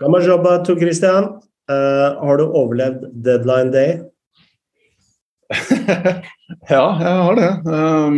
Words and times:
Gammel 0.00 0.24
jobba, 0.26 0.58
Tor 0.66 0.74
Christian. 0.74 1.28
Uh, 1.70 2.18
har 2.18 2.40
du 2.40 2.48
overlevd 2.48 3.04
deadline 3.22 3.70
day? 3.70 3.92
ja, 6.72 6.86
jeg 6.98 7.12
har 7.20 7.38
det. 7.38 7.50
Um, 7.62 8.16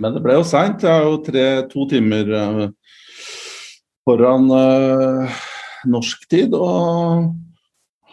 men 0.00 0.16
det 0.16 0.22
ble 0.24 0.38
jo 0.38 0.46
seint. 0.48 0.80
Jeg 0.80 0.88
har 0.88 1.04
jo 1.04 1.18
tre, 1.26 1.44
to 1.68 1.84
timer 1.90 2.32
uh, 2.32 2.62
foran 4.08 4.48
uh, 4.48 5.42
norsk 5.92 6.24
tid. 6.32 6.56
Og 6.56 7.28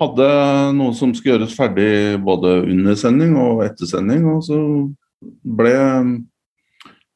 hadde 0.03 0.27
noe 0.75 0.91
som 0.99 1.15
skulle 1.15 1.37
gjøres 1.37 1.55
ferdig 1.55 2.19
både 2.27 2.57
under 2.67 2.99
sending 2.99 3.39
og 3.39 3.63
etter 3.63 3.87
sending. 3.87 4.27
Og 4.27 4.43
så 4.43 4.59
ble 5.39 5.77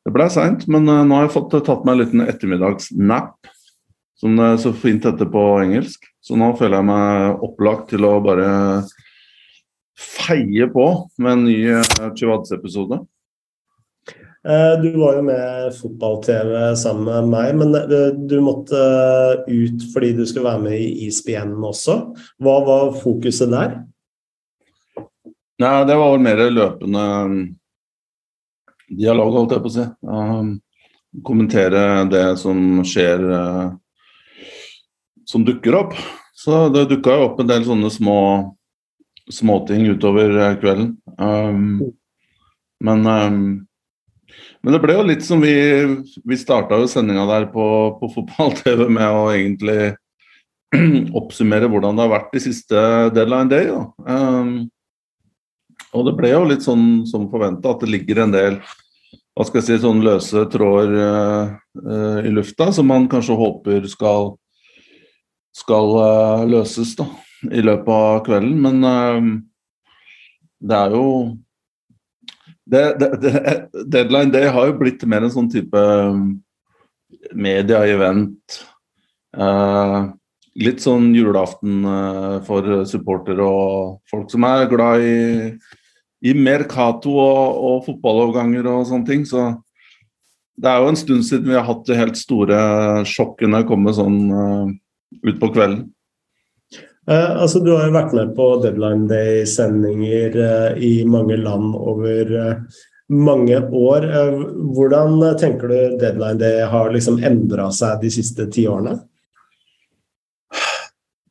det 0.03 0.11
ble 0.15 0.31
seint, 0.31 0.63
men 0.71 0.87
nå 0.87 1.11
har 1.11 1.27
jeg 1.27 1.35
fått 1.35 1.53
tatt 1.63 1.83
meg 1.83 1.95
en 1.95 2.01
liten 2.01 2.23
ettermiddagsnap, 2.23 3.51
som 4.19 4.35
det 4.37 4.51
så 4.63 4.73
fint 4.75 5.05
heter 5.05 5.29
på 5.31 5.45
engelsk. 5.61 6.05
Så 6.23 6.37
nå 6.39 6.53
føler 6.59 6.79
jeg 6.79 6.89
meg 6.89 7.43
opplagt 7.43 7.89
til 7.91 8.05
å 8.07 8.19
bare 8.23 8.51
feie 9.99 10.67
på 10.73 10.85
med 11.21 11.35
en 11.35 11.43
ny 11.47 11.57
uh, 11.75 12.13
Chivads-episode. 12.17 13.01
Eh, 14.43 14.81
du 14.81 14.89
var 14.99 15.15
jo 15.15 15.21
med 15.23 15.75
fotball-TV 15.77 16.75
sammen 16.75 17.05
med 17.07 17.29
meg, 17.31 17.53
men 17.61 17.75
eh, 17.79 18.09
du 18.27 18.41
måtte 18.43 18.79
ut 19.47 19.85
fordi 19.93 20.09
du 20.17 20.25
skulle 20.27 20.49
være 20.49 20.63
med 20.65 20.81
i 20.81 21.05
ISBN 21.07 21.53
også. 21.63 21.95
Hva 22.43 22.55
var 22.67 22.91
fokuset 22.99 23.53
der? 23.53 23.77
Nei, 25.63 25.77
det 25.87 25.95
var 25.95 26.11
vel 26.11 26.25
mer 26.25 26.43
løpende 26.51 27.05
dialog, 28.91 29.31
holdt 29.37 29.55
jeg 29.55 29.63
på 29.63 29.71
å 29.71 29.75
si. 29.77 29.87
Kommentere 31.23 31.85
det 32.11 32.25
som 32.41 32.81
skjer 32.83 33.23
som 35.33 35.45
dukker 35.47 35.79
opp. 35.81 35.97
Så 36.37 36.67
det 36.73 36.87
dukka 36.91 37.17
jo 37.17 37.27
opp 37.27 37.41
en 37.41 37.49
del 37.49 37.65
sånne 37.65 37.89
små 37.93 38.17
småting 39.31 39.85
utover 39.93 40.33
kvelden. 40.61 40.95
Um, 41.17 41.93
men 42.83 43.07
um, 43.07 43.45
men 44.63 44.75
det 44.75 44.79
ble 44.83 44.95
jo 44.95 45.07
litt 45.07 45.25
som 45.25 45.41
vi 45.43 45.55
Vi 46.23 46.39
starta 46.39 46.79
jo 46.79 46.89
sendinga 46.89 47.25
der 47.29 47.49
på, 47.51 47.65
på 47.99 48.11
fotball-TV 48.15 48.87
med 48.87 49.09
å 49.09 49.25
egentlig 49.33 49.93
oppsummere 51.19 51.69
hvordan 51.69 51.97
det 51.97 52.05
har 52.05 52.13
vært 52.15 52.31
de 52.33 52.43
siste 52.47 52.85
deadline 53.13 53.51
day. 53.51 53.67
Um, 54.07 54.69
og 55.93 56.07
det 56.07 56.15
ble 56.17 56.31
jo 56.31 56.47
litt 56.49 56.63
sånn 56.65 57.03
som 57.09 57.27
forventa, 57.29 57.75
at 57.75 57.83
det 57.83 57.91
ligger 57.91 58.23
en 58.23 58.33
del 58.33 58.57
hva 59.33 59.45
skal 59.45 59.59
jeg 59.59 59.67
si, 59.67 59.75
sånn 59.81 60.01
løse 60.05 60.43
tråder 60.53 60.91
uh, 60.93 61.53
uh, 61.83 62.19
i 62.21 62.31
lufta 62.33 62.69
som 62.73 62.85
man 62.89 63.07
kanskje 63.09 63.37
håper 63.37 63.85
skal, 63.89 64.35
skal 65.53 65.95
uh, 65.97 66.43
løses 66.49 66.95
da, 66.99 67.07
i 67.51 67.63
løpet 67.63 67.93
av 67.93 68.21
kvelden. 68.25 68.57
Men 68.63 69.43
det 70.63 70.79
er 70.79 70.95
jo 70.95 71.07
det, 72.63 72.83
det, 72.99 73.09
det, 73.21 73.33
Deadline 73.91 74.31
Day 74.31 74.47
har 74.47 74.69
jo 74.69 74.77
blitt 74.79 75.03
mer 75.09 75.25
en 75.25 75.33
sånn 75.33 75.51
type 75.51 75.77
um, 75.77 76.37
media-event. 77.35 78.59
Uh, 79.35 80.13
litt 80.63 80.83
sånn 80.83 81.09
julaften 81.17 81.81
for 82.45 82.83
supportere 82.85 83.41
og 83.41 84.03
folk 84.09 84.29
som 84.29 84.45
er 84.45 84.67
glad 84.69 85.01
i, 85.01 85.15
i 86.29 86.33
Mercato 86.37 87.15
og, 87.17 87.57
og 87.57 87.79
fotballoverganger 87.87 88.69
og 88.69 88.85
sånne 88.87 89.09
ting. 89.09 89.25
Så 89.25 89.47
det 90.55 90.69
er 90.69 90.83
jo 90.83 90.91
en 90.91 90.99
stund 90.99 91.25
siden 91.25 91.49
vi 91.49 91.57
har 91.57 91.65
hatt 91.67 91.83
de 91.87 91.97
helt 91.97 92.19
store 92.19 92.59
sjokkene 93.09 93.63
komme 93.67 93.95
sånn 93.97 94.19
uh, 94.29 94.69
utpå 95.21 95.51
kvelden. 95.53 95.85
Eh, 97.09 97.31
altså, 97.41 97.59
du 97.59 97.73
har 97.75 97.89
jo 97.89 97.95
vært 97.97 98.15
med 98.15 98.33
på 98.37 98.47
Deadline 98.63 99.09
Day-sendinger 99.09 100.37
eh, 100.39 100.83
i 100.83 100.93
mange 101.03 101.35
land 101.41 101.75
over 101.75 102.35
eh, 102.39 102.83
mange 103.11 103.59
år. 103.59 104.07
Eh, 104.07 104.37
hvordan 104.77 105.19
tenker 105.39 105.71
du 105.71 105.97
Deadline 105.99 106.39
Day 106.39 106.63
har 106.71 106.93
liksom 106.93 107.19
endra 107.23 107.67
seg 107.75 107.99
de 108.05 108.13
siste 108.13 108.47
ti 108.53 108.67
årene? 108.71 109.01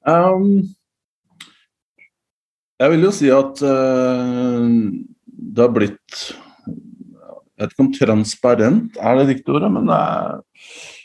Um, 0.03 0.75
jeg 2.83 2.91
vil 2.91 3.05
jo 3.06 3.12
si 3.15 3.29
at 3.31 3.61
uh, 3.62 4.65
det 5.31 5.62
har 5.62 5.71
blitt 5.71 6.17
Jeg 6.67 7.62
vet 7.62 7.75
ikke 7.77 7.85
om 7.85 7.93
transparent 7.95 8.97
er 8.99 9.21
det 9.21 9.29
riktige 9.29 9.55
ordet, 9.55 9.71
men 9.71 9.87
det 9.87 9.99
er, 9.99 10.41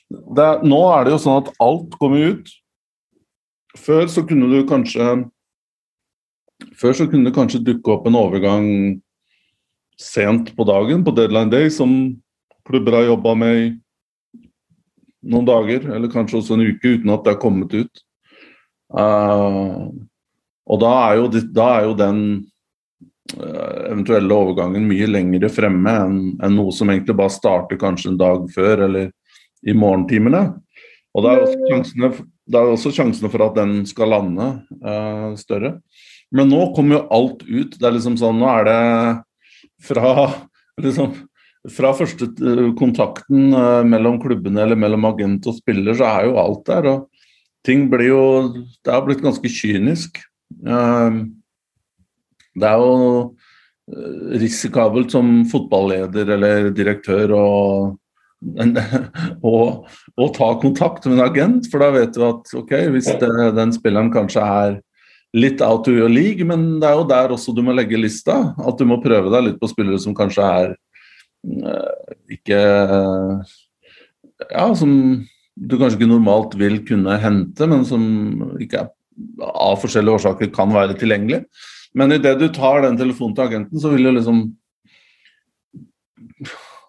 det 0.09 0.47
er, 0.47 0.63
nå 0.66 0.80
er 0.96 1.06
det 1.06 1.13
jo 1.13 1.19
sånn 1.22 1.44
at 1.44 1.51
alt 1.62 1.94
kommer 2.01 2.34
ut. 2.34 2.50
Før 3.77 4.07
så 4.11 4.23
kunne 4.27 4.49
du 4.51 4.61
kanskje 4.67 5.05
Før 6.77 6.95
så 6.97 7.05
kunne 7.09 7.29
det 7.29 7.35
kanskje 7.35 7.63
dukke 7.65 7.93
opp 7.93 8.07
en 8.09 8.17
overgang 8.17 8.67
sent 10.01 10.51
på 10.57 10.65
dagen, 10.65 11.03
på 11.05 11.13
deadline 11.17 11.49
day, 11.49 11.69
som 11.73 11.91
klubber 12.69 12.99
har 12.99 13.07
jobba 13.07 13.33
med 13.38 13.57
i 13.57 13.67
noen 15.25 15.47
dager, 15.47 15.88
eller 15.95 16.11
kanskje 16.11 16.38
også 16.39 16.57
en 16.57 16.65
uke, 16.67 16.97
uten 16.97 17.13
at 17.13 17.23
det 17.25 17.33
er 17.33 17.39
kommet 17.41 17.73
ut. 17.73 18.03
Uh, 18.93 19.89
og 20.69 20.81
da 20.83 20.91
er 21.07 21.17
jo, 21.19 21.27
da 21.55 21.67
er 21.79 21.88
jo 21.88 21.97
den 21.97 22.21
uh, 23.35 23.89
eventuelle 23.89 24.38
overgangen 24.38 24.85
mye 24.88 25.09
lengre 25.09 25.49
fremme 25.51 25.95
enn 26.05 26.19
en 26.45 26.57
noe 26.57 26.73
som 26.75 26.94
egentlig 26.94 27.17
bare 27.17 27.33
starter 27.33 27.81
kanskje 27.81 28.13
en 28.13 28.21
dag 28.21 28.45
før 28.53 28.85
eller 28.88 29.11
i 29.65 29.75
morgentimene. 29.77 30.45
Og 31.17 31.25
da 31.25 31.33
er 31.33 31.45
også 31.45 31.71
sjansene 31.71 32.11
da 32.47 32.62
er 32.62 32.74
også 32.74 32.94
sjansene 32.96 33.30
for 33.31 33.44
at 33.46 33.58
den 33.58 33.81
skal 33.90 34.12
lande 34.13 34.47
uh, 34.84 35.34
større. 35.40 35.78
Men 36.35 36.50
nå 36.52 36.62
kommer 36.75 36.97
jo 36.97 37.08
alt 37.16 37.44
ut. 37.47 37.75
Det 37.75 37.88
er 37.88 37.96
liksom 37.96 38.18
sånn, 38.19 38.40
Nå 38.41 38.47
er 38.52 38.68
det 38.68 38.80
fra 39.88 40.12
liksom, 40.84 41.13
fra 41.72 41.94
første 41.96 42.28
eh, 42.28 42.69
kontakten 42.80 43.52
uh, 43.56 43.84
mellom 43.88 44.19
klubbene 44.24 44.63
eller 44.63 44.80
mellom 44.80 45.07
agent 45.12 45.47
og 45.47 45.59
spiller, 45.59 45.96
så 45.97 46.07
er 46.09 46.30
jo 46.30 46.40
alt 46.41 46.63
der. 46.69 46.90
Og 46.91 47.28
ting 47.68 47.88
blir 47.91 48.12
jo 48.12 48.24
Det 48.56 48.94
har 48.94 49.03
blitt 49.07 49.24
ganske 49.24 49.52
kynisk. 49.52 50.19
Det 52.57 52.68
er 52.68 52.81
jo 52.81 53.36
risikabelt 54.40 55.13
som 55.13 55.46
fotballeder 55.47 56.28
eller 56.36 56.69
direktør 56.75 57.31
og 57.38 57.97
å, 59.42 59.53
ta 60.38 60.50
kontakt 60.62 61.08
med 61.08 61.18
en 61.18 61.25
agent, 61.25 61.70
for 61.72 61.84
da 61.84 61.92
vet 61.96 62.14
du 62.16 62.25
at 62.28 62.52
ok, 62.58 62.74
hvis 62.94 63.09
det, 63.22 63.31
den 63.58 63.74
spilleren 63.75 64.12
kanskje 64.14 64.44
er 64.44 64.78
litt 65.38 65.62
out 65.62 65.88
of 65.88 65.96
your 65.96 66.09
league, 66.09 66.46
men 66.48 66.80
det 66.81 66.90
er 66.90 67.00
jo 67.00 67.08
der 67.09 67.34
også 67.36 67.53
du 67.56 67.64
må 67.66 67.75
legge 67.75 68.00
lista. 68.00 68.53
At 68.58 68.80
du 68.80 68.86
må 68.88 69.00
prøve 69.03 69.31
deg 69.34 69.50
litt 69.50 69.58
på 69.62 69.70
spillere 69.70 70.00
som 70.02 70.16
kanskje 70.18 70.46
er 70.46 70.75
øh, 71.46 72.14
ikke 72.38 72.59
øh, 72.59 73.56
Ja, 74.52 74.68
som 74.78 74.92
du 75.58 75.74
kanskje 75.80 75.98
ikke 75.98 76.12
normalt 76.12 76.54
vil 76.59 76.80
kunne 76.86 77.18
hente, 77.18 77.66
men 77.69 77.84
som 77.90 78.04
ikke 78.62 78.84
er, 78.84 78.92
av 79.42 79.80
forskjellige 79.81 80.19
årsaker 80.19 80.52
kan 80.54 80.69
være 80.69 80.94
tilgjengelig. 81.00 81.42
Men 81.98 82.14
idet 82.14 82.36
du 82.38 82.46
tar 82.54 82.84
den 82.86 83.00
telefonen 83.00 83.34
til 83.34 83.48
agenten, 83.48 83.81
så 83.81 83.90
vil 83.90 84.06
jo 84.06 84.14
liksom 84.14 84.44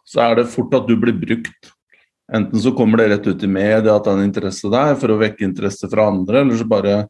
så 0.08 0.24
er 0.24 0.38
det 0.38 0.50
fort 0.52 0.72
at 0.78 0.88
du 0.88 0.96
blir 1.00 1.16
brukt. 1.16 1.72
Enten 2.32 2.60
så 2.60 2.72
kommer 2.76 3.00
det 3.00 3.08
rett 3.12 3.26
ut 3.26 3.42
i 3.44 3.48
media 3.48 3.94
at 3.94 4.04
det 4.04 4.12
er 4.12 4.20
en 4.20 4.28
interesse 4.28 4.68
der 4.72 4.94
for 5.00 5.12
å 5.12 5.20
vekke 5.20 5.46
interesse 5.46 5.88
fra 5.88 6.08
andre, 6.10 6.42
eller 6.42 6.60
så 6.60 6.68
bare 6.68 7.00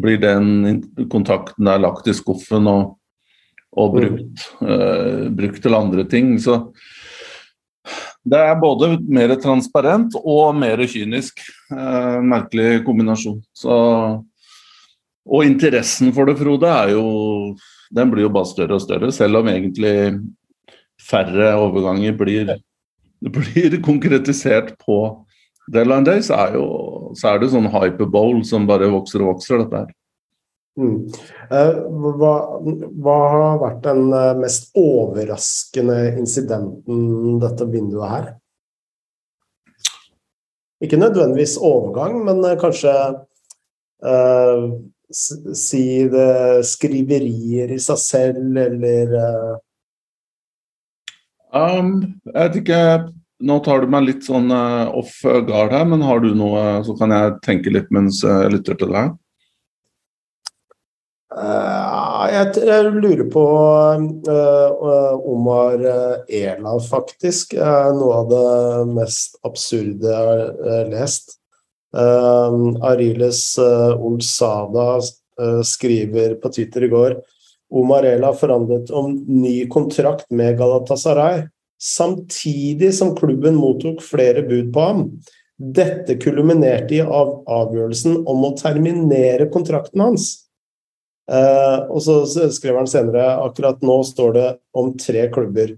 blir 0.00 0.20
den 0.20 0.80
kontakten 1.12 1.68
der 1.68 1.82
lagt 1.82 2.08
i 2.08 2.14
skuffen 2.16 2.68
og, 2.70 2.94
og 3.76 3.96
brukt, 3.98 4.46
uh, 4.64 5.28
brukt, 5.32 5.60
til 5.64 5.76
andre 5.76 6.06
ting. 6.08 6.34
Så 6.40 6.56
det 8.24 8.40
er 8.40 8.60
både 8.60 8.94
mer 9.12 9.34
transparent 9.42 10.16
og 10.22 10.56
mer 10.56 10.80
kynisk. 10.88 11.44
Uh, 11.72 12.20
merkelig 12.24 12.82
kombinasjon. 12.86 13.42
Så, 13.52 13.74
og 15.28 15.44
interessen 15.44 16.14
for 16.16 16.28
det, 16.28 16.38
Frode, 16.40 16.68
er 16.68 16.96
jo 16.96 17.56
Den 17.92 18.08
blir 18.08 18.24
jo 18.24 18.32
bare 18.32 18.48
større 18.48 18.78
og 18.78 18.80
større, 18.80 19.10
selv 19.12 19.42
om 19.42 19.48
egentlig 19.52 19.92
færre 21.02 21.52
overganger 21.60 22.14
blir, 22.18 22.54
blir 23.22 23.78
konkretisert 23.84 24.74
på 24.82 24.98
deadline 25.72 26.06
day, 26.06 26.22
så 26.24 26.38
er, 26.46 26.54
jo, 26.58 26.68
så 27.18 27.32
er 27.32 27.42
det 27.42 27.52
sånn 27.52 27.70
hyperbowl 27.72 28.42
som 28.46 28.66
bare 28.68 28.90
vokser 28.92 29.22
og 29.22 29.36
vokser, 29.36 29.62
dette 29.62 29.84
her. 29.84 29.90
Mm. 30.80 30.94
Eh, 31.52 31.80
hva, 32.16 32.34
hva, 33.04 33.16
har 33.28 33.58
vært 33.60 33.82
den 33.84 34.06
eh, 34.16 34.30
mest 34.40 34.70
overraskende 34.78 35.98
incidenten 36.16 37.36
dette 37.42 37.66
vinduet 37.68 38.14
her? 38.14 38.30
Ikke 40.82 40.98
nødvendigvis 40.98 41.58
overgang, 41.60 42.16
men 42.26 42.40
eh, 42.48 42.56
kanskje 42.58 42.94
uh, 44.02 44.64
si 45.12 45.84
det 46.10 46.64
skriverier 46.66 47.76
i 47.76 47.78
seg 47.82 48.00
selv, 48.00 48.56
eller 48.64 49.12
uh, 49.12 49.60
Um, 51.52 51.98
jeg 52.24 52.38
vet 52.38 52.54
ikke 52.62 52.82
nå 53.42 53.58
tar 53.66 53.82
du 53.82 53.90
meg 53.90 54.06
litt 54.06 54.24
sånn 54.24 54.52
uh, 54.54 54.88
off 54.96 55.18
guard 55.22 55.74
her, 55.74 55.84
men 55.88 56.04
har 56.06 56.22
du 56.22 56.30
noe, 56.38 56.80
så 56.86 56.94
kan 56.98 57.12
jeg 57.12 57.34
tenke 57.44 57.72
litt 57.74 57.90
mens 57.94 58.22
jeg 58.24 58.52
lytter 58.54 58.78
til 58.78 58.94
deg. 58.94 59.12
Uh, 61.32 62.28
jeg, 62.28 62.62
jeg, 62.68 62.92
lurer 62.92 63.24
på 63.32 63.44
uh, 64.30 65.26
Omar 65.32 65.82
Ela, 66.28 66.76
faktisk. 66.86 67.56
noe 67.98 68.20
av 68.20 68.32
det 68.32 68.48
mest 68.94 69.40
absurde 69.48 70.12
jeg 70.12 70.48
har 70.68 70.92
lest. 70.92 71.38
Ariles 71.92 73.42
Olsada 73.60 74.86
skriver 75.68 76.38
på 76.40 76.48
Twitter 76.54 76.86
i 76.86 76.88
går 76.88 77.18
Omar 77.72 78.04
Ela 78.04 78.34
forhandlet 78.36 78.90
om 78.92 79.14
ny 79.26 79.62
kontrakt 79.72 80.28
med 80.30 80.58
Galatasaray 80.58 81.46
samtidig 81.82 82.94
som 82.94 83.16
klubben 83.16 83.56
mottok 83.58 84.02
flere 84.02 84.42
bud 84.46 84.72
på 84.74 84.80
ham. 84.80 85.06
Dette 85.58 86.16
kulminerte 86.22 86.98
i 86.98 87.02
av 87.02 87.34
avgjørelsen 87.50 88.22
om 88.28 88.46
å 88.46 88.54
terminere 88.58 89.48
kontrakten 89.52 90.02
hans. 90.04 90.30
Uh, 91.30 91.86
og 91.90 92.02
så 92.02 92.48
skrev 92.50 92.80
han 92.80 92.90
senere 92.90 93.24
akkurat 93.44 93.82
nå 93.84 94.00
står 94.06 94.32
det 94.36 94.48
om 94.78 94.92
tre 94.98 95.28
klubber. 95.34 95.76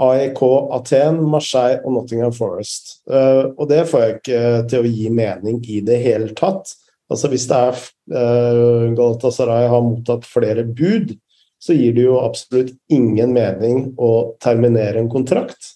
AEK 0.00 0.40
Aten, 0.74 1.20
Marseille 1.30 1.82
og 1.84 1.94
Nottingham 1.94 2.32
Forest. 2.34 2.98
Uh, 3.06 3.52
og 3.54 3.68
det 3.70 3.84
får 3.90 4.04
jeg 4.04 4.16
ikke 4.16 4.40
til 4.72 4.80
å 4.80 4.94
gi 4.96 5.10
mening 5.14 5.60
i 5.70 5.80
det 5.84 6.00
hele 6.02 6.32
tatt. 6.36 6.74
Altså 7.12 7.30
Hvis 7.30 7.46
det 7.50 7.60
er 7.60 7.84
Galatasaray 8.10 9.68
har 9.72 9.84
mottatt 9.84 10.26
flere 10.28 10.64
bud, 10.64 11.14
så 11.56 11.72
gir 11.72 11.94
det 11.96 12.04
jo 12.04 12.18
absolutt 12.20 12.74
ingen 12.92 13.32
mening 13.32 13.94
å 13.96 14.36
terminere 14.42 15.00
en 15.00 15.08
kontrakt. 15.12 15.70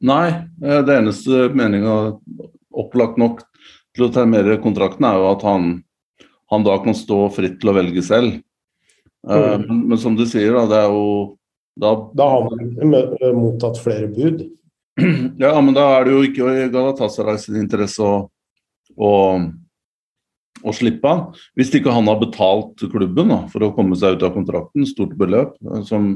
Nei, 0.00 0.28
eh, 0.64 0.82
det 0.84 0.96
eneste 0.96 1.48
meninga 1.56 1.96
opplagt 2.70 3.18
nok 3.20 3.42
til 3.96 4.06
å 4.06 4.12
terminere 4.12 4.60
kontrakten, 4.62 5.04
er 5.08 5.18
jo 5.20 5.30
at 5.32 5.44
han, 5.44 5.70
han, 6.52 6.64
da 6.64 6.78
kan 6.84 6.96
stå 6.96 7.26
fritt 7.34 7.58
til 7.60 7.72
å 7.72 7.76
velge 7.76 8.04
selv. 8.04 8.38
Eh, 9.28 9.36
mm. 9.36 9.66
Men, 9.66 9.82
men, 9.92 10.00
som 10.00 10.16
du 10.16 10.24
sier, 10.28 10.54
da, 10.56 10.66
det 10.70 10.80
er 10.84 10.96
jo 10.96 11.36
Da, 11.80 11.94
da 12.12 12.24
har 12.28 12.42
man 12.44 13.36
mottatt 13.38 13.78
flere 13.80 14.08
bud. 14.10 14.42
Ja, 15.40 15.54
men 15.62 15.72
da 15.72 15.86
er 15.96 16.04
det 16.04 16.12
jo 16.12 16.24
ikke 16.26 16.48
i 16.50 16.64
Galatasaray 16.68 17.38
sin 17.40 17.56
interesse 17.56 18.04
å, 18.04 18.26
å 19.00 19.12
å 20.64 20.74
slippe 20.76 21.08
han. 21.08 21.24
Hvis 21.58 21.72
ikke 21.76 21.94
han 21.94 22.08
har 22.10 22.20
betalt 22.20 22.82
klubben 22.92 23.32
da, 23.32 23.42
for 23.52 23.64
å 23.64 23.72
komme 23.76 23.98
seg 23.98 24.18
ut 24.18 24.26
av 24.26 24.34
kontrakten, 24.36 24.86
stort 24.88 25.16
beløp, 25.20 25.56
eh, 25.66 25.82
som 25.88 26.14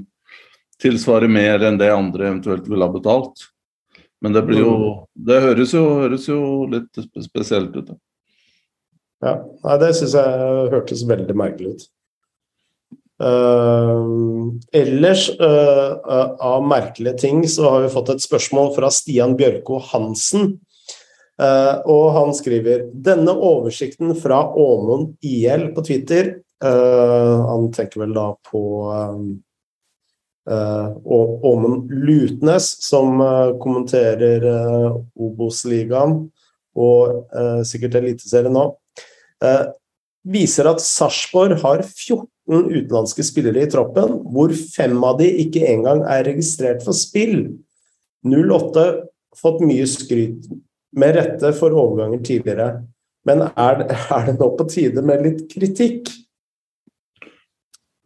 tilsvarer 0.83 1.31
mer 1.31 1.63
enn 1.65 1.79
det 1.81 1.93
andre 1.95 2.31
eventuelt 2.31 2.69
ville 2.69 2.87
ha 2.87 2.93
betalt. 2.93 3.49
Men 4.25 4.33
det 4.33 4.43
blir 4.47 4.63
jo 4.65 4.75
Det 5.15 5.41
høres 5.43 5.75
jo, 5.75 5.85
høres 6.01 6.29
jo 6.29 6.39
litt 6.73 7.03
spesielt 7.27 7.75
ut. 7.77 7.91
Da. 7.93 7.99
Ja, 9.25 9.35
nei, 9.65 9.77
det 9.81 9.91
syns 9.99 10.17
jeg 10.17 10.71
hørtes 10.73 11.05
veldig 11.09 11.37
merkelig 11.37 11.75
ut. 11.75 11.85
Uh, 13.23 14.51
ellers, 14.75 15.29
uh, 15.39 15.95
uh, 16.03 16.33
av 16.43 16.65
merkelige 16.67 17.15
ting, 17.23 17.45
så 17.49 17.69
har 17.71 17.85
vi 17.85 17.93
fått 17.93 18.11
et 18.17 18.25
spørsmål 18.25 18.73
fra 18.75 18.91
Stian 18.93 19.37
Bjørko 19.39 19.79
Hansen. 19.93 20.57
Uh, 21.35 21.83
og 21.91 22.05
han 22.15 22.29
skriver 22.37 22.85
denne 22.95 23.33
oversikten 23.35 24.13
fra 24.15 24.37
Åmund 24.55 25.17
IL 25.27 25.73
på 25.75 25.83
Twitter 25.83 26.29
uh, 26.63 27.43
Han 27.49 27.73
tenker 27.75 28.05
vel 28.05 28.13
da 28.15 28.29
på 28.47 28.63
uh, 28.87 29.19
Åmund 31.51 31.91
Lutnes, 31.91 32.69
som 32.85 33.17
kommenterer 33.63 34.45
Obos-ligaen 35.17 36.19
og 36.77 37.33
sikkert 37.65 37.97
Eliteserien 38.03 38.53
nå. 38.53 38.65
viser 40.29 40.69
at 40.69 40.85
Sarpsborg 40.85 41.57
har 41.63 41.81
14 41.81 42.29
utenlandske 42.69 43.25
spillere 43.25 43.65
i 43.65 43.71
troppen, 43.73 44.19
hvor 44.37 44.53
fem 44.53 45.01
av 45.01 45.17
de 45.23 45.31
ikke 45.47 45.65
engang 45.71 46.05
er 46.05 46.29
registrert 46.29 46.85
for 46.85 46.93
spill. 46.93 47.55
08 48.29 48.85
fått 49.41 49.65
mye 49.65 49.89
skryt 49.89 50.45
med 50.97 51.17
rette 51.17 51.53
for 51.57 51.75
overganger 51.75 52.23
tidligere. 52.25 52.69
Men 53.25 53.47
er, 53.47 53.87
er, 53.89 54.27
det 54.27 54.37
nå 54.39 54.51
på 54.59 54.67
tide 54.69 55.03
med 55.07 55.25
litt 55.25 55.43
kritikk? 55.51 56.13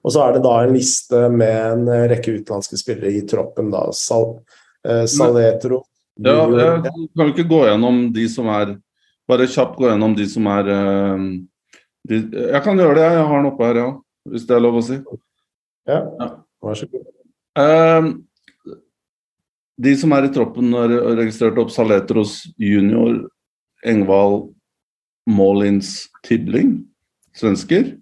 Og 0.06 0.14
så 0.14 0.24
er 0.24 0.36
det 0.36 0.44
da 0.46 0.54
en 0.62 0.74
liste 0.76 1.24
med 1.32 1.56
en 1.58 2.10
rekke 2.10 2.38
utenlandske 2.38 2.78
spillere 2.80 3.12
i 3.18 3.24
troppen. 3.28 3.72
da, 3.74 3.88
Sal, 3.92 4.38
eh, 4.86 5.04
Saletro 5.10 5.82
Ja, 6.22 6.42
jeg 6.48 7.08
kan 7.18 7.32
ikke 7.32 7.48
gå 7.50 7.64
gjennom 7.66 8.06
de 8.14 8.28
som 8.30 8.48
er 8.50 8.76
Bare 9.28 9.44
kjapt 9.50 9.76
gå 9.76 9.90
gjennom 9.90 10.14
de 10.16 10.24
som 10.30 10.46
er 10.48 10.70
uh, 10.72 11.24
de, 12.08 12.20
Jeg 12.54 12.62
kan 12.64 12.78
gjøre 12.80 12.94
det, 12.96 13.02
jeg 13.04 13.26
har 13.28 13.42
den 13.42 13.50
oppe 13.50 13.66
her, 13.66 13.80
ja. 13.82 13.90
Hvis 14.28 14.46
det 14.48 14.56
er 14.56 14.62
lov 14.64 14.78
å 14.78 14.84
si. 14.84 14.96
Ja, 15.88 15.98
vær 16.64 16.78
så 16.78 16.88
god. 16.88 17.04
Uh, 17.58 18.08
de 19.78 19.94
som 19.98 20.12
er 20.16 20.26
i 20.26 20.32
troppen, 20.34 20.72
er 20.74 20.94
registrert 21.18 21.58
opp 21.62 21.70
Saletros 21.70 22.40
junior, 22.58 23.20
Engvald 23.86 24.50
Målins 25.28 26.08
Tibling, 26.26 26.80
svensker. 27.36 27.94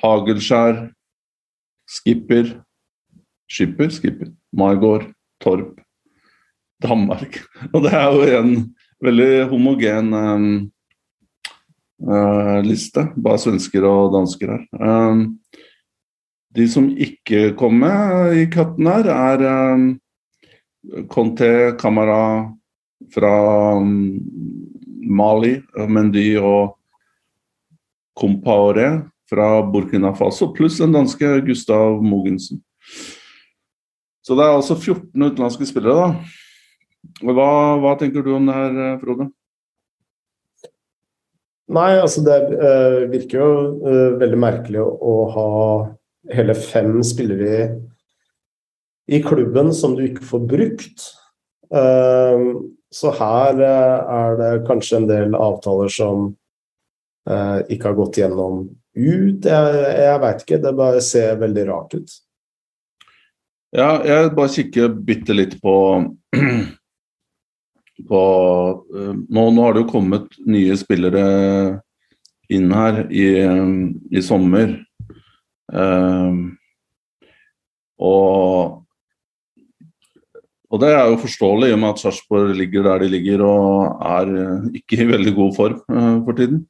Hagelskjær, 0.00 0.86
Skipper, 1.90 2.54
Skipper, 3.50 3.90
Skipper, 3.92 4.30
Maigård, 4.56 5.10
Torp, 5.44 5.80
Danmark. 6.80 7.36
Og 7.74 7.84
det 7.84 7.92
er 7.92 8.06
jo 8.08 8.38
en 8.38 8.54
veldig 9.04 9.32
homogen 9.50 10.14
um, 10.16 10.46
uh, 12.08 12.60
liste, 12.64 13.10
bare 13.12 13.42
svensker 13.42 13.84
og 13.84 14.14
dansker 14.16 14.54
her. 14.54 14.64
Um, 14.80 15.26
de 16.56 16.66
som 16.70 16.88
ikke 16.96 17.52
kom 17.60 17.76
med 17.84 18.40
i 18.40 18.46
katten 18.50 18.88
her, 18.88 19.10
er 19.12 19.44
um, 19.76 19.90
Conté, 21.12 21.76
Camara 21.78 22.50
fra 23.14 23.32
um, 23.76 24.18
Mali, 25.10 25.58
Mendy 25.88 26.34
og 26.38 26.76
Compaore 28.18 28.88
fra 29.30 29.62
Burkina 29.62 30.12
Faso, 30.16 30.50
pluss 30.52 30.80
den 30.80 30.92
danske 30.94 31.38
Gustav 31.46 32.00
Mogensen. 32.02 32.60
Så 34.26 34.36
det 34.36 34.44
er 34.44 34.56
altså 34.56 34.76
14 34.76 35.10
utenlandske 35.14 35.68
spillere, 35.68 35.96
da. 35.96 36.40
Hva, 37.24 37.50
hva 37.80 37.94
tenker 38.00 38.24
du 38.24 38.34
om 38.36 38.48
det 38.48 38.56
her, 38.56 38.80
eh, 38.84 38.96
Frode? 39.00 39.30
Nei, 41.70 41.92
altså 42.00 42.24
det 42.26 42.36
uh, 42.58 43.06
virker 43.12 43.38
jo 43.38 43.50
uh, 43.86 44.18
veldig 44.20 44.40
merkelig 44.42 44.82
å, 44.82 45.14
ha 45.34 45.48
hele 46.34 46.56
fem 46.58 46.98
spillere 47.06 47.60
i 49.10 49.22
klubben 49.22 49.74
som 49.74 49.96
du 49.98 50.04
ikke 50.06 50.22
får 50.22 50.42
brukt. 50.46 51.06
Ehm, 51.74 52.50
så 52.94 53.10
her 53.18 53.58
eh, 53.58 54.12
er 54.14 54.36
det 54.38 54.50
kanskje 54.68 55.00
en 55.00 55.08
del 55.08 55.34
avtaler 55.34 55.90
som 55.90 56.28
eh, 57.30 57.58
ikke 57.74 57.90
har 57.90 57.96
gått 57.98 58.20
gjennom 58.20 58.64
ut. 58.94 59.46
Jeg, 59.46 59.80
jeg 59.98 60.20
veit 60.22 60.44
ikke, 60.44 60.60
det 60.62 60.74
bare 60.78 61.02
ser 61.02 61.40
veldig 61.42 61.64
rart 61.72 61.96
ut. 61.98 62.14
Ja, 63.74 63.90
jeg 64.06 64.30
bare 64.34 64.50
kikker 64.50 64.94
bitte 65.06 65.34
litt 65.34 65.56
på, 65.62 65.74
på 68.10 68.22
uh, 68.94 69.12
nå, 69.14 69.44
nå, 69.54 69.62
har 69.62 69.76
det 69.76 69.84
jo 69.84 69.92
kommet 69.92 70.34
nye 70.42 70.74
spillere 70.78 71.24
inn 72.50 72.74
her 72.74 73.04
i, 73.14 73.28
i 74.10 74.22
sommer. 74.26 74.74
Um, 75.70 76.48
og 78.02 78.79
og 80.70 80.82
det 80.82 80.90
er 80.94 81.08
jo 81.10 81.18
forståelig 81.18 81.70
i 81.70 81.74
og 81.74 81.80
med 81.82 81.92
at 81.94 82.02
Sarpsborg 82.02 82.52
ligger 82.54 82.84
der 82.86 83.02
de 83.02 83.08
ligger 83.10 83.42
og 83.42 84.02
er 84.06 84.28
eh, 84.38 84.68
ikke 84.78 85.00
i 85.02 85.08
veldig 85.08 85.32
god 85.34 85.56
form 85.56 85.80
uh, 85.90 86.20
for 86.26 86.38
tiden. 86.38 86.62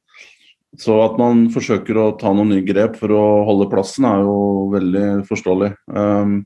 Så 0.80 0.97
at 1.04 1.19
man 1.21 1.49
forsøker 1.52 1.99
å 1.99 2.12
ta 2.16 2.30
noen 2.33 2.54
nye 2.54 2.64
grep 2.64 2.97
for 2.97 3.12
å 3.12 3.25
holde 3.49 3.69
plassen, 3.73 4.07
er 4.09 4.23
jo 4.23 4.71
veldig 4.73 5.07
forståelig. 5.28 5.73
Um, 5.90 6.38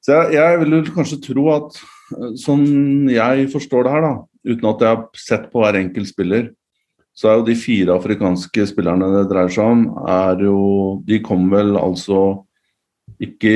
så 0.00 0.16
jeg, 0.16 0.38
jeg 0.38 0.60
vil 0.62 0.78
kanskje 0.94 1.20
tro 1.28 1.46
at 1.54 1.78
eh, 2.16 2.32
sånn 2.40 3.10
jeg 3.12 3.50
forstår 3.52 3.86
det 3.86 3.94
her, 3.94 4.06
da, 4.08 4.14
uten 4.50 4.70
at 4.72 4.82
jeg 4.82 4.96
har 4.96 5.22
sett 5.28 5.50
på 5.52 5.62
hver 5.62 5.78
enkelt 5.78 6.10
spiller, 6.10 6.50
så 7.14 7.28
er 7.28 7.38
jo 7.38 7.46
de 7.50 7.58
fire 7.58 7.94
afrikanske 7.94 8.64
spillerne 8.72 9.10
det 9.12 9.26
dreier 9.30 9.52
seg 9.52 9.70
om, 9.70 9.82
er 10.08 10.40
jo 10.46 10.60
De 11.06 11.18
kom 11.22 11.50
vel 11.52 11.76
altså 11.78 12.40
ikke, 13.20 13.52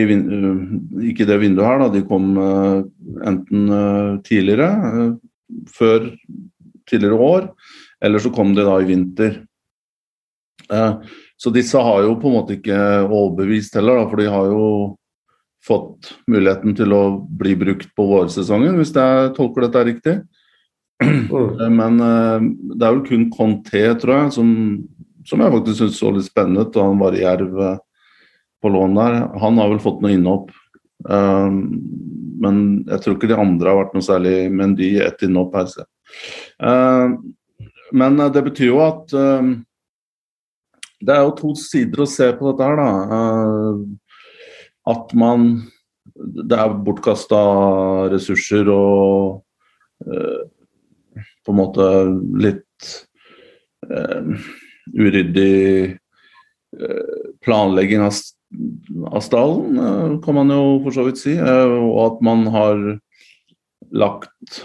ikke 1.11 1.27
det 1.29 1.41
vinduet 1.41 1.67
her, 1.67 1.81
da. 1.81 1.89
De 1.93 2.03
kom 2.09 2.35
enten 3.25 3.71
tidligere, 4.27 5.15
før 5.73 6.11
tidligere 6.89 7.31
år, 7.31 7.49
eller 8.05 8.21
så 8.21 8.33
kom 8.35 8.53
de 8.57 8.67
da 8.67 8.77
i 8.81 8.89
vinter. 8.89 9.39
Så 11.41 11.53
disse 11.53 11.81
har 11.81 12.05
jo 12.05 12.19
på 12.21 12.29
en 12.29 12.37
måte 12.37 12.59
ikke 12.59 12.77
overbevist 13.07 13.77
heller, 13.79 14.03
da, 14.03 14.07
for 14.11 14.21
de 14.21 14.29
har 14.33 14.53
jo 14.53 14.69
fått 15.65 16.13
muligheten 16.29 16.77
til 16.77 16.93
å 16.93 17.03
bli 17.25 17.55
brukt 17.57 17.89
på 17.97 18.05
vårsesongen, 18.11 18.77
hvis 18.77 18.93
jeg 18.93 19.33
tolker 19.39 19.65
dette 19.67 19.87
riktig. 19.89 20.17
Mm. 21.01 21.73
Men 21.75 21.97
det 21.99 22.85
er 22.85 22.93
vel 22.93 23.03
kun 23.09 23.31
Conté, 23.33 23.87
tror 24.01 24.15
jeg, 24.19 24.35
som, 24.37 24.49
som 25.27 25.41
jeg 25.41 25.57
faktisk 25.57 25.81
syns 25.81 25.99
så 26.01 26.13
litt 26.13 26.29
spennende 26.29 26.67
ut 26.69 26.77
han 26.81 27.01
var 27.01 27.17
i 27.17 27.25
Jerv 27.25 27.57
på 28.65 28.73
lån 28.73 28.97
der. 28.97 29.19
Han 29.43 29.61
har 29.61 29.69
vel 29.75 29.83
fått 29.85 30.01
noe 30.01 30.17
innhopp. 30.17 30.49
Um, 31.05 31.59
men 32.41 32.57
jeg 32.89 33.03
tror 33.03 33.17
ikke 33.17 33.29
de 33.29 33.37
andre 33.39 33.71
har 33.71 33.81
vært 33.83 33.95
noe 33.97 34.05
særlig 34.05 34.37
Mendy 34.53 34.95
ett 35.05 35.23
innhopp 35.27 35.57
her. 35.59 35.75
Uh, 36.63 37.17
men 37.95 38.17
det 38.33 38.43
betyr 38.47 38.71
jo 38.71 38.81
at 38.85 39.13
uh, 39.15 39.53
Det 41.05 41.13
er 41.13 41.23
jo 41.27 41.37
to 41.37 41.53
sider 41.59 42.05
å 42.05 42.09
se 42.09 42.31
på 42.39 42.51
dette 42.51 42.69
her, 42.71 42.81
da. 42.81 42.89
Uh, 43.13 43.85
at 44.95 45.15
man 45.19 45.49
Det 46.15 46.57
er 46.57 46.77
bortkasta 46.87 47.41
ressurser 48.13 48.69
og 48.71 49.43
på 50.05 51.53
en 51.53 51.57
måte 51.57 51.85
litt 52.45 52.89
uryddig 54.93 55.97
planlegging 57.47 58.05
av 58.05 58.13
av 59.11 59.21
stallen, 59.21 59.79
eh, 59.79 60.21
kan 60.25 60.35
man 60.35 60.53
jo 60.53 60.81
for 60.85 60.95
så 60.95 61.05
vidt 61.07 61.21
si. 61.21 61.35
Eh, 61.37 61.75
og 61.75 62.01
at 62.07 62.23
man 62.23 62.47
har 62.55 62.81
lagt 63.95 64.65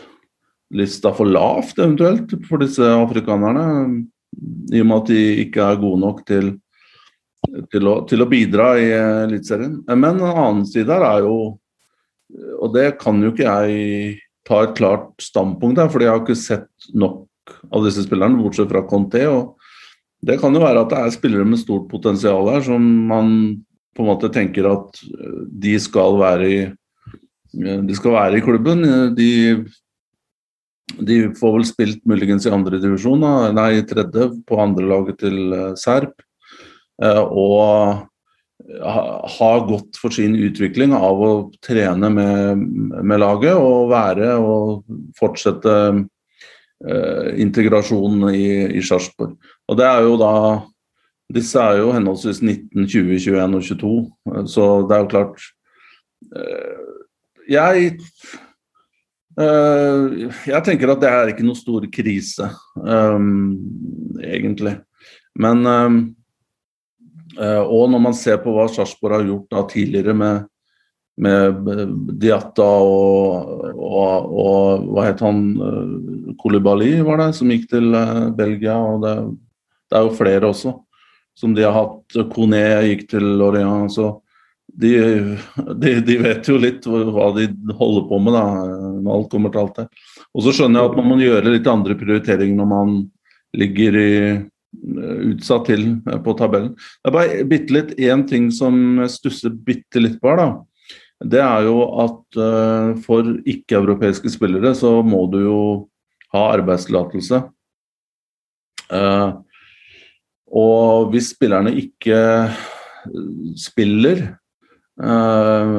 lista 0.73 1.11
for 1.13 1.25
lavt, 1.25 1.79
eventuelt, 1.79 2.33
for 2.47 2.61
disse 2.61 2.85
afrikanerne. 2.85 4.05
I 4.73 4.81
og 4.81 4.89
med 4.89 4.97
at 5.01 5.07
de 5.09 5.21
ikke 5.45 5.65
er 5.65 5.81
gode 5.81 6.01
nok 6.03 6.25
til, 6.29 6.51
til, 7.73 7.87
å, 7.89 7.95
til 8.07 8.21
å, 8.21 8.29
bidra 8.29 8.71
i 8.77 8.89
Eliteserien. 9.25 9.79
Men 9.89 10.19
en 10.19 10.27
annen 10.29 10.65
side 10.69 10.93
her 10.93 11.05
er 11.07 11.25
jo 11.25 11.39
Og 12.61 12.69
det 12.75 12.99
kan 13.01 13.17
jo 13.23 13.31
ikke 13.31 13.41
jeg 13.41 14.19
ta 14.45 14.59
et 14.61 14.75
klart 14.77 15.15
standpunkt 15.17 15.79
her, 15.81 15.87
fordi 15.89 16.05
jeg 16.05 16.13
har 16.13 16.19
ikke 16.21 16.35
sett 16.37 16.91
nok 16.93 17.55
av 17.73 17.87
disse 17.87 18.03
spillerne, 18.05 18.37
bortsett 18.37 18.69
fra 18.69 18.83
Conté. 18.85 19.23
og 19.25 19.55
det 20.21 20.39
kan 20.41 20.53
jo 20.53 20.61
være 20.61 20.83
at 20.83 20.91
det 20.91 20.99
er 20.99 21.15
spillere 21.15 21.47
med 21.47 21.61
stort 21.61 21.87
potensial 21.89 22.49
her 22.51 22.61
som 22.65 22.85
man 23.09 23.31
på 23.95 24.03
en 24.03 24.09
måte 24.11 24.31
tenker 24.33 24.69
at 24.69 25.01
eh, 25.09 25.43
de 25.65 25.75
skal 25.81 26.19
være 26.21 26.49
i, 26.49 26.59
eh, 26.67 27.81
de 27.85 27.97
skal 27.97 28.17
være 28.17 28.39
i 28.39 28.45
klubben. 28.45 28.85
De, 29.17 29.31
de 30.99 31.21
får 31.39 31.57
vel 31.57 31.67
spilt 31.67 32.05
muligens 32.09 32.47
i 32.47 32.53
andre 32.53 32.81
divisjon, 32.81 33.25
nei 33.55 33.71
i 33.79 33.87
tredje, 33.87 34.31
på 34.47 34.61
andrelaget 34.61 35.21
til 35.25 35.41
eh, 35.55 35.73
Serp. 35.79 36.15
Og 36.99 38.07
har 38.69 39.67
gått 39.67 39.97
for 39.97 40.13
sin 40.13 40.35
utvikling 40.35 40.93
av 40.93 41.21
å 41.23 41.31
trene 41.63 42.09
med, 42.13 42.63
med 43.07 43.21
laget 43.21 43.55
og 43.57 43.89
være 43.93 44.33
og 44.37 44.83
fortsette 45.17 45.75
eh, 45.95 47.29
integrasjonen 47.41 48.27
i, 48.33 48.49
i 48.77 48.83
Sarpsborg. 48.83 49.37
Og 49.69 49.79
det 49.79 49.87
er 49.87 50.03
jo 50.05 50.19
da 50.21 50.33
disse 51.33 51.61
er 51.61 51.77
jo 51.83 51.93
henholdsvis 51.93 52.41
19, 52.41 52.87
20, 52.89 53.17
21 53.21 53.57
og 53.59 53.65
22, 53.65 54.47
så 54.49 54.67
det 54.89 54.95
er 54.95 55.03
jo 55.03 55.09
klart 55.11 55.43
eh, 56.35 56.79
Jeg 57.49 57.91
eh, 59.37 60.15
jeg 60.49 60.61
tenker 60.65 60.93
at 60.93 61.03
det 61.03 61.11
er 61.11 61.33
ikke 61.33 61.45
noe 61.45 61.57
stor 61.57 61.85
krise, 61.93 62.49
um, 62.75 63.57
egentlig. 64.19 64.79
Men 65.39 65.63
Og 67.39 67.83
når 67.87 68.01
man 68.03 68.15
ser 68.17 68.41
på 68.43 68.51
hva 68.51 68.65
Sarpsborg 68.67 69.13
har 69.13 69.21
gjort 69.23 69.53
da 69.53 69.61
tidligere 69.69 70.15
med, 70.17 70.47
med 71.15 71.69
Diatta 72.19 72.65
og, 72.83 73.61
og, 73.77 74.25
og, 74.27 74.89
hva 74.89 75.05
het 75.05 75.23
han 75.23 75.39
Kolibali, 76.41 76.97
var 77.05 77.21
det, 77.21 77.29
som 77.37 77.53
gikk 77.53 77.69
til 77.71 77.95
Belgia. 78.35 78.75
og 78.75 79.05
det, 79.05 79.13
det 79.87 80.01
er 80.01 80.09
jo 80.09 80.17
flere 80.17 80.49
også 80.49 80.73
som 81.39 81.53
de 81.55 81.65
har 81.65 81.75
hatt. 81.75 82.19
Kone 82.33 82.59
gikk 82.89 83.07
til 83.13 83.25
Lorient. 83.39 83.93
så 83.95 84.17
de, 84.79 84.91
de, 85.81 85.95
de, 86.05 86.17
vet 86.21 86.47
jo 86.47 86.59
litt 86.61 86.85
hva 86.85 87.31
de 87.35 87.47
holder 87.79 88.05
på 88.09 88.19
med, 88.21 88.35
da, 88.35 88.43
når 89.01 89.15
alt 89.15 89.31
kommer 89.31 89.53
til 89.53 89.63
alt. 89.63 89.81
det. 89.81 90.05
Og 90.35 90.45
så 90.45 90.53
skjønner 90.55 90.81
jeg 90.81 90.91
at 90.91 90.99
man 90.99 91.09
må 91.09 91.19
gjøre 91.23 91.55
litt 91.55 91.67
andre 91.69 91.97
prioriteringer 91.99 92.59
når 92.59 92.69
man 92.69 92.95
ligger 93.57 93.97
i, 93.97 94.13
utsatt 95.33 95.65
til 95.65 95.85
på 96.25 96.35
tabellen. 96.37 96.75
Det 96.77 97.09
er 97.09 97.15
bare 97.15 97.45
bitte 97.49 97.73
litt 97.73 97.95
én 97.97 98.25
ting 98.29 98.49
som 98.53 99.01
stusser 99.09 99.55
bitte 99.65 100.01
litt 100.03 100.19
på 100.21 100.29
her. 100.29 100.43
da. 100.43 100.49
Det 101.19 101.41
er 101.43 101.65
jo 101.67 101.79
at 101.99 102.39
uh, 102.39 102.93
for 103.03 103.27
ikke-europeiske 103.49 104.31
spillere 104.31 104.71
så 104.77 104.99
må 105.03 105.25
du 105.33 105.39
jo 105.41 105.61
ha 106.35 106.45
arbeidstillatelse. 106.53 107.41
Uh, 108.93 109.41
og 110.49 111.11
hvis 111.13 111.33
spillerne 111.35 111.73
ikke 111.77 112.19
spiller, 113.59 114.23
eh, 115.01 115.75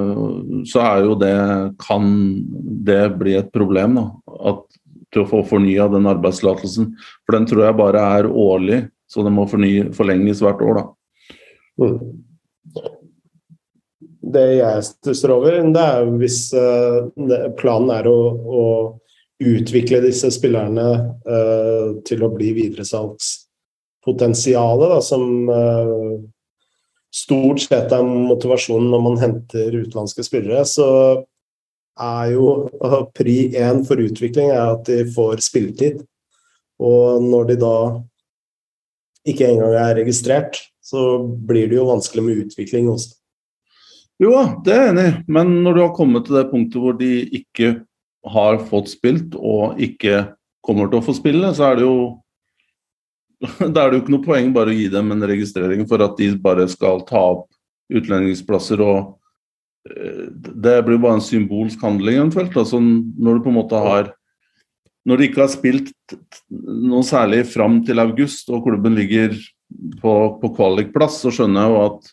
så 0.71 0.85
er 0.85 1.05
jo 1.05 1.17
det 1.19 1.35
Kan 1.83 2.07
det 2.87 3.19
bli 3.19 3.37
et 3.39 3.50
problem, 3.53 3.99
da? 3.99 4.07
At, 4.53 4.65
til 5.11 5.25
å 5.25 5.29
få 5.29 5.43
fornya 5.43 5.89
den 5.91 6.07
arbeidstillatelsen. 6.07 6.93
For 7.27 7.35
den 7.37 7.47
tror 7.50 7.67
jeg 7.67 7.79
bare 7.81 8.07
er 8.21 8.31
årlig, 8.31 8.85
så 9.11 9.25
den 9.27 9.35
må 9.35 9.49
forny, 9.50 9.91
forlenges 9.97 10.43
hvert 10.45 10.62
år, 10.62 10.79
da. 10.79 10.85
Mm. 11.83 11.97
Det 14.31 14.47
jeg 14.61 14.85
stusser 14.87 15.33
over, 15.35 15.57
det 15.75 15.83
er 15.83 16.11
hvis 16.21 16.39
uh, 16.55 17.09
planen 17.59 17.91
er 17.97 18.07
å, 18.07 18.19
å, 18.39 18.65
utvikle 19.41 20.03
disse 20.05 20.29
spillerne 20.29 20.83
til 22.05 22.27
å 22.27 22.29
bli 22.29 22.50
videresalgs 22.53 23.31
potensialet 24.04 24.92
da, 24.95 25.00
som 25.04 25.49
uh, 25.49 26.21
stort 27.14 27.64
sett 27.64 27.92
er 27.92 28.07
motivasjonen 28.07 28.88
når 28.92 29.04
man 29.04 29.19
henter 29.21 29.75
utenlandske 29.75 30.25
spillere, 30.26 30.64
så 30.69 30.88
er 32.00 32.33
jo 32.35 32.47
uh, 32.80 33.02
pri 33.16 33.50
én 33.61 33.85
for 33.88 34.00
utvikling 34.00 34.52
er 34.54 34.76
at 34.76 34.87
de 34.88 35.02
får 35.14 35.45
spilletid. 35.45 36.00
Og 36.80 37.21
når 37.25 37.50
de 37.50 37.61
da 37.61 37.76
ikke 39.28 39.50
engang 39.50 39.76
er 39.76 39.99
registrert, 40.00 40.62
så 40.80 41.21
blir 41.21 41.69
det 41.69 41.76
jo 41.76 41.88
vanskelig 41.90 42.25
med 42.25 42.45
utvikling 42.47 42.88
også. 42.90 43.14
Jo, 44.21 44.35
det 44.64 44.73
er 44.75 44.83
jeg 44.83 44.92
enig 44.92 45.04
i, 45.09 45.12
men 45.33 45.52
når 45.64 45.76
du 45.76 45.80
har 45.80 45.95
kommet 45.97 46.26
til 46.26 46.37
det 46.37 46.49
punktet 46.50 46.83
hvor 46.83 46.97
de 46.97 47.12
ikke 47.37 47.71
har 48.28 48.59
fått 48.69 48.90
spilt 48.92 49.37
og 49.38 49.80
ikke 49.80 50.26
kommer 50.64 50.90
til 50.90 51.00
å 51.00 51.04
få 51.07 51.14
spille, 51.16 51.52
så 51.57 51.71
er 51.71 51.78
det 51.78 51.87
jo 51.87 51.95
Da 53.75 53.85
er 53.85 53.90
det 53.90 53.99
jo 53.99 54.02
ikke 54.04 54.14
noe 54.16 54.26
poeng 54.26 54.52
bare 54.56 54.73
å 54.73 54.76
gi 54.76 54.88
dem 54.92 55.14
en 55.14 55.26
registrering 55.30 55.87
for 55.88 56.02
at 56.04 56.18
de 56.20 56.30
bare 56.40 56.66
skal 56.70 57.04
ta 57.09 57.23
opp 57.35 57.49
utlendingsplasser 57.90 58.82
og 58.85 59.16
eh, 59.88 60.26
Det 60.30 60.78
blir 60.87 61.00
bare 61.00 61.18
en 61.18 61.25
symbolsk 61.25 61.80
handling 61.85 62.20
eventuelt. 62.20 62.56
Altså 62.56 62.80
når 62.80 63.38
du 63.38 63.44
på 63.47 63.52
en 63.52 63.61
måte 63.61 63.80
har 63.80 64.12
Når 65.09 65.16
de 65.16 65.28
ikke 65.30 65.40
har 65.40 65.52
spilt 65.52 66.16
noe 66.50 67.02
særlig 67.06 67.47
fram 67.49 67.80
til 67.87 68.02
august 68.02 68.50
og 68.52 68.66
klubben 68.66 68.99
ligger 68.99 69.32
på, 70.02 70.12
på 70.42 70.50
kvalikplass, 70.59 71.23
så 71.23 71.32
skjønner 71.32 71.64
jeg 71.64 71.73
jo 71.73 71.80
at 71.87 72.11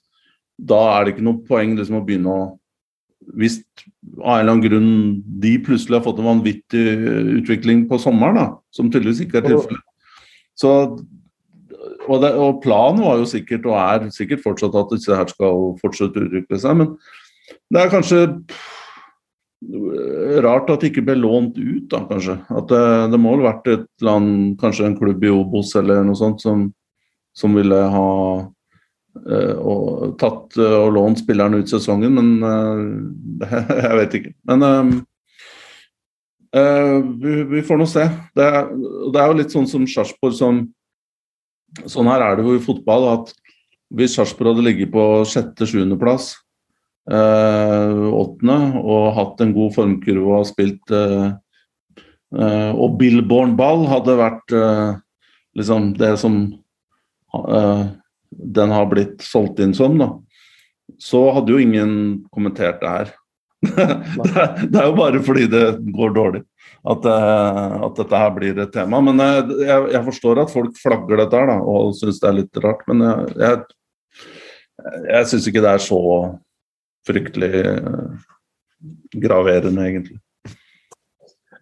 da 0.57 0.79
er 0.93 1.03
det 1.03 1.13
ikke 1.13 1.25
noe 1.27 1.43
poeng 1.45 1.75
liksom, 1.77 1.99
å 1.99 2.05
begynne 2.05 2.31
å 2.33 2.45
Hvis 3.37 3.59
av 4.23 4.37
en 4.37 4.39
eller 4.39 4.53
annen 4.53 4.63
grunn 4.63 4.91
de 5.43 5.51
plutselig 5.65 5.97
har 5.97 6.05
fått 6.05 6.21
en 6.21 6.29
vanvittig 6.29 6.85
utvikling 7.41 7.83
på 7.89 7.99
sommeren, 7.99 8.39
da, 8.39 8.45
som 8.71 8.87
tydeligvis 8.87 9.25
ikke 9.25 9.41
er 9.41 9.49
tilfellet, 9.49 9.83
så 10.57 10.71
og, 12.07 12.23
det, 12.23 12.33
og, 12.39 12.59
planen 12.63 13.03
var 13.05 13.19
jo 13.21 13.27
sikkert, 13.29 13.67
og 13.69 13.77
er 13.79 14.09
sikkert 14.15 14.43
fortsatt, 14.43 14.75
at 14.79 14.91
disse 14.95 15.15
her 15.15 15.29
skal 15.31 15.71
fortsette 15.81 16.19
å 16.19 16.27
utvikle 16.27 16.59
seg. 16.61 16.81
Men 16.81 16.95
det 17.71 17.83
er 17.83 17.93
kanskje 17.93 18.25
rart 20.45 20.69
at 20.69 20.83
det 20.83 20.91
ikke 20.91 21.05
ble 21.07 21.15
lånt 21.17 21.57
ut, 21.57 21.87
da, 21.89 22.03
kanskje. 22.09 22.37
At 22.53 22.69
det, 22.69 22.83
det 23.13 23.19
må 23.21 23.33
vel 23.35 23.47
vært 23.47 23.71
et 23.71 23.87
land, 24.05 24.53
kanskje 24.61 24.85
en 24.91 24.97
klubb 24.99 25.23
i 25.25 25.33
Obos 25.33 25.73
eller 25.79 26.05
noe 26.05 26.17
sånt, 26.17 26.43
som, 26.43 26.67
som 27.35 27.57
ville 27.57 27.79
ha 27.93 28.11
eh, 28.37 29.55
og, 29.57 30.13
tatt 30.21 30.59
uh, 30.61 30.77
og 30.83 30.93
lånt 30.99 31.23
spilleren 31.23 31.57
ut 31.57 31.73
sesongen, 31.73 32.19
men 32.19 32.29
eh, 32.45 33.53
jeg 33.87 34.01
vet 34.03 34.17
ikke. 34.21 34.35
Men 34.53 35.03
vi, 37.21 37.33
vi, 37.51 37.61
får 37.65 37.77
nå 37.77 37.85
se. 37.89 38.05
Det 38.33 38.45
det 39.13 39.19
er 39.19 39.27
jo 39.29 39.35
litt 39.37 39.51
sånn 39.53 39.67
som 39.69 39.83
Sarpsborg 39.89 40.33
som 40.33 40.61
Sånn 41.85 42.09
her 42.09 42.23
er 42.23 42.37
det 42.37 42.45
jo 42.47 42.55
i 42.57 42.63
fotball 42.63 43.09
at 43.11 43.33
hvis 43.95 44.17
Sarpsborg 44.17 44.53
hadde 44.53 44.65
ligget 44.65 44.91
på 44.91 45.03
sjette-sjuendeplass, 45.29 46.33
eh, 47.11 48.05
åttende, 48.11 48.57
og 48.81 49.13
hatt 49.15 49.43
en 49.43 49.53
god 49.55 49.75
formkurve 49.75 50.39
og 50.41 50.47
spilt 50.49 50.95
eh, 50.95 51.29
eh, 52.35 52.71
Og 52.75 52.97
Billborn-ball 52.99 53.85
hadde 53.87 54.17
vært 54.19 54.55
liksom 55.57 55.93
det 55.97 56.15
som 56.21 56.39
den 58.27 58.71
har 58.73 58.87
blitt 58.89 59.21
solgt 59.21 59.59
inn 59.61 59.73
som, 59.77 59.97
da. 59.99 60.09
så 60.99 61.27
hadde 61.35 61.53
jo 61.53 61.61
ingen 61.61 61.91
kommentert 62.33 62.79
det 62.81 62.91
her. 62.91 63.11
det, 63.67 64.77
er 64.77 64.85
jo 64.85 64.95
bare 64.97 65.21
fordi 65.25 65.47
det 65.49 65.63
går 65.95 66.13
dårlig 66.13 66.43
at, 66.87 67.07
at 67.09 67.97
dette 67.97 68.19
her 68.21 68.35
blir 68.35 68.59
et 68.61 68.73
tema. 68.73 69.01
Men 69.03 69.19
jeg, 69.19 69.79
jeg 69.95 70.03
forstår 70.05 70.43
at 70.43 70.53
folk 70.53 70.77
flagger 70.79 71.23
dette 71.23 71.41
her 71.41 71.49
da, 71.49 71.57
og 71.59 71.95
syns 71.97 72.21
det 72.21 72.29
er 72.29 72.37
litt 72.37 72.61
rart. 72.63 72.85
Men 72.91 73.03
jeg, 73.03 73.33
jeg, 73.41 74.27
jeg 75.09 75.31
syns 75.31 75.49
ikke 75.49 75.65
det 75.65 75.73
er 75.73 75.83
så 75.83 76.01
fryktelig 77.07 77.65
graverende, 79.17 79.89
egentlig. 79.89 80.19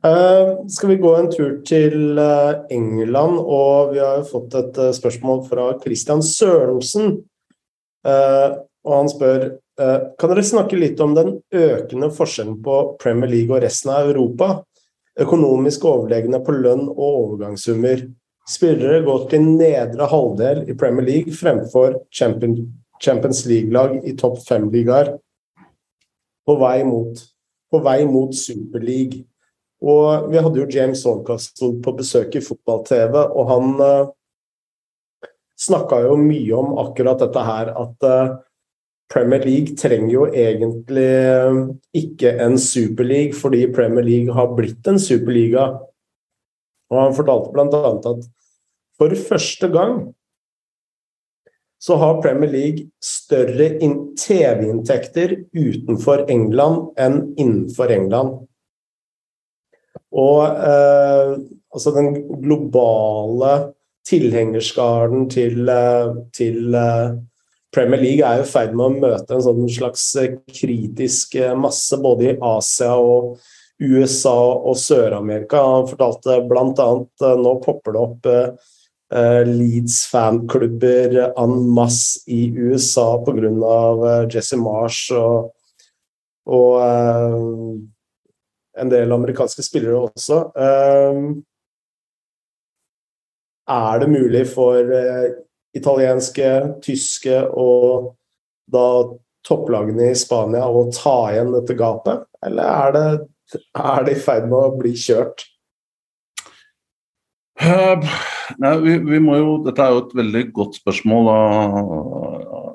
Uh, 0.05 0.67
skal 0.69 0.89
vi 0.89 1.01
gå 1.01 1.11
en 1.17 1.31
tur 1.31 1.53
til 1.65 2.19
uh, 2.19 2.65
England, 2.69 3.39
og 3.39 3.95
vi 3.95 4.01
har 4.03 4.19
jo 4.19 4.27
fått 4.29 4.53
et 4.59 4.77
uh, 4.77 4.91
spørsmål 4.93 5.41
fra 5.47 5.71
Christian 5.81 6.21
Sørensen. 6.21 7.23
og 8.05 8.91
han 8.93 9.07
spør 9.09 9.47
kan 9.75 10.31
dere 10.31 10.43
snakke 10.47 10.77
litt 10.79 11.01
om 11.03 11.11
den 11.17 11.33
økende 11.51 12.07
forskjellen 12.15 12.61
på 12.63 12.75
Premier 13.01 13.27
League 13.31 13.51
og 13.51 13.63
resten 13.63 13.91
av 13.91 14.07
Europa. 14.11 14.61
Økonomisk 15.19 15.83
overlegne 15.87 16.39
på 16.43 16.55
lønn 16.55 16.87
og 16.89 17.03
overgangssummer. 17.05 18.05
Spillere 18.45 19.01
går 19.05 19.29
til 19.31 19.45
nedre 19.45 20.07
halvdel 20.11 20.65
i 20.69 20.75
Premier 20.77 21.07
League 21.07 21.33
fremfor 21.33 21.97
Champions 22.13 23.45
League-lag 23.49 24.01
i 24.05 24.13
topp 24.19 24.41
fem-ligaer. 24.45 25.15
På 26.45 26.57
vei 26.61 26.83
mot, 26.85 27.23
på 27.71 27.81
vei 27.81 28.03
mot 28.05 28.35
Superleague. 28.37 29.23
Og 29.85 30.29
vi 30.31 30.41
hadde 30.41 30.61
jo 30.61 30.67
James 30.71 31.01
Horncastle 31.05 31.73
på 31.83 31.93
besøk 31.97 32.37
i 32.37 32.43
fotball-TV, 32.43 33.17
og 33.17 33.49
han 33.49 33.73
uh, 33.81 33.89
eh, 35.25 35.31
snakka 35.61 35.99
jo 36.05 36.15
mye 36.21 36.55
om 36.57 36.77
akkurat 36.85 37.21
dette 37.21 37.43
her, 37.49 37.73
at 37.73 38.07
uh, 38.07 38.37
Premier 39.13 39.43
League 39.45 39.75
trenger 39.77 40.11
jo 40.13 40.25
egentlig 40.33 41.09
uh, 41.45 41.59
ikke 41.93 42.31
en 42.41 42.57
superleague, 42.59 43.35
fordi 43.37 43.67
Premier 43.73 44.05
League 44.05 44.33
har 44.33 44.55
blitt 44.57 44.87
en 44.89 44.99
superliga. 44.99 45.67
Og 46.91 47.01
han 47.01 47.17
fortalte 47.17 47.53
bl.a. 47.53 47.93
at 47.93 48.25
for 48.97 49.15
første 49.29 49.69
gang 49.73 49.99
så 51.85 51.95
har 52.01 52.21
Premier 52.21 52.49
League 52.49 52.89
større 53.03 53.69
TV-inntekter 54.17 55.35
utenfor 55.53 56.25
England 56.31 56.95
enn 56.97 57.19
innenfor 57.37 57.91
England. 57.93 58.39
Og 60.15 60.41
eh, 60.47 61.35
altså 61.75 61.93
den 61.93 62.13
globale 62.41 63.51
tilhengerskaren 64.07 65.29
til, 65.29 65.69
eh, 65.69 66.15
til 66.33 66.75
eh, 66.79 67.17
Premier 67.75 67.99
League 67.99 68.23
er 68.23 68.41
i 68.41 68.47
ferd 68.47 68.71
med 68.77 68.85
å 68.85 69.03
møte 69.03 69.35
en 69.35 69.43
sånn 69.43 69.67
slags 69.71 70.07
eh, 70.21 70.37
kritisk 70.47 71.35
masse 71.59 71.99
både 71.99 72.31
i 72.31 72.37
Asia 72.39 72.93
og 72.95 73.35
USA 73.81 74.37
og 74.63 74.77
Sør-Amerika. 74.79 75.59
Han 75.59 75.89
fortalte 75.89 76.39
bl.a. 76.47 76.87
nå 77.41 77.53
popper 77.63 77.95
det 77.95 78.03
opp 78.05 78.29
eh, 78.31 79.41
Leeds-fanklubber 79.49 81.17
en 81.27 81.57
masse 81.75 82.23
i 82.31 82.47
USA 82.55 83.17
pga. 83.25 83.51
Eh, 83.51 84.21
Jesse 84.31 84.59
Marsh 84.59 85.11
og, 85.15 85.51
og 86.47 86.79
eh, 86.85 87.35
en 88.81 88.91
del 88.91 89.11
amerikanske 89.15 89.63
spillere 89.63 90.07
også. 90.07 90.39
Ehm, 90.59 91.27
er 93.71 93.99
det 94.01 94.09
mulig 94.11 94.43
for 94.51 94.91
eh, 94.93 95.29
italienske, 95.75 96.51
tyske 96.83 97.41
og 97.51 98.13
da 98.71 98.85
topplagene 99.45 100.09
i 100.11 100.17
Spania 100.17 100.65
å 100.65 100.87
ta 100.93 101.17
igjen 101.33 101.51
dette 101.53 101.75
gapet, 101.77 102.25
eller 102.45 102.71
er 102.71 102.95
det, 102.95 103.09
er 103.77 104.07
det 104.07 104.15
i 104.15 104.23
ferd 104.23 104.47
med 104.49 104.57
å 104.57 104.77
bli 104.79 104.95
kjørt? 104.97 105.45
Uh, 107.61 108.01
nei, 108.59 108.73
vi, 108.83 108.97
vi, 109.05 109.19
må 109.23 109.37
jo, 109.39 109.51
Dette 109.63 109.83
er 109.83 109.93
jo 109.93 110.01
et 110.03 110.15
veldig 110.17 110.41
godt 110.55 110.79
spørsmål 110.81 111.29
av, 111.31 111.77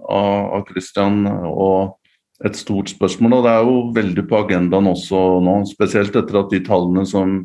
av, 0.08 0.36
av 0.56 0.62
Christian. 0.70 1.26
og 1.28 1.96
et 2.44 2.56
stort 2.56 2.90
spørsmål. 2.92 3.38
Og 3.38 3.44
det 3.44 3.52
er 3.52 3.66
jo 3.66 3.80
veldig 3.96 4.26
på 4.28 4.38
agendaen 4.44 4.90
også 4.90 5.22
nå, 5.44 5.56
spesielt 5.70 6.16
etter 6.16 6.40
at 6.40 6.52
de 6.52 6.62
tallene 6.64 7.04
som, 7.08 7.40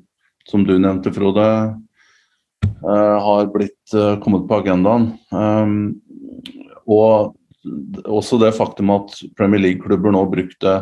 som 0.50 0.64
du 0.68 0.78
nevnte, 0.78 1.14
Frode, 1.16 1.48
har 2.82 3.48
blitt 3.54 3.96
uh, 3.96 4.16
kommet 4.24 4.46
på 4.50 4.60
agendaen. 4.62 5.12
Um, 5.32 6.02
og 6.86 7.36
også 8.06 8.38
det 8.42 8.54
faktum 8.58 8.92
at 8.94 9.16
Premier 9.38 9.64
League-klubber 9.64 10.14
nå 10.14 10.26
brukte 10.30 10.76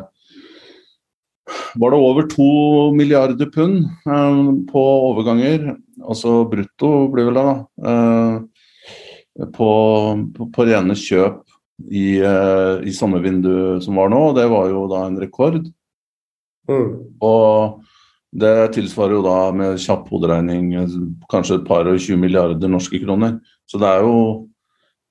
var 1.79 1.91
det 1.91 1.99
over 1.99 2.27
to 2.31 2.49
milliarder 2.95 3.49
pund 3.51 3.83
um, 4.07 4.63
på 4.69 4.83
overganger, 5.09 5.73
altså 6.01 6.43
brutto 6.49 6.91
blir 7.11 7.27
vel 7.29 7.39
det, 7.39 7.45
da, 7.49 7.55
uh, 7.87 9.47
på, 9.55 9.69
på, 10.35 10.47
på 10.55 10.67
rene 10.69 10.95
kjøp 10.97 11.41
i, 11.89 12.21
i 12.21 12.91
sommervinduet 12.95 13.83
som 13.83 13.97
var 13.97 14.11
nå, 14.13 14.19
og 14.29 14.35
det 14.37 14.45
var 14.51 14.69
jo 14.71 14.85
da 14.91 15.01
en 15.07 15.17
rekord. 15.19 15.57
Mm. 16.69 16.91
Og 17.25 17.81
det 18.33 18.73
tilsvarer 18.73 19.17
jo 19.17 19.25
da 19.25 19.37
med 19.53 19.81
kjapp 19.81 20.07
hoderegning 20.09 20.71
kanskje 21.29 21.59
et 21.59 21.67
par 21.67 21.85
og 21.89 21.99
20 21.99 22.17
milliarder 22.17 22.71
norske 22.71 22.97
kroner. 23.03 23.37
Så 23.69 23.77
det 23.81 23.89
er 23.89 24.01
jo 24.05 24.17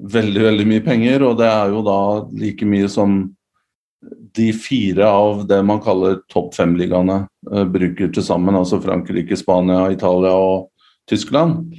veldig, 0.03 0.43
veldig 0.49 0.67
mye 0.67 0.83
penger, 0.83 1.23
og 1.29 1.39
det 1.39 1.47
er 1.47 1.71
jo 1.71 1.85
da 1.87 2.01
like 2.41 2.67
mye 2.67 2.91
som 2.91 3.23
de 4.35 4.49
fire 4.57 5.07
av 5.07 5.45
det 5.47 5.61
man 5.63 5.81
kaller 5.85 6.19
topp 6.33 6.57
fem-ligaene 6.57 7.21
uh, 7.53 7.65
bruker 7.71 8.11
til 8.11 8.27
sammen. 8.27 8.59
Altså 8.59 8.81
Frankrike, 8.83 9.39
Spania, 9.39 9.85
Italia 9.95 10.33
og 10.35 10.71
Tyskland. 11.11 11.77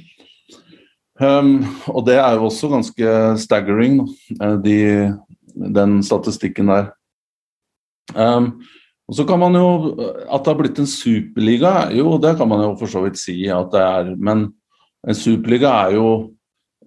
Um, 1.20 1.58
og 1.92 2.06
det 2.08 2.16
er 2.18 2.38
jo 2.38 2.48
også 2.48 2.72
ganske 2.72 3.10
staggering, 3.38 4.00
eh, 4.40 4.56
de, 4.64 4.78
den 5.76 6.00
statistikken 6.02 6.72
der. 6.72 6.88
Um, 8.16 8.64
og 9.08 9.16
så 9.18 9.24
kan 9.28 9.40
man 9.40 9.56
jo 9.58 9.66
At 10.28 10.44
det 10.44 10.52
har 10.52 10.60
blitt 10.60 10.80
en 10.80 10.88
superliga, 10.88 11.90
jo, 11.94 12.16
det 12.20 12.36
kan 12.38 12.48
man 12.48 12.64
jo 12.64 12.72
for 12.80 12.90
så 12.90 13.04
vidt 13.04 13.20
si 13.20 13.36
at 13.52 13.72
det 13.74 13.82
er. 13.82 14.14
Men 14.16 14.48
en 15.04 15.18
superliga 15.18 15.72
er 15.84 15.98
jo 15.98 16.08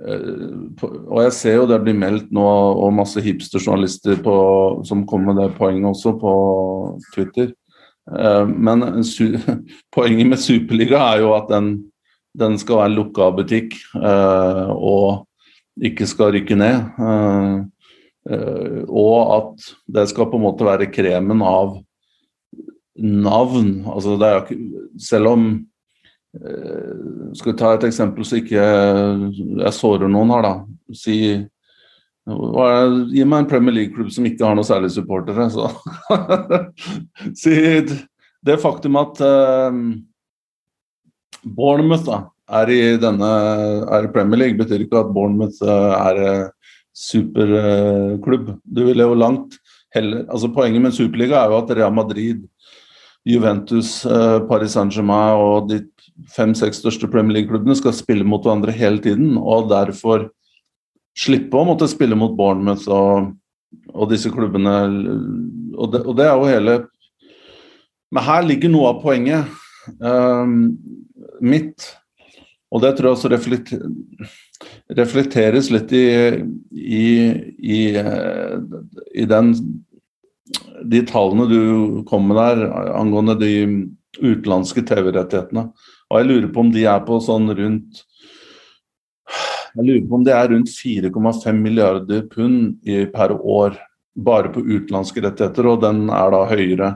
uh, 0.02 0.88
Og 0.88 1.22
jeg 1.28 1.36
ser 1.38 1.60
jo 1.60 1.70
det 1.70 1.82
blir 1.86 1.98
meldt 1.98 2.34
nå, 2.34 2.48
og 2.48 2.96
masse 2.98 3.22
hipsterjournalister 3.22 4.22
som 4.88 5.06
kommer 5.10 5.34
med 5.34 5.44
det 5.44 5.58
poenget 5.60 5.92
også 5.94 6.18
på 6.22 6.34
Twitter. 7.14 7.54
Uh, 8.10 8.48
men 8.48 9.04
poenget 9.96 10.34
med 10.34 10.42
superliga 10.42 11.04
er 11.14 11.26
jo 11.26 11.36
at 11.38 11.52
den 11.54 11.78
den 12.38 12.54
skal 12.62 12.78
være 12.78 12.94
lukka 12.94 13.32
butikk 13.34 13.72
uh, 13.98 14.70
og 14.70 15.24
ikke 15.82 16.06
skal 16.06 16.36
rykke 16.36 16.54
ned. 16.58 16.84
Og 18.94 19.16
at 19.34 19.66
det 19.96 20.04
skal 20.12 20.28
på 20.30 20.38
en 20.38 20.44
måte 20.44 20.66
være 20.68 20.90
kremen 20.94 21.42
av 21.42 21.80
navn. 22.98 23.86
Altså 23.90 24.18
det 24.20 24.30
er, 24.34 24.62
selv 25.00 25.34
om 25.34 25.50
Skal 27.34 27.54
vi 27.54 27.58
ta 27.58 27.70
et 27.74 27.86
eksempel 27.88 28.26
så 28.28 28.38
ikke 28.38 28.62
jeg 28.62 29.72
sårer 29.74 30.12
noen 30.12 30.30
her, 30.36 30.44
da. 30.46 30.52
Si 30.94 31.16
Gi 32.28 33.24
meg 33.24 33.40
en 33.40 33.48
Premier 33.50 33.74
League-klubb 33.74 34.12
som 34.12 34.28
ikke 34.28 34.44
har 34.46 34.58
noe 34.58 34.68
særlig 34.68 34.92
supportere. 34.94 35.48
Så. 35.50 35.70
si 37.42 37.56
det 38.46 38.60
faktum 38.62 39.00
at 39.00 39.22
Bournemouth 41.56 42.06
da, 42.08 42.20
er 42.60 42.72
i 42.72 42.82
denne 43.02 43.30
er 43.94 44.10
Premier 44.14 44.42
League, 44.44 44.60
betyr 44.60 44.86
ikke 44.86 45.02
at 45.02 45.14
Bournemouth 45.16 45.62
er 45.64 45.96
er 45.98 46.22
eh, 46.26 46.50
superklubb. 46.98 48.56
Du 48.64 48.86
vil 48.88 49.04
jo 49.04 49.14
langt 49.14 49.60
heller 49.94 50.26
altså 50.28 50.50
Poenget 50.54 50.82
med 50.82 50.96
Superliga 50.96 51.44
er 51.44 51.52
jo 51.52 51.60
at 51.62 51.72
Real 51.78 51.94
Madrid, 51.94 52.42
Juventus, 53.28 54.06
eh, 54.06 54.40
Paris 54.48 54.76
Saint-Germain 54.78 55.42
og 55.42 55.70
de 55.72 55.82
fem-seks 56.34 56.80
største 56.82 57.10
Premier 57.12 57.40
League-klubbene 57.40 57.76
skal 57.78 57.96
spille 57.96 58.26
mot 58.28 58.44
hverandre 58.46 58.76
hele 58.76 59.02
tiden, 59.04 59.36
og 59.38 59.70
derfor 59.72 60.30
slippe 61.18 61.58
å 61.58 61.66
måtte 61.68 61.90
spille 61.92 62.18
mot 62.18 62.36
Bournemouth 62.38 62.88
og, 62.94 63.34
og 63.94 64.12
disse 64.14 64.32
klubbene. 64.34 64.76
Og 65.76 65.94
det, 65.94 66.04
og 66.06 66.18
det, 66.18 66.26
er 66.26 66.36
jo 66.38 66.50
hele 66.50 66.78
Men 68.14 68.24
her 68.24 68.46
ligger 68.48 68.72
noe 68.72 68.94
av 68.94 69.02
poenget 69.04 69.50
um, 70.00 70.78
mitt. 71.44 71.90
Og 72.72 72.84
det 72.84 72.94
tror 72.96 73.10
jeg 73.10 73.18
også 73.18 73.32
reflekter, 73.32 73.84
reflekteres 74.98 75.70
litt 75.72 75.92
i, 75.96 76.08
i, 76.72 77.08
i, 77.60 77.82
i 79.16 79.28
den, 79.28 79.54
de 80.86 81.02
tallene 81.08 81.48
du 81.50 81.62
kom 82.10 82.28
med 82.30 82.38
der 82.38 82.66
angående 82.98 83.38
de 83.40 83.54
utenlandske 84.18 84.84
TV-rettighetene. 84.88 85.68
Og 86.08 86.20
jeg 86.20 86.30
lurer 86.30 86.52
på 86.54 86.64
om 86.64 86.72
de 86.74 86.86
er 86.90 87.02
på 87.06 87.20
sånn 87.24 87.50
rundt 87.58 88.04
jeg 89.78 89.86
lurer 89.86 90.06
på 90.10 90.18
om 90.18 90.24
det 90.26 90.34
er 90.34 90.48
rundt 90.50 90.72
4,5 90.74 91.60
milliarder 91.62 92.24
pund 92.32 92.80
i, 92.88 93.04
per 93.14 93.36
år 93.38 93.76
bare 94.18 94.50
på 94.50 94.64
utenlandske 94.66 95.22
rettigheter, 95.22 95.68
og 95.70 95.84
den 95.84 96.08
er 96.10 96.34
da 96.34 96.40
høyere 96.50 96.96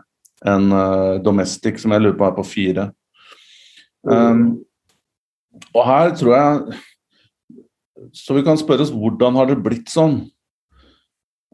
enn 0.50 0.72
uh, 0.74 1.20
domestic, 1.22 1.78
som 1.78 1.94
jeg 1.94 2.02
lurer 2.02 2.17
på 2.17 2.26
er 2.26 2.38
på 2.39 2.46
fire. 2.48 2.88
Um, 4.02 4.63
og 5.76 5.84
her 5.86 6.15
tror 6.17 6.34
jeg 6.34 6.80
Så 8.17 8.34
vi 8.34 8.41
kan 8.41 8.58
spørre 8.58 8.82
oss 8.82 8.89
hvordan 8.89 9.36
har 9.38 9.46
det 9.46 9.60
blitt 9.62 9.91
sånn? 9.94 10.24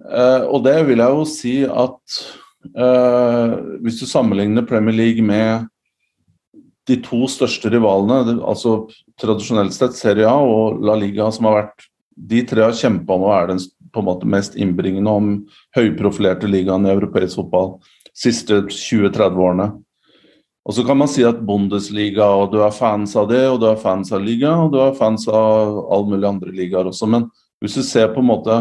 Uh, 0.08 0.48
og 0.48 0.64
det 0.64 0.78
vil 0.88 1.04
jeg 1.04 1.16
jo 1.16 1.26
si 1.28 1.56
at 1.68 2.20
uh, 2.78 3.58
hvis 3.84 4.00
du 4.00 4.06
sammenligner 4.08 4.68
Premier 4.68 4.96
League 4.96 5.26
med 5.26 5.68
de 6.88 6.96
to 7.04 7.26
største 7.28 7.70
rivalene, 7.74 8.38
altså 8.48 8.86
tradisjonelt 9.20 9.76
sett 9.76 9.98
Serie 9.98 10.30
A 10.30 10.38
og 10.40 10.80
La 10.88 10.96
Liga, 10.96 11.28
som 11.32 11.50
har 11.50 11.64
vært 11.64 11.90
De 12.18 12.40
tre 12.50 12.64
har 12.64 12.74
kjempa 12.74 13.14
om 13.14 13.28
å 13.28 13.30
være 13.30 13.52
den 13.52 13.60
på 13.94 14.02
en 14.02 14.08
måte 14.08 14.30
mest 14.30 14.56
innbringende 14.58 15.12
om 15.12 15.28
høyprofilerte 15.78 16.50
ligaen 16.50 16.88
i 16.88 16.94
europeisk 16.96 17.38
fotball 17.38 17.76
siste 18.18 18.64
20-30 18.66 19.38
årene. 19.38 19.68
Og 20.68 20.76
så 20.76 20.84
kan 20.84 20.98
man 21.00 21.08
si 21.12 21.24
at 21.24 21.40
Bundesliga, 21.48 22.26
og 22.36 22.52
du 22.52 22.58
er 22.66 22.74
fans 22.76 23.14
av 23.16 23.30
det, 23.30 23.44
og 23.48 23.62
du 23.62 23.70
er 23.70 23.78
fans 23.80 24.10
av 24.12 24.24
liga, 24.24 24.52
og 24.66 24.74
du 24.74 24.82
er 24.84 24.98
fans 24.98 25.28
av 25.32 25.78
alle 25.86 26.10
mulige 26.10 26.32
andre 26.34 26.56
ligaer 26.56 26.90
også. 26.90 27.08
Men 27.08 27.30
hvis 27.64 27.78
du 27.78 27.86
ser 27.88 28.10
på 28.12 28.24
en 28.24 28.32
måte 28.32 28.58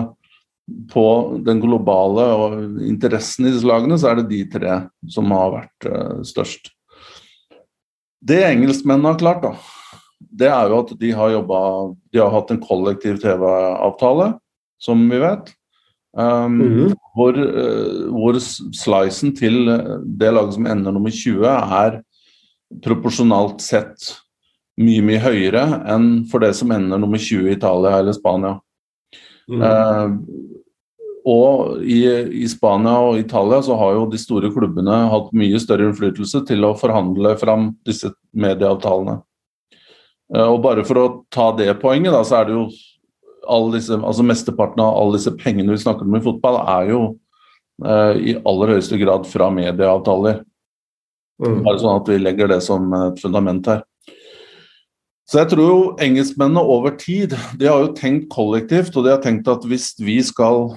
på 0.90 1.06
den 1.46 1.60
globale 1.62 2.24
og 2.34 2.54
interessen 2.82 3.46
i 3.46 3.52
disse 3.54 3.66
lagene, 3.66 3.98
så 3.98 4.10
er 4.10 4.20
det 4.20 4.30
de 4.32 4.40
tre 4.50 4.78
som 5.12 5.30
har 5.34 5.52
vært 5.54 5.88
uh, 5.90 6.22
størst. 6.26 6.72
Det 8.26 8.40
engelskmennene 8.48 9.12
har 9.12 9.20
klart, 9.20 9.44
da, 9.44 9.52
det 10.42 10.48
er 10.50 10.72
jo 10.72 10.80
at 10.82 10.90
de 10.98 11.12
har 11.14 11.34
jobba 11.34 11.60
De 12.10 12.18
har 12.18 12.32
hatt 12.32 12.50
en 12.50 12.62
kollektiv 12.62 13.20
TV-avtale, 13.22 14.32
som 14.82 15.06
vi 15.10 15.20
vet. 15.22 15.52
Um, 16.16 16.52
mm 16.56 16.74
-hmm. 16.74 16.94
hvor, 17.14 17.32
uh, 17.36 18.10
hvor 18.10 18.38
slicen 18.40 19.36
til 19.36 19.66
det 20.18 20.32
laget 20.32 20.54
som 20.54 20.66
ender 20.66 20.92
nummer 20.92 21.10
20, 21.10 21.46
er 21.46 22.02
proporsjonalt 22.82 23.60
sett 23.60 24.16
mye, 24.80 25.02
mye 25.02 25.20
høyere 25.20 25.82
enn 25.86 26.26
for 26.30 26.40
det 26.40 26.54
som 26.56 26.72
ender 26.72 26.98
nummer 26.98 27.18
20 27.18 27.48
i 27.48 27.52
Italia 27.52 27.98
eller 27.98 28.12
Spania. 28.12 28.58
Mm. 29.50 29.62
Uh, 29.62 30.56
og 31.26 31.82
i, 31.82 32.00
i, 32.42 32.46
Spania 32.50 32.96
og 33.02 33.18
Italia 33.18 33.58
så 33.66 33.74
har 33.78 33.96
jo 33.96 34.08
de 34.10 34.18
store 34.18 34.50
klubbene 34.54 34.98
hatt 35.10 35.32
mye 35.34 35.58
større 35.62 35.88
innflytelse 35.88 36.44
til 36.46 36.66
å 36.66 36.74
forhandle 36.78 37.34
fram 37.40 37.72
disse 37.86 38.12
medieavtalene. 38.34 39.20
Uh, 40.34 40.48
og 40.52 40.60
bare 40.66 40.86
for 40.86 41.02
å 41.02 41.08
ta 41.34 41.50
det 41.58 41.72
poenget, 41.82 42.14
da, 42.14 42.22
så 42.26 42.40
er 42.40 42.50
det 42.50 42.56
jo 42.58 42.68
disse, 43.74 43.94
altså 43.94 44.26
Mesteparten 44.26 44.82
av 44.82 44.98
alle 44.98 45.18
disse 45.18 45.34
pengene 45.38 45.74
vi 45.74 45.82
snakker 45.82 46.06
om 46.06 46.18
i 46.18 46.22
fotball, 46.24 46.60
er 46.66 46.90
jo 46.90 47.00
eh, 47.84 48.14
i 48.18 48.36
aller 48.42 48.74
høyeste 48.74 48.98
grad 48.98 49.26
fra 49.30 49.50
medieavtaler. 49.54 50.40
Mm. 51.42 51.60
Bare 51.66 51.78
sånn 51.78 52.00
at 52.00 52.08
vi 52.10 52.18
legger 52.18 52.50
det 52.50 52.62
som 52.64 52.90
et 52.96 53.20
fundament 53.22 53.68
her. 53.70 53.84
Så 55.26 55.40
jeg 55.40 55.50
tror 55.50 55.70
jo 55.70 55.78
engelskmennene 56.02 56.62
over 56.62 56.94
tid 57.00 57.34
de 57.58 57.66
har 57.66 57.82
jo 57.82 57.94
tenkt 57.98 58.28
kollektivt, 58.30 58.94
og 58.94 59.06
de 59.06 59.14
har 59.14 59.22
tenkt 59.24 59.48
at 59.50 59.64
hvis 59.66 59.90
vi 59.98 60.20
skal 60.22 60.68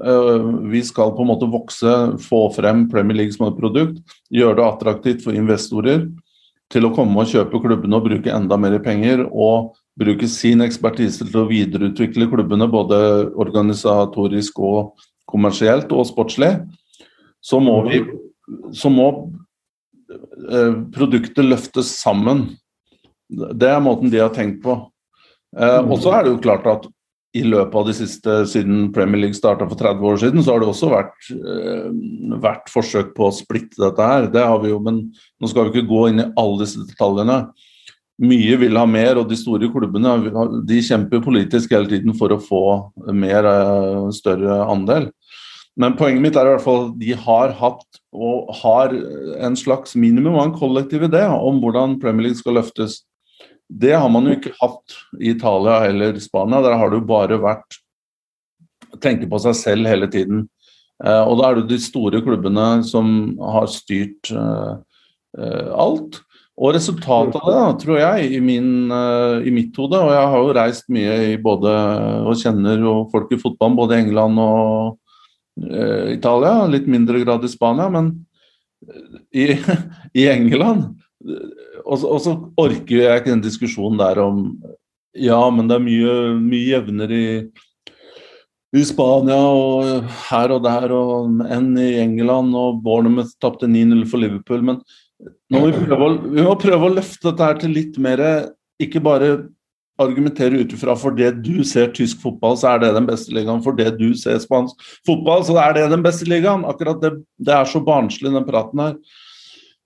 uh, 0.00 0.46
vi 0.72 0.80
skal 0.84 1.12
på 1.16 1.24
en 1.24 1.30
måte 1.32 1.50
vokse, 1.52 1.96
få 2.24 2.46
frem 2.56 2.86
Premier 2.88 3.20
League 3.20 3.36
som 3.36 3.50
et 3.50 3.58
produkt, 3.60 4.00
gjøre 4.32 4.56
det 4.60 4.64
attraktivt 4.64 5.26
for 5.26 5.36
investorer 5.36 6.06
til 6.72 6.84
å 6.84 6.92
komme 6.96 7.20
og 7.20 7.28
kjøpe 7.30 7.60
klubbene 7.64 8.00
og 8.00 8.08
bruke 8.08 8.32
enda 8.32 8.56
mer 8.60 8.78
penger, 8.84 9.24
og 9.28 9.74
bruke 9.98 10.28
sin 10.30 10.62
ekspertise 10.64 11.26
til 11.26 11.40
å 11.40 11.48
videreutvikle 11.48 12.28
klubbene 12.30 12.68
både 12.70 12.98
organisatorisk 13.40 14.60
og 14.62 15.06
kommersielt 15.28 15.92
og 15.92 16.06
sportslig, 16.08 16.52
så 17.44 17.60
må, 17.62 17.80
vi, 17.88 18.02
så 18.76 18.90
må 18.92 19.08
eh, 20.08 20.76
produktet 20.94 21.44
løftes 21.44 21.92
sammen. 22.00 22.46
Det 23.28 23.68
er 23.68 23.82
måten 23.84 24.12
de 24.12 24.22
har 24.22 24.32
tenkt 24.34 24.62
på. 24.64 24.78
Eh, 25.56 25.80
og 25.82 25.98
så 26.02 26.14
er 26.16 26.24
det 26.24 26.34
jo 26.34 26.44
klart 26.44 26.68
at 26.68 26.88
i 27.36 27.42
løpet 27.44 27.76
av 27.76 27.86
de 27.86 27.94
siste, 27.94 28.34
siden 28.48 28.86
Premier 28.92 29.20
League 29.26 29.36
starta 29.36 29.66
for 29.68 29.78
30 29.78 30.06
år 30.10 30.20
siden, 30.22 30.42
så 30.42 30.54
har 30.54 30.62
det 30.62 30.70
også 30.70 30.88
vært, 30.90 31.16
eh, 31.36 31.88
vært 32.40 32.72
forsøk 32.72 33.12
på 33.16 33.28
å 33.28 33.34
splitte 33.36 33.76
dette 33.82 34.10
her. 34.12 34.30
Det 34.32 34.44
har 34.44 34.58
vi 34.62 34.72
jo, 34.72 34.78
men 34.80 35.12
nå 35.40 35.50
skal 35.50 35.68
vi 35.68 35.76
ikke 35.76 35.90
gå 35.90 36.08
inn 36.08 36.24
i 36.24 36.30
alle 36.40 36.64
disse 36.64 36.80
detaljene 36.88 37.42
mye 38.18 38.56
vil 38.58 38.78
ha 38.78 38.84
mer, 38.88 39.18
og 39.20 39.28
de 39.30 39.38
store 39.38 39.68
klubbene 39.70 40.16
de 40.66 40.80
kjemper 40.82 41.22
politisk 41.22 41.74
hele 41.74 41.90
tiden 41.90 42.16
for 42.18 42.34
å 42.34 42.40
få 42.42 42.62
mer, 43.14 43.46
eh, 43.46 44.10
større 44.10 44.66
andel. 44.66 45.10
Men 45.76 45.94
poenget 45.94 46.20
mitt 46.22 46.36
er 46.36 46.46
i 46.46 46.56
hvert 46.56 46.64
fall 46.64 46.88
at 46.88 46.98
de 46.98 47.12
har 47.12 47.52
hatt 47.52 48.00
og 48.12 48.50
har 48.62 48.88
en 48.88 49.54
slags 49.54 49.94
minimum 49.94 50.34
av 50.34 50.46
en 50.46 50.58
kollektiv 50.58 51.02
idé 51.06 51.22
om 51.30 51.60
hvordan 51.60 52.00
Premier 52.00 52.26
League 52.26 52.38
skal 52.38 52.54
løftes. 52.54 53.04
Det 53.68 53.92
har 53.92 54.08
man 54.08 54.28
jo 54.28 54.36
ikke 54.38 54.54
hatt 54.60 54.96
i 55.20 55.34
Italia 55.34 55.82
eller 55.90 56.16
Spania. 56.22 56.62
Der 56.64 56.78
har 56.80 56.90
det 56.90 57.02
jo 57.02 57.08
bare 57.08 57.40
vært 57.42 57.80
tenke 59.04 59.28
på 59.28 59.40
seg 59.42 59.56
selv 59.58 59.90
hele 59.90 60.08
tiden. 60.10 60.46
Eh, 61.04 61.22
og 61.22 61.38
da 61.38 61.50
er 61.50 61.60
det 61.60 61.68
de 61.74 61.80
store 61.82 62.22
klubbene 62.24 62.80
som 62.88 63.36
har 63.38 63.68
styrt 63.70 64.32
eh, 64.32 65.68
alt. 65.76 66.22
Og 66.58 66.72
resultatet 66.74 67.36
av 67.38 67.50
det, 67.52 67.82
tror 67.84 68.00
jeg, 68.00 68.30
i, 68.34 68.38
min, 68.42 68.88
i, 68.90 69.50
mitt 69.54 69.76
hode 69.78 70.00
Og 70.02 70.08
jeg 70.10 70.30
har 70.32 70.40
jo 70.42 70.54
reist 70.56 70.88
mye 70.90 71.12
i 71.28 71.36
både 71.38 71.70
og 72.26 72.40
kjenner 72.40 72.82
jo 72.82 72.94
folk 73.12 73.30
i 73.30 73.38
fotballen, 73.38 73.76
både 73.78 73.94
i 73.94 74.02
England 74.02 74.40
og 74.42 74.96
Italia. 76.10 76.64
Litt 76.66 76.88
mindre 76.90 77.22
grad 77.22 77.46
i 77.46 77.52
Spania, 77.52 77.86
men 77.94 78.10
i, 79.30 79.52
i 80.18 80.26
England 80.32 80.98
og, 81.88 82.04
og, 82.04 82.20
så 82.22 82.34
orker 82.60 83.00
jeg 83.02 83.22
ikke 83.22 83.32
den 83.32 83.44
diskusjonen 83.44 84.00
der 84.00 84.20
om 84.24 84.44
Ja, 85.18 85.40
men 85.50 85.70
det 85.70 85.78
er 85.78 85.82
mye, 85.82 86.14
mye 86.36 86.66
jevnere 86.76 87.16
i, 87.18 87.30
i 88.76 88.82
Spania 88.86 89.38
og 89.40 90.04
her 90.28 90.52
og 90.54 90.62
der 90.66 90.92
og 90.94 91.40
enn 91.48 91.72
i 91.80 91.94
England, 92.02 92.52
og 92.54 92.82
Bournemouth 92.84 93.32
tapte 93.42 93.66
9-0 93.66 94.04
for 94.10 94.22
Liverpool. 94.22 94.62
men 94.62 94.82
må 95.50 95.64
vi, 95.64 95.72
prøve 95.74 96.10
vi 96.28 96.44
må 96.46 96.54
prøve 96.60 96.86
å 96.90 96.94
løfte 97.00 97.30
dette 97.30 97.46
her 97.48 97.56
til 97.58 97.72
litt 97.74 97.96
mer 97.98 98.20
Ikke 98.78 99.02
bare 99.02 99.48
argumentere 99.98 100.60
ut 100.62 100.72
ifra 100.76 100.94
for 100.94 101.16
det 101.16 101.32
du 101.42 101.64
ser 101.66 101.90
tysk 101.90 102.20
fotball, 102.22 102.54
så 102.60 102.74
er 102.74 102.84
det 102.84 102.92
den 102.94 103.08
beste 103.08 103.34
ligaen. 103.34 103.64
For 103.64 103.74
det 103.74 103.96
du 103.98 104.12
ser 104.14 104.38
spansk 104.38 104.78
fotball, 105.08 105.42
så 105.48 105.56
er 105.58 105.74
det 105.74 105.88
den 105.90 106.04
beste 106.04 106.28
ligaen. 106.30 106.62
Akkurat 106.68 107.00
det, 107.02 107.16
det 107.42 107.56
er 107.56 107.66
så 107.66 107.82
barnslig, 107.82 108.30
den 108.30 108.46
praten 108.46 108.84
her. 108.84 108.94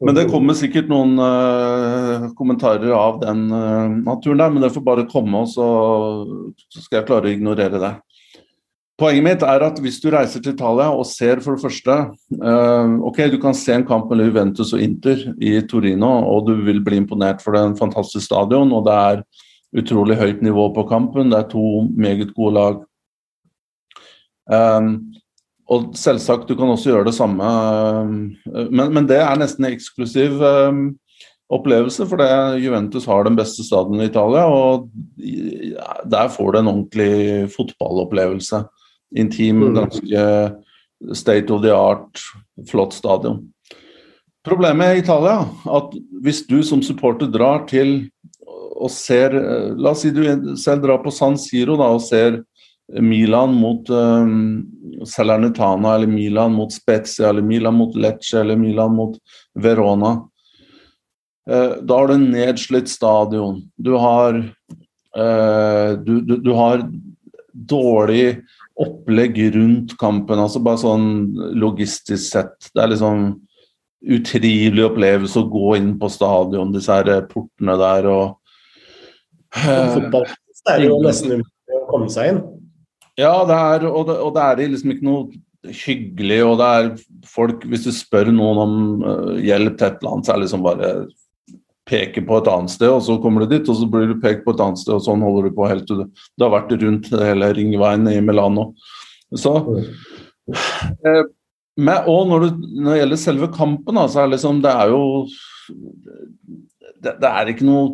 Men 0.03 0.17
det 0.17 0.29
kommer 0.31 0.57
sikkert 0.59 0.89
noen 0.91 1.15
uh, 1.21 2.31
kommentarer 2.39 2.91
av 2.97 3.21
den 3.23 3.45
uh, 3.53 3.91
naturen 4.03 4.41
der, 4.43 4.51
men 4.51 4.65
det 4.65 4.73
får 4.75 4.85
bare 4.87 5.05
komme, 5.11 5.45
og 5.45 5.53
så, 5.53 5.67
så 6.73 6.83
skal 6.83 7.01
jeg 7.01 7.09
klare 7.11 7.31
å 7.31 7.35
ignorere 7.37 7.79
det. 7.83 7.93
Poenget 8.99 9.25
mitt 9.25 9.45
er 9.47 9.65
at 9.67 9.79
hvis 9.83 10.01
du 10.03 10.11
reiser 10.13 10.43
til 10.43 10.53
Italia 10.53 10.91
og 10.93 11.07
ser 11.09 11.41
for 11.43 11.57
det 11.57 11.63
første 11.65 11.95
uh, 12.43 12.91
Ok, 13.09 13.23
du 13.33 13.39
kan 13.43 13.57
se 13.57 13.73
en 13.75 13.87
kamp 13.89 14.11
mellom 14.11 14.29
Juventus 14.29 14.75
og 14.77 14.83
Inter 14.85 15.25
i 15.43 15.55
Torino, 15.71 16.11
og 16.35 16.51
du 16.51 16.55
vil 16.67 16.83
bli 16.85 17.01
imponert 17.01 17.43
for 17.43 17.55
det 17.55 17.63
er 17.63 17.73
en 17.73 17.79
fantastisk 17.79 18.27
stadion, 18.27 18.75
og 18.75 18.85
det 18.87 18.99
er 18.99 19.25
utrolig 19.83 20.19
høyt 20.21 20.43
nivå 20.45 20.69
på 20.77 20.85
kampen. 20.91 21.31
Det 21.33 21.39
er 21.39 21.51
to 21.51 21.87
meget 21.97 22.35
gode 22.37 22.55
lag. 22.59 22.83
Um, 24.53 25.15
og 25.73 25.93
selvsagt, 25.97 26.49
du 26.49 26.57
kan 26.59 26.71
også 26.73 26.93
gjøre 26.93 27.09
det 27.09 27.15
samme, 27.17 27.47
uh, 27.47 28.67
men, 28.69 28.93
men, 28.93 29.07
det 29.09 29.21
er 29.23 29.41
nesten 29.41 29.67
en 29.67 29.73
eksklusiv 29.73 30.43
um, 30.43 30.85
opplevelse, 31.53 32.07
for 32.09 32.21
det 32.21 32.63
Juventus 32.65 33.07
har 33.09 33.27
den 33.27 33.37
beste 33.39 33.65
stadion 33.67 34.01
i 34.01 34.09
Italia, 34.09 34.47
og 34.49 34.89
der 36.09 36.31
får 36.33 36.53
du 36.53 36.61
en 36.61 36.71
ordentlig 36.73 37.51
fotballopplevelse 37.53 38.63
intim, 39.17 39.61
mm. 39.61 39.75
ganske 39.77 40.23
state 41.19 41.53
of 41.53 41.63
the 41.63 41.73
art, 41.75 42.23
flott 42.71 42.95
stadion. 42.97 43.43
Problemet 44.47 44.97
i 44.97 45.03
Italia 45.05 45.45
at 45.71 45.93
hvis 46.23 46.43
du 46.49 46.63
som 46.67 46.83
supporter 46.83 47.31
drar 47.31 47.67
til 47.71 48.11
og 48.83 48.91
ser 48.91 49.35
La 49.79 49.93
oss 49.93 50.03
si 50.03 50.11
du 50.11 50.25
selv 50.59 50.83
drar 50.83 51.03
på 51.05 51.13
San 51.15 51.37
Siro 51.39 51.77
da, 51.79 51.93
og 51.95 52.03
ser 52.03 52.41
Milan 53.01 53.55
mot 53.55 53.91
um, 53.91 54.67
Salernitana, 55.07 55.95
eller 55.95 56.07
Milan 56.07 56.53
mot 56.53 56.73
Spezia, 56.73 57.29
eller 57.29 57.43
Milan 57.43 57.75
mot 57.75 57.97
Lecce, 57.97 58.41
eller 58.41 58.57
Milan 58.57 58.95
mot 58.95 59.19
Verona. 59.55 60.13
Uh, 61.51 61.79
da 61.83 61.99
har 61.99 62.09
du 62.09 62.15
en 62.15 62.31
nedslitt 62.31 62.89
stadion. 62.89 63.63
Du 63.77 63.95
har, 63.99 64.37
uh, 65.17 65.93
du, 66.05 66.21
du, 66.21 66.37
du 66.37 66.53
har 66.53 66.85
dårlig 67.53 68.43
opplegg 68.81 69.39
rundt 69.55 69.97
kampen. 69.99 70.39
altså 70.39 70.63
Bare 70.65 70.81
sånn 70.83 71.09
logistisk 71.59 72.25
sett. 72.29 72.71
Det 72.75 72.85
er 72.85 72.93
liksom 72.95 73.27
utrivelig 74.03 74.89
opplevelse 74.89 75.39
å 75.41 75.51
gå 75.51 75.77
inn 75.79 75.93
på 76.01 76.11
stadion, 76.11 76.73
disse 76.75 76.95
her 76.95 77.23
portene 77.31 77.77
der 77.79 78.09
og 78.11 78.25
uh, 79.55 79.93
Fotball 79.95 80.27
er 80.73 80.83
jo 80.89 80.99
nesten 81.03 81.37
umulig 81.37 81.79
å 81.79 81.87
komme 81.91 82.11
seg 82.11 82.33
inn. 82.33 82.43
Ja, 83.21 83.33
det 83.49 83.57
er, 83.57 83.89
og 83.91 84.07
det, 84.09 84.19
og 84.25 84.37
det 84.37 84.45
er 84.45 84.71
liksom 84.73 84.95
ikke 84.95 85.09
noe 85.09 85.43
hyggelig, 85.83 86.39
og 86.47 86.57
det 86.59 86.69
er 86.69 86.87
folk 87.29 87.67
Hvis 87.71 87.85
du 87.87 87.93
spør 87.95 88.33
noen 88.35 88.61
om 88.63 88.79
uh, 89.05 89.35
hjelp 89.39 89.77
til 89.79 89.89
et 89.89 90.01
eller 90.01 90.15
annet, 90.15 90.27
så 90.27 90.33
er 90.33 90.41
det 90.41 90.47
liksom 90.47 90.65
bare 90.65 90.93
peke 91.89 92.23
på 92.25 92.39
et 92.39 92.49
annet 92.51 92.73
sted, 92.73 92.89
og 92.89 93.03
så 93.05 93.19
kommer 93.21 93.43
du 93.43 93.53
dit, 93.53 93.69
og 93.69 93.77
så 93.79 93.89
blir 93.91 94.13
du 94.13 94.21
pekt 94.23 94.45
på 94.47 94.55
et 94.55 94.63
annet 94.63 94.81
sted, 94.81 94.95
og 94.95 95.05
sånn 95.05 95.25
holder 95.25 95.49
du 95.49 95.57
på 95.57 95.69
helt 95.69 95.87
til 95.89 96.03
du, 96.03 96.25
du 96.39 96.45
har 96.47 96.53
vært 96.55 96.75
rundt 96.79 97.11
hele 97.11 97.51
ringveien 97.59 98.07
i 98.11 98.21
Milano. 98.25 98.71
Så 99.35 99.55
eh, 101.09 101.25
med, 101.81 102.09
Og 102.11 102.29
når, 102.29 102.45
du, 102.45 102.65
når, 102.77 102.91
det 102.91 103.01
gjelder 103.01 103.21
selve 103.21 103.49
kampen, 103.55 104.01
så 104.13 104.23
er 104.23 104.29
det 104.29 104.37
liksom 104.37 104.61
Det 104.65 104.73
er 104.77 104.93
jo 104.93 105.05
det, 107.03 107.15
det, 107.23 107.29
er 107.29 107.51
ikke 107.51 107.67
noe 107.67 107.87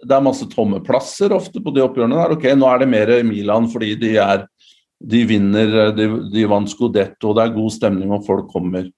Det 0.00 0.16
er 0.16 0.24
masse 0.24 0.46
tomme 0.52 0.80
plasser 0.84 1.34
ofte 1.36 1.60
på 1.60 1.72
de 1.76 1.84
oppgjørene 1.84 2.16
der. 2.16 2.34
Ok, 2.36 2.46
nå 2.56 2.68
er 2.70 2.82
det 2.82 2.90
mer 2.90 3.14
Milan 3.26 3.68
fordi 3.72 3.94
de 4.00 4.14
er 4.22 4.46
de 5.00 5.22
vinner, 5.24 5.94
de, 5.96 6.06
de 6.28 6.42
vant 6.44 6.68
Scudetto, 6.68 7.32
det 7.32 7.44
er 7.46 7.54
god 7.54 7.72
stemning 7.72 8.10
og 8.12 8.26
folk 8.26 8.50
kommer. 8.52 8.90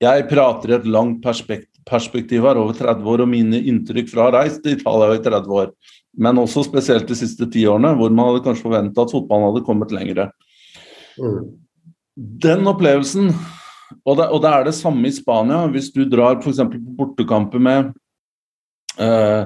Jeg 0.00 0.24
prater 0.30 0.72
i 0.72 0.76
et 0.78 0.86
langt 0.88 1.20
perspektiv 1.24 1.68
perspektiv 1.88 2.44
her, 2.48 2.58
over 2.60 2.76
30 2.76 3.10
år, 3.12 3.24
og 3.24 3.30
mine 3.30 3.60
inntrykk 3.70 4.08
fra 4.12 4.30
reist 4.34 4.64
i 4.66 4.74
Italia 4.78 5.16
i 5.16 5.22
30 5.22 5.58
år, 5.60 5.72
men 6.24 6.40
også 6.40 6.64
spesielt 6.66 7.08
de 7.08 7.16
siste 7.18 7.48
ti 7.52 7.66
årene, 7.68 7.92
hvor 7.98 8.12
man 8.12 8.30
hadde 8.30 8.44
kanskje 8.46 8.68
forventa 8.68 9.04
at 9.04 9.12
fotballen 9.12 9.50
hadde 9.50 9.64
kommet 9.66 9.92
lengre. 9.94 10.30
Mm. 11.18 11.52
Den 12.44 12.70
opplevelsen, 12.70 13.32
og 14.04 14.16
det, 14.18 14.30
og 14.30 14.40
det, 14.42 14.50
er 14.50 14.66
det 14.68 14.76
samme 14.78 15.08
i 15.08 15.14
Spania, 15.14 15.64
hvis 15.70 15.90
du 15.94 16.04
drar 16.08 16.40
f.eks. 16.40 16.62
på 16.72 16.80
bortekamper 16.98 17.62
med 17.62 17.92
eh, 18.98 19.44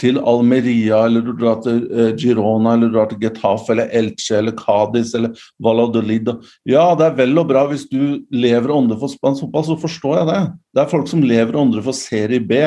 til 0.00 0.18
Almeria, 0.18 1.04
eller 1.06 1.22
du 1.24 1.32
drar 1.38 1.60
til 1.62 1.84
eh, 1.94 2.12
Girona, 2.18 2.74
eller 2.74 2.90
du 2.90 2.96
drar 2.96 3.10
til 3.10 3.20
Getafe, 3.22 3.72
eller 3.72 3.92
Elche, 3.94 4.36
eller 4.40 4.56
Cádiz, 4.58 5.14
eller 5.16 5.38
Valladolid 5.62 6.32
Ja, 6.68 6.92
det 6.98 7.06
er 7.06 7.18
vel 7.20 7.38
og 7.38 7.48
bra 7.50 7.64
hvis 7.70 7.86
du 7.90 8.22
lever 8.34 8.68
og 8.70 8.82
ånder 8.82 8.98
for 9.00 9.12
spansk 9.12 9.46
fotball, 9.46 9.68
så 9.70 9.78
forstår 9.84 10.18
jeg 10.18 10.30
det. 10.32 10.40
Det 10.74 10.82
er 10.82 10.92
folk 10.92 11.10
som 11.10 11.22
lever 11.22 11.58
og 11.58 11.78
for 11.84 11.96
Serie 11.96 12.42
B. 12.42 12.58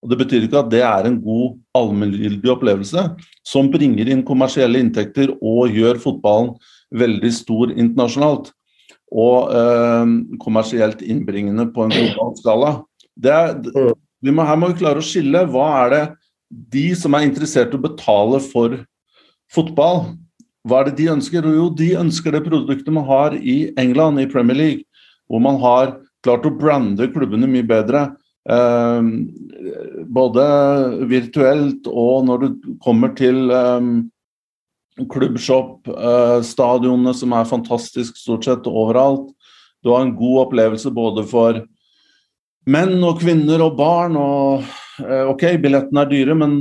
Og 0.00 0.10
Det 0.10 0.16
betyr 0.16 0.46
ikke 0.46 0.62
at 0.62 0.70
det 0.72 0.80
er 0.80 1.06
en 1.06 1.18
god 1.20 1.58
allmenngyldig 1.76 2.50
opplevelse 2.54 3.02
som 3.46 3.68
bringer 3.72 4.08
inn 4.08 4.24
kommersielle 4.24 4.80
inntekter 4.80 5.34
og 5.36 5.76
gjør 5.76 6.00
fotballen 6.00 6.54
veldig 6.96 7.32
stor 7.36 7.74
internasjonalt. 7.74 8.48
Og 9.10 9.50
øh, 9.52 10.14
kommersielt 10.40 11.02
innbringende 11.02 11.68
på 11.74 11.84
en 11.84 11.92
global 11.92 12.32
skala. 12.38 12.72
Er, 13.20 13.58
vi 14.22 14.32
må, 14.32 14.46
her 14.46 14.56
må 14.56 14.70
vi 14.70 14.78
klare 14.80 15.02
å 15.02 15.04
skille. 15.04 15.44
Hva 15.50 15.68
er 15.82 15.92
det 15.92 16.02
de 16.50 16.90
som 16.98 17.14
er 17.14 17.26
interessert 17.28 17.74
i 17.74 17.78
å 17.78 17.84
betale 17.84 18.40
for 18.42 18.76
fotball, 19.52 20.04
hva 20.66 20.82
er 20.82 20.90
det 20.90 20.98
de 20.98 21.10
ønsker? 21.14 21.46
Jo, 21.46 21.70
de 21.72 21.94
ønsker 22.00 22.34
det 22.34 22.44
produktet 22.44 22.92
man 22.92 23.06
har 23.08 23.36
i 23.38 23.70
England, 23.80 24.20
i 24.20 24.28
Premier 24.28 24.58
League, 24.58 24.84
hvor 25.30 25.40
man 25.42 25.60
har 25.62 25.94
klart 26.24 26.44
å 26.44 26.52
brande 26.52 27.08
klubbene 27.14 27.48
mye 27.48 27.64
bedre. 27.66 28.10
Eh, 28.50 29.08
både 30.10 30.44
virtuelt 31.08 31.88
og 31.88 32.26
når 32.28 32.44
du 32.44 32.76
kommer 32.84 33.14
til 33.16 33.48
eh, 33.54 33.88
klubbshop, 35.10 35.88
eh, 35.88 36.38
stadionene 36.44 37.14
som 37.16 37.32
er 37.36 37.48
fantastisk 37.48 38.20
stort 38.20 38.48
sett 38.48 38.68
overalt. 38.68 39.30
Du 39.80 39.94
har 39.94 40.04
en 40.04 40.16
god 40.16 40.46
opplevelse 40.46 40.92
både 40.92 41.24
for 41.28 41.62
menn 42.68 42.98
og 43.00 43.22
kvinner 43.22 43.64
og 43.64 43.78
barn. 43.80 44.18
og 44.20 44.68
ok, 45.30 45.46
billettene 45.62 46.04
er 46.04 46.10
dyre, 46.10 46.36
men 46.38 46.60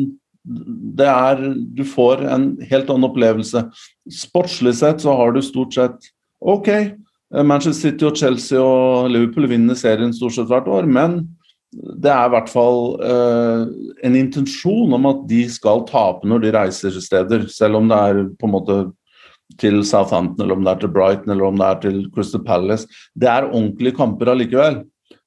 det 0.97 1.07
er 1.07 1.41
Du 1.75 1.83
får 1.85 2.23
en 2.25 2.51
helt 2.69 2.89
annen 2.89 3.09
opplevelse. 3.09 3.65
Sportslig 4.09 4.75
sett 4.79 5.03
så 5.03 5.13
har 5.19 5.35
du 5.35 5.41
stort 5.45 5.75
sett 5.75 6.09
ok. 6.39 6.69
Eh, 6.69 7.43
Manchester 7.43 7.91
City 7.91 8.07
og 8.07 8.17
Chelsea 8.17 8.61
og 8.61 9.09
Liverpool 9.11 9.49
vinner 9.51 9.77
serien 9.77 10.15
stort 10.15 10.37
sett 10.37 10.49
hvert 10.49 10.69
år, 10.71 10.87
men 10.89 11.21
det 11.69 12.09
er 12.09 12.25
i 12.25 12.33
hvert 12.33 12.49
fall 12.49 12.79
eh, 13.05 13.65
en 14.07 14.15
intensjon 14.17 14.95
om 14.97 15.05
at 15.05 15.25
de 15.29 15.43
skal 15.51 15.83
tape 15.89 16.25
når 16.27 16.45
de 16.45 16.53
reiser 16.55 16.95
steder, 16.97 17.45
selv 17.53 17.77
om 17.77 17.91
det 17.91 17.99
er 17.99 18.23
på 18.39 18.49
en 18.49 18.55
måte 18.55 18.79
til 19.61 19.81
Southampton, 19.85 20.45
eller 20.45 20.57
om 20.57 20.65
det 20.65 20.71
er 20.71 20.81
til 20.81 20.93
Brighton 20.93 21.33
eller 21.33 21.49
om 21.49 21.59
det 21.59 21.67
er 21.67 21.81
til 21.83 21.99
Crystal 22.13 22.41
Palace. 22.45 22.89
Det 23.17 23.29
er 23.29 23.49
ordentlige 23.49 23.97
kamper 23.97 24.33
allikevel, 24.33 24.81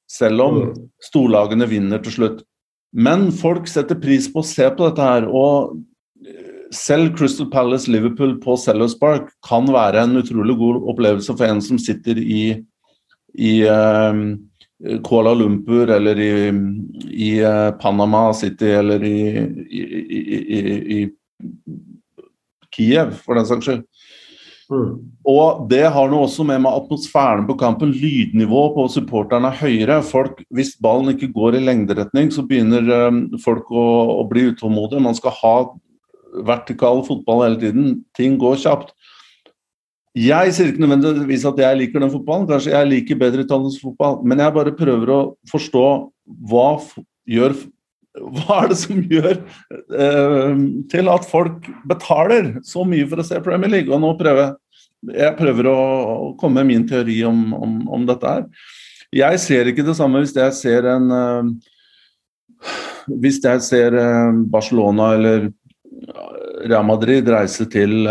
selv 0.09 0.43
om 0.43 0.59
mm. 0.59 0.73
storlagene 1.11 1.67
vinner 1.71 2.03
til 2.03 2.17
slutt. 2.17 2.43
Men 2.93 3.31
folk 3.33 3.67
setter 3.69 3.97
pris 3.99 4.29
på 4.29 4.43
å 4.43 4.47
se 4.47 4.69
på 4.69 4.87
dette 4.87 5.09
her. 5.09 5.27
og 5.27 5.81
selv 6.73 7.17
Crystal 7.17 7.49
Palace 7.51 7.91
Liverpool 7.91 8.37
på 8.41 8.55
Sellers 8.57 8.95
Park 8.99 9.29
kan 9.45 9.67
være 9.71 10.03
en 10.03 10.17
utrolig 10.17 10.55
god 10.57 10.81
opplevelse 10.93 11.35
for 11.37 11.45
en 11.45 11.61
som 11.61 11.79
sitter 11.81 12.17
i, 12.17 12.45
i 13.37 13.53
uh, 13.69 14.13
Kuala 15.05 15.35
Lumpur 15.37 15.91
eller 15.93 16.19
i, 16.19 16.33
i 17.13 17.31
uh, 17.45 17.71
Panama 17.79 18.25
City 18.33 18.71
eller 18.73 19.05
i, 19.05 19.19
i, 19.69 21.03
Kiev, 22.73 23.11
for 23.21 23.37
den 23.37 23.45
saks 23.45 23.67
skyld. 23.67 23.83
Mm. 24.73 24.93
Og 25.29 25.63
det 25.71 25.85
har 25.95 26.09
noe 26.11 26.25
også 26.25 26.43
med, 26.47 26.59
med 26.65 26.75
atmosfæren 26.75 27.45
på 27.47 27.55
kampen. 27.59 27.93
Lydnivået 27.95 28.75
på 28.75 28.87
supporterne 28.91 29.51
er 29.51 29.59
høyere. 29.61 30.01
Folk, 30.03 30.41
hvis 30.51 30.73
ballen 30.83 31.13
ikke 31.13 31.31
går 31.35 31.57
i 31.57 31.63
lengderetning, 31.63 32.31
så 32.33 32.43
begynner 32.47 32.89
um, 33.07 33.23
folk 33.43 33.71
å, 33.71 33.85
å, 34.19 34.25
bli 34.27 34.49
utålmodige. 34.51 35.03
Man 35.05 35.15
skal 35.15 35.35
ha 35.39 35.55
vertikal 36.43 37.03
fotball 37.07 37.45
hele 37.45 37.61
tiden. 37.61 37.93
Ting 38.17 38.35
går 38.41 38.59
kjapt. 38.65 38.91
Jeg 40.13 40.53
sier 40.53 40.69
ikke 40.69 40.83
nødvendigvis 40.83 41.45
at 41.49 41.61
jeg 41.61 41.77
liker 41.79 42.03
den 42.03 42.11
fotballen, 42.13 42.49
kanskje 42.49 42.75
jeg 42.75 42.89
liker 42.89 43.21
bedre 43.21 43.47
italiensk 43.47 43.81
fotball, 43.81 44.19
men 44.21 44.43
jeg 44.43 44.53
bare 44.53 44.75
prøver 44.77 45.09
å 45.09 45.21
forstå 45.49 45.85
hva 46.51 46.67
gjør 47.25 47.55
hva 48.13 48.59
er 48.61 48.67
det 48.69 48.77
som 48.77 48.99
gjør 49.09 49.31
eh, 49.33 50.59
til 50.91 51.09
at 51.09 51.25
folk 51.25 51.65
betaler 51.89 52.51
så 52.67 52.83
mye 52.85 53.07
for 53.09 53.23
å 53.23 53.25
se 53.25 53.39
Premier 53.41 53.71
League? 53.73 53.89
Og 53.89 54.03
nå 54.03 54.11
prøver 54.19 54.43
jeg 54.43 54.53
prøver 55.37 55.67
å 55.69 56.33
komme 56.39 56.61
med 56.61 56.71
min 56.71 56.87
teori 56.87 57.19
om, 57.27 57.53
om, 57.53 57.75
om, 57.91 58.05
dette 58.07 58.29
her. 58.29 58.45
Jeg 59.13 59.39
ser 59.43 59.69
ikke 59.69 59.85
det 59.85 59.95
samme 59.97 60.23
hvis 60.23 60.35
jeg 60.35 60.55
ser 60.57 60.87
en 60.89 61.11
uh, 61.13 61.43
Hvis 63.19 63.41
jeg 63.43 63.61
ser 63.61 63.93
uh, 63.93 64.31
Barcelona 64.49 65.13
eller 65.17 65.51
Real 66.63 66.85
Madrid 66.87 67.27
reise 67.27 67.65
til, 67.67 68.07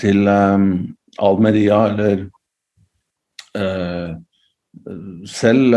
til 0.00 0.28
Almeria 0.28 1.78
eller 1.90 2.24
selv 5.30 5.76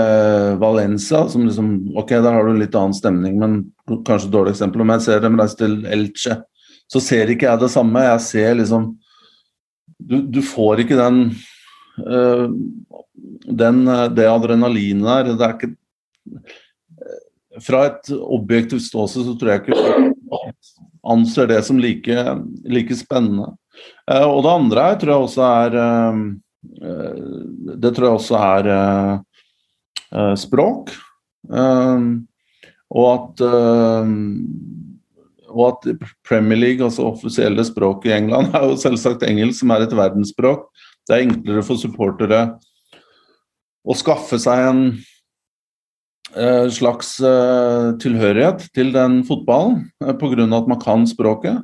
Valencia, 0.61 1.21
som 1.29 1.45
liksom 1.45 1.69
Ok, 1.97 2.15
der 2.15 2.33
har 2.33 2.47
du 2.47 2.57
litt 2.57 2.77
annen 2.77 2.97
stemning, 2.97 3.37
men 3.41 3.59
kanskje 4.07 4.31
dårlig 4.33 4.55
eksempel. 4.55 4.81
Om 4.81 4.93
jeg 4.95 5.05
ser 5.05 5.21
dem 5.25 5.37
reise 5.39 5.59
til 5.59 5.77
Elche, 5.85 6.39
så 6.89 7.01
ser 7.03 7.29
ikke 7.29 7.49
jeg 7.49 7.61
det 7.61 7.71
samme. 7.73 8.05
Jeg 8.07 8.25
ser 8.25 8.57
liksom 8.57 8.89
du, 9.99 10.21
du 10.21 10.41
får 10.45 10.83
ikke 10.83 10.97
den, 10.99 11.21
uh, 12.07 12.47
den 13.45 13.83
det 14.15 14.27
adrenalinet 14.29 15.07
der. 15.07 15.33
Det 15.33 15.47
er 15.47 15.57
ikke 15.57 15.75
Fra 17.59 17.85
et 17.89 18.11
objektivt 18.15 18.85
ståsted 18.85 19.25
så 19.27 19.33
tror 19.35 19.49
jeg 19.51 19.61
ikke 19.63 19.75
anser 21.09 21.47
det 21.49 21.63
som 21.65 21.79
like, 21.81 22.15
like 22.63 22.95
spennende. 22.95 23.49
Og 24.07 24.43
det 24.45 24.51
andre 24.53 24.83
her 24.85 24.99
tror 24.99 25.11
jeg 25.11 25.23
også 25.25 25.41
er 25.47 25.71
Det 27.81 27.91
tror 27.95 28.05
jeg 28.05 28.15
også 28.19 28.35
er 28.45 28.65
språk. 30.37 30.93
og 32.89 33.05
at 33.13 33.43
og 35.49 35.63
at 35.67 36.07
Premier 36.27 36.59
League, 36.59 36.85
altså 36.85 37.07
offisielle 37.09 37.65
språket 37.67 38.11
i 38.11 38.17
England, 38.17 38.51
er 38.55 38.67
jo 38.69 38.79
selvsagt 38.79 39.25
engelsk, 39.27 39.61
som 39.61 39.75
er 39.75 39.85
et 39.85 39.95
verdensspråk. 39.97 40.67
Det 41.07 41.15
er 41.15 41.25
enklere 41.25 41.65
for 41.65 41.81
supportere 41.81 42.43
å 43.89 43.95
skaffe 43.97 44.37
seg 44.41 44.65
en 44.69 44.81
eh, 46.35 46.67
slags 46.73 47.15
eh, 47.23 47.91
tilhørighet 48.01 48.67
til 48.75 48.91
den 48.93 49.21
fotballen 49.27 49.85
eh, 50.03 50.13
pga. 50.19 50.45
at 50.45 50.69
man 50.69 50.81
kan 50.81 51.07
språket. 51.09 51.63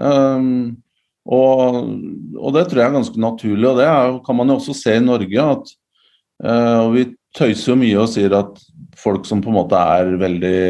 Um, 0.00 0.80
og, 1.28 1.90
og, 2.38 2.54
det 2.56 2.64
tror 2.70 2.80
jeg 2.80 2.88
er 2.88 2.96
ganske 2.96 3.20
naturlig, 3.20 3.68
og 3.68 3.78
det 3.78 3.86
er, 3.86 4.16
kan 4.24 4.38
man 4.38 4.48
jo 4.48 4.56
også 4.56 4.74
se 4.74 4.96
i 4.96 5.04
Norge. 5.04 5.44
at 5.44 5.74
og 6.40 6.94
Vi 6.94 7.02
tøyser 7.36 7.72
jo 7.72 7.78
mye 7.78 7.98
og 8.00 8.08
sier 8.10 8.32
at 8.34 8.58
folk 9.00 9.26
som 9.28 9.42
på 9.44 9.52
en 9.52 9.58
måte 9.58 9.78
er 9.78 10.16
veldig 10.20 10.60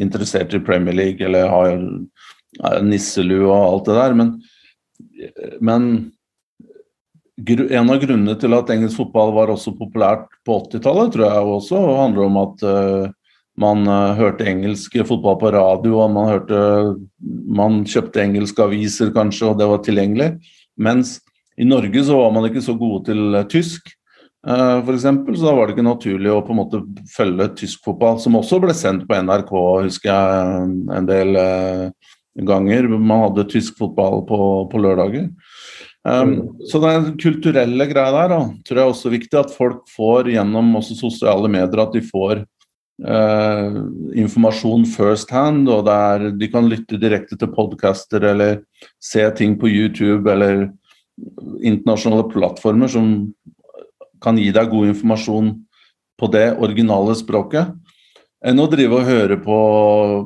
interessert 0.00 0.54
i 0.54 0.62
Premier 0.64 0.96
League 0.96 1.24
eller 1.24 1.48
har 1.50 2.82
nisselue 2.84 3.46
og 3.46 3.58
alt 3.58 3.88
det 3.88 3.98
der, 3.98 4.16
men, 4.18 4.32
men 5.60 5.88
en 7.46 7.90
av 7.92 8.00
grunnene 8.02 8.34
til 8.40 8.56
at 8.56 8.70
engelsk 8.74 8.98
fotball 8.98 9.30
var 9.36 9.52
også 9.52 9.74
populært 9.78 10.26
på 10.46 10.58
80-tallet, 10.66 11.12
tror 11.14 11.24
jeg 11.26 11.52
også 11.54 11.82
handler 12.00 12.24
om 12.26 12.38
at 12.40 12.64
uh, 12.66 13.12
man 13.58 13.86
uh, 13.86 14.16
hørte 14.18 14.46
engelsk 14.48 14.96
fotball 15.06 15.38
på 15.38 15.52
radio, 15.54 16.00
og 16.02 16.10
man, 16.16 16.32
hørte, 16.32 16.58
man 17.46 17.84
kjøpte 17.86 18.24
engelske 18.24 18.64
aviser 18.64 19.14
kanskje, 19.14 19.52
og 19.52 19.60
det 19.60 19.70
var 19.70 19.84
tilgjengelig. 19.86 20.32
Mens 20.78 21.20
I 21.58 21.66
Norge 21.66 22.02
så 22.06 22.18
var 22.18 22.34
man 22.34 22.48
ikke 22.50 22.64
så 22.64 22.74
gode 22.78 23.06
til 23.10 23.38
tysk. 23.50 23.94
Uh, 24.48 24.78
for 24.80 24.94
eksempel, 24.94 25.36
så 25.36 25.50
da 25.50 25.52
var 25.58 25.68
det 25.68 25.74
ikke 25.76 25.84
naturlig 25.84 26.30
å 26.32 26.40
på 26.40 26.54
en 26.54 26.60
måte 26.62 26.78
følge 27.12 27.50
tysk 27.58 27.82
fotball, 27.84 28.16
som 28.22 28.38
også 28.38 28.60
ble 28.62 28.72
sendt 28.76 29.04
på 29.08 29.18
NRK, 29.20 29.50
husker 29.84 30.08
jeg, 30.08 30.68
en 30.96 31.08
del 31.08 31.36
uh, 31.36 32.14
ganger. 32.48 32.88
Man 32.96 33.26
hadde 33.26 33.48
tysk 33.52 33.76
fotball 33.80 34.22
på, 34.28 34.38
på 34.72 34.80
lørdager. 34.80 35.28
Um. 36.08 36.54
Så 36.70 36.80
den 36.80 37.10
kulturelle 37.20 37.88
greia 37.90 38.12
der 38.14 38.32
da, 38.32 38.38
tror 38.64 38.80
jeg 38.80 38.86
er 38.86 38.92
også 38.94 39.12
viktig. 39.12 39.34
At 39.40 39.52
folk 39.52 39.82
får 39.92 40.30
gjennom 40.32 40.70
også 40.78 40.96
sosiale 40.96 41.50
medier 41.52 41.82
at 41.82 41.92
de 41.92 42.00
får 42.06 42.40
uh, 43.04 43.78
informasjon 44.16 44.86
first 44.94 45.34
hand. 45.34 45.68
og 45.68 45.84
der 45.90 46.30
De 46.38 46.48
kan 46.48 46.70
lytte 46.70 47.00
direkte 47.00 47.36
til 47.36 47.52
podcaster 47.52 48.24
eller 48.32 48.62
se 49.02 49.26
ting 49.36 49.58
på 49.60 49.68
YouTube 49.68 50.30
eller 50.32 50.70
internasjonale 51.66 52.28
plattformer 52.30 52.88
som 52.88 53.10
kan 54.22 54.38
gi 54.40 54.50
deg 54.54 54.70
god 54.70 54.92
informasjon 54.92 55.52
på 56.18 56.30
det 56.32 56.48
originale 56.58 57.14
språket, 57.18 57.70
enn 58.46 58.62
å 58.62 58.68
drive 58.70 59.00
og 59.00 59.06
høre 59.08 59.38
på, 59.42 59.58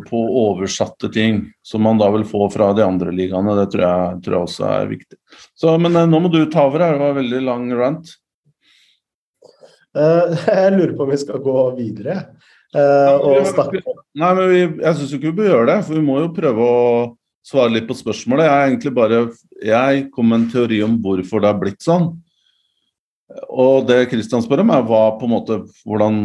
på 0.05 0.23
oversatte 0.43 1.09
ting, 1.13 1.45
som 1.65 1.85
man 1.85 2.01
da 2.01 2.11
vil 2.13 2.27
få 2.29 2.49
fra 2.53 2.71
de 2.77 2.85
andre 2.85 3.13
ligaene. 3.15 3.57
Det 3.61 3.71
tror 3.73 3.85
jeg, 3.87 4.19
tror 4.25 4.37
jeg 4.37 4.49
også 4.49 4.67
er 4.69 4.91
viktig. 4.91 5.19
Så, 5.57 5.77
men 5.81 5.97
eh, 5.97 6.09
nå 6.09 6.21
må 6.21 6.33
du 6.33 6.43
ta 6.53 6.67
over 6.69 6.85
her, 6.85 6.97
det 6.97 7.05
var 7.05 7.15
en 7.15 7.21
veldig 7.23 7.43
lang 7.49 7.71
rant. 7.79 8.13
Uh, 9.93 10.33
jeg 10.49 10.77
lurer 10.77 10.97
på 10.97 11.05
om 11.05 11.13
vi 11.13 11.21
skal 11.21 11.41
gå 11.45 11.63
videre 11.77 12.15
uh, 12.73 13.19
og 13.21 13.43
snakke 13.45 13.83
Nei, 14.17 14.31
men 14.39 14.47
vi, 14.49 14.61
Jeg 14.81 14.97
syns 14.97 15.11
ikke 15.13 15.27
vi 15.27 15.35
bør 15.43 15.51
gjøre 15.51 15.67
det, 15.69 15.75
for 15.85 15.99
vi 15.99 16.05
må 16.07 16.15
jo 16.23 16.31
prøve 16.33 16.65
å 16.65 16.79
svare 17.45 17.75
litt 17.75 17.89
på 17.91 17.97
spørsmålet. 17.99 18.47
Jeg 18.47 18.55
er 18.55 18.71
egentlig 18.71 18.93
bare 18.97 19.19
Jeg 19.61 20.07
kom 20.15 20.31
med 20.31 20.39
en 20.39 20.47
teori 20.55 20.79
om 20.87 20.95
hvorfor 21.03 21.43
det 21.43 21.51
har 21.51 21.61
blitt 21.61 21.85
sånn. 21.85 22.09
Og 23.49 23.87
det 23.89 24.07
Kristian 24.11 24.45
spør 24.45 24.65
om, 24.65 24.73
er 24.75 24.85
hva 24.89 25.05
på 25.19 25.29
en 25.29 25.35
måte, 25.35 25.61
hvordan, 25.87 26.21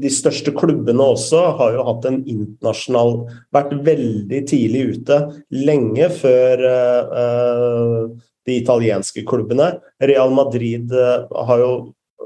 de 0.01 0.09
største 0.13 0.51
klubbene 0.55 1.03
også 1.13 1.39
har 1.59 1.69
jo 1.75 1.81
hatt 1.89 2.03
en 2.09 2.19
internasjonal 2.23 3.11
Vært 3.53 3.73
veldig 3.85 4.41
tidlig 4.49 4.83
ute, 4.95 5.17
lenge 5.53 6.07
før 6.15 6.55
uh, 6.65 8.03
de 8.47 8.59
italienske 8.59 9.23
klubbene. 9.27 9.73
Real 10.03 10.33
Madrid 10.35 10.91
har 10.93 11.61
jo 11.61 11.73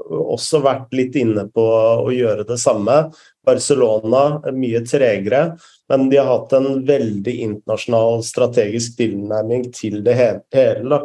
også 0.08 0.60
vært 0.64 0.94
litt 0.94 1.16
inne 1.18 1.44
på 1.52 1.64
å 2.04 2.08
gjøre 2.14 2.46
det 2.48 2.58
samme. 2.60 3.08
Barcelona 3.46 4.40
er 4.46 4.56
mye 4.56 4.82
tregere, 4.86 5.42
men 5.90 6.08
de 6.10 6.20
har 6.20 6.30
hatt 6.30 6.54
en 6.56 6.82
veldig 6.88 7.34
internasjonal 7.48 8.22
strategisk 8.26 8.98
tilnærming 9.00 9.68
til 9.74 10.02
det 10.06 10.16
hele. 10.18 11.02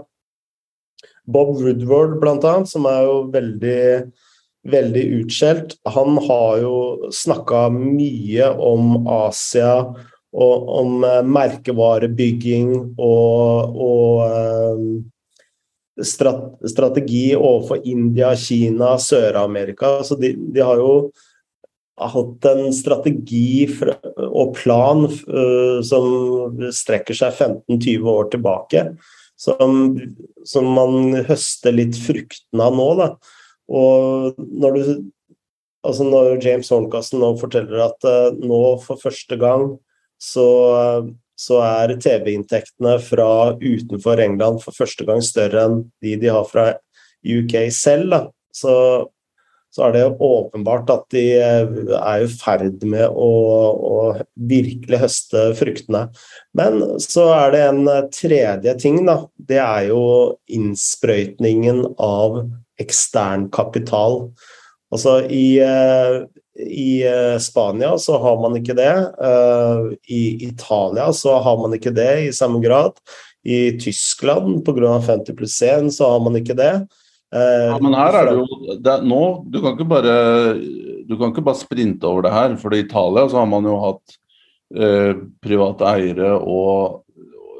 Bob 1.23 1.56
Woodward, 1.56 2.19
annet, 2.28 2.69
som 2.69 2.88
er 2.89 3.06
jo 3.08 3.19
veldig, 3.32 3.84
veldig 4.67 5.04
utskjelt, 5.21 5.78
han 5.95 6.19
har 6.28 6.58
jo 6.63 6.76
snakka 7.15 7.69
mye 7.76 8.49
om 8.60 9.08
Asia 9.08 9.78
og 10.34 10.69
om 10.82 11.04
merkevarebygging 11.30 12.69
og, 12.98 13.76
og 13.86 15.04
strategi 16.02 17.36
overfor 17.36 17.84
India, 17.86 18.36
Kina, 18.36 18.98
Sør-Amerika. 18.98 20.04
Så 20.04 20.17
de, 20.17 20.34
de, 20.34 20.62
har 20.65 20.82
jo 20.82 21.12
hatt 22.02 22.48
en 22.50 22.74
strategi 22.74 23.67
og 24.17 24.56
plan 24.58 25.06
uh, 25.06 25.80
som 25.86 26.58
strekker 26.74 27.17
seg 27.17 27.38
15-20 27.38 28.10
år 28.10 28.32
tilbake. 28.34 28.88
Som, 29.38 29.98
som, 30.48 30.69
man 30.74 31.24
høster 31.28 31.76
litt 31.76 31.98
fruktene 32.00 32.69
av 32.69 32.78
nå. 32.78 32.89
Da. 32.98 33.10
Og 33.74 34.38
når, 34.39 34.78
du, 34.78 34.91
altså 35.86 36.08
når 36.08 36.38
James 36.41 36.69
Horncastle 36.74 37.22
nå 37.22 37.34
forteller 37.41 37.86
at 37.89 38.08
uh, 38.08 38.30
nå 38.34 38.63
for 38.82 39.02
første 39.02 39.38
gang 39.38 39.76
så 40.24 40.48
så 41.40 41.60
er 41.66 41.96
TV-inntektene 42.02 42.98
fra 43.04 43.56
utenfor 43.58 44.22
England 44.22 44.62
for 44.64 44.76
første 44.76 45.06
gang 45.08 45.24
større 45.26 45.66
enn 45.68 45.82
de 46.04 46.16
de 46.22 46.32
har 46.32 46.46
fra 46.50 46.70
UK 47.24 47.58
selv. 47.74 48.30
Så, 48.54 48.76
så, 49.74 49.88
er 49.88 49.96
det 49.96 50.04
åpenbart 50.22 50.92
at 50.94 51.06
de 51.16 51.24
er 51.42 52.26
i 52.26 52.30
ferd 52.30 52.84
med 52.86 53.08
å, 53.10 53.32
å, 53.74 54.00
virkelig 54.38 55.02
høste 55.02 55.46
fruktene. 55.58 56.06
Men 56.54 56.84
så 57.02 57.30
er 57.34 57.56
det 57.56 57.64
en 57.72 57.84
tredje 58.14 58.78
ting, 58.84 59.02
da. 59.10 59.24
Det 59.34 59.62
er 59.64 59.90
jo 59.90 60.04
innsprøytningen 60.54 61.88
av 61.98 62.44
ekstern 62.82 63.50
kapital. 63.54 64.28
Altså 64.94 65.24
i 65.26 65.58
eh, 65.66 66.22
i 66.60 67.08
eh, 67.08 67.38
Spania 67.39 67.98
så 67.98 68.18
har 68.22 68.42
man 68.42 68.58
ikke 68.58 68.76
det. 68.78 68.94
Eh, 69.22 69.94
I 70.13 70.24
Italia 70.50 71.13
så 71.13 71.38
har 71.42 71.58
man 71.58 71.74
ikke 71.74 71.94
det 71.96 72.12
i 72.28 72.34
samme 72.34 72.62
grad. 72.63 73.00
I 73.44 73.78
Tyskland 73.82 74.66
pga. 74.66 75.00
50 75.02 75.36
pluss 75.36 75.62
1 75.62 75.94
så 75.94 76.12
har 76.13 76.20
man 76.24 76.38
ikke 76.38 76.58
det. 76.58 76.74
Eh, 77.34 77.70
ja, 77.72 77.78
men 77.82 77.98
her 77.98 78.20
er 78.20 78.30
det 78.30 78.36
jo 78.38 78.78
det 78.78 78.92
er, 78.92 79.06
nå, 79.10 79.24
du, 79.50 79.58
kan 79.63 79.74
ikke 79.74 79.89
bare, 79.89 80.18
du 81.10 81.16
kan 81.18 81.34
ikke 81.34 81.46
bare 81.46 81.62
sprinte 81.62 82.08
over 82.08 82.28
det 82.28 82.36
her. 82.36 82.58
For 82.62 82.76
i 82.76 82.84
Italia 82.86 83.26
så 83.30 83.42
har 83.42 83.50
man 83.50 83.66
jo 83.68 83.80
hatt 83.82 84.20
eh, 84.78 85.24
private 85.44 85.89
eiere 85.96 86.36
og 86.38 87.02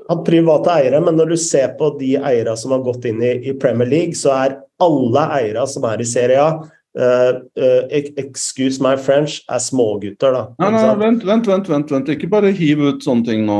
hatt 0.10 0.26
private 0.28 0.72
eiere, 0.76 1.00
men 1.02 1.16
når 1.18 1.34
du 1.34 1.38
ser 1.40 1.74
på 1.80 1.94
de 2.00 2.18
eiere 2.20 2.54
som 2.60 2.74
har 2.76 2.84
gått 2.86 3.06
inn 3.08 3.22
i, 3.24 3.34
i 3.50 3.54
Premier 3.58 3.88
League, 3.88 4.18
så 4.20 4.34
er 4.36 4.58
alle 4.84 5.28
eiere 5.40 5.64
som 5.70 5.86
er 5.88 6.04
i 6.04 6.08
Serie 6.08 6.44
A, 6.44 6.58
excuse 6.94 8.82
my 8.82 8.96
French 8.98 9.42
er 9.50 9.60
smågutter, 9.60 10.34
da. 10.36 10.44
Nei, 10.62 10.72
nei, 10.76 10.96
vent, 11.00 11.24
vent, 11.26 11.48
vent, 11.50 11.70
vent, 11.70 11.92
vent. 11.92 12.10
Ikke 12.14 12.30
bare 12.30 12.54
hiv 12.54 12.84
ut 12.86 13.06
sånne 13.06 13.26
ting 13.26 13.46
nå 13.48 13.60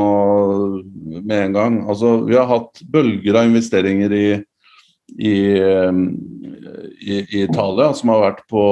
med 1.24 1.38
en 1.40 1.56
gang. 1.58 1.80
Altså, 1.90 2.20
vi 2.28 2.38
har 2.38 2.50
hatt 2.50 2.84
bølger 2.94 3.40
av 3.40 3.50
investeringer 3.50 4.14
i, 4.14 4.28
i, 5.18 5.36
i, 7.02 7.18
i 7.24 7.42
Italia 7.42 7.90
som 7.98 8.14
har 8.14 8.22
vært 8.28 8.44
på, 8.54 8.66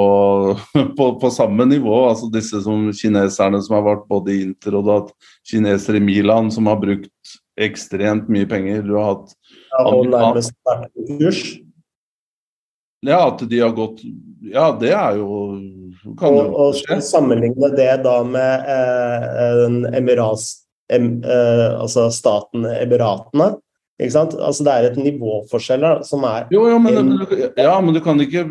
på, 0.97 1.09
på, 1.21 1.33
samme 1.33 1.65
nivå. 1.71 1.97
Altså 2.11 2.29
disse 2.33 2.61
som 2.65 2.91
kineserne 2.93 3.63
som 3.65 3.79
har 3.79 3.87
vært 3.89 4.07
både 4.11 4.35
i 4.35 4.43
Inter 4.49 4.77
og 4.77 4.93
hatt 4.93 5.11
kinesere 5.49 5.97
i 5.97 6.05
Milan 6.05 6.53
som 6.53 6.69
har 6.69 6.77
brukt 6.81 7.35
ekstremt 7.61 8.29
mye 8.31 8.47
penger. 8.49 8.85
Du 8.85 8.95
har 8.99 9.15
hatt 9.15 9.33
ja, 9.33 9.83
og 9.89 10.07
nærmest 10.11 10.53
vært 10.67 10.89
kurs. 11.17 11.43
Ja, 13.01 13.27
at 13.27 13.41
de 13.49 13.59
har 13.59 13.73
gått 13.77 14.03
Ja, 14.51 14.71
det 14.79 14.91
er 14.93 15.17
jo 15.17 15.57
kan 16.17 16.33
Og, 16.33 16.53
og 16.57 17.01
sammenligne 17.05 17.71
det 17.75 17.89
da 18.05 18.19
med 18.25 18.69
eh, 18.73 19.65
en 19.65 19.81
emiras, 19.93 20.63
em, 20.91 21.19
eh, 21.23 21.67
altså 21.77 22.07
staten 22.13 22.65
Emiratene. 22.65 23.51
Ikke 24.01 24.15
sant? 24.15 24.33
Altså 24.39 24.65
Det 24.65 24.73
er 24.73 24.87
et 24.89 24.97
nivåforskjell 24.97 25.85
som 26.07 26.25
er 26.25 26.47
Jo, 26.53 26.65
jo 26.71 26.79
men, 26.81 26.97
en, 26.97 27.11
ja, 27.57 27.75
men 27.81 27.93
du 27.93 28.01
kan 28.01 28.21
ikke 28.23 28.47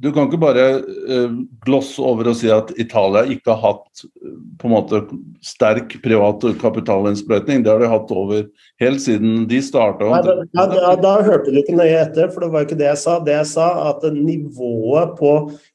du 0.00 0.08
kan 0.12 0.28
ikke 0.28 0.40
bare 0.40 0.66
uh, 0.80 1.32
glosse 1.64 2.00
over 2.00 2.30
og 2.30 2.36
si 2.38 2.48
at 2.52 2.70
Italia 2.80 3.26
ikke 3.28 3.52
har 3.52 3.60
hatt 3.74 4.04
uh, 4.06 4.36
på 4.60 4.68
en 4.68 4.72
måte 4.72 5.00
sterk 5.44 5.98
privat 6.04 6.44
kapitalinnsprøytning. 6.62 7.64
Det 7.64 7.72
har 7.72 7.82
de 7.82 7.90
hatt 7.92 8.14
over 8.16 8.46
helt 8.80 9.02
siden 9.04 9.44
de 9.50 9.60
starta. 9.64 10.08
Da, 10.24 10.36
ja, 10.56 10.64
da, 10.72 10.94
da, 11.00 11.16
hørte 11.26 11.52
du 11.52 11.60
ikke 11.60 11.76
nøye 11.76 11.98
etter, 12.00 12.30
for 12.32 12.46
det 12.46 12.52
var 12.54 12.64
ikke 12.64 12.78
det 12.80 12.88
jeg 12.88 13.02
sa. 13.02 13.18
Det 13.26 13.36
jeg 13.36 13.50
sa, 13.52 13.68
at 13.90 14.06
nivået 14.16 15.12
på 15.20 15.34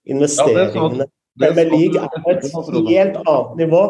investeringene 0.09 1.05
ja, 1.05 1.11
Premier 1.35 1.69
League 1.69 1.99
er 2.01 2.33
et 2.33 2.49
helt 2.89 3.21
annet 3.21 3.55
nivå. 3.61 3.83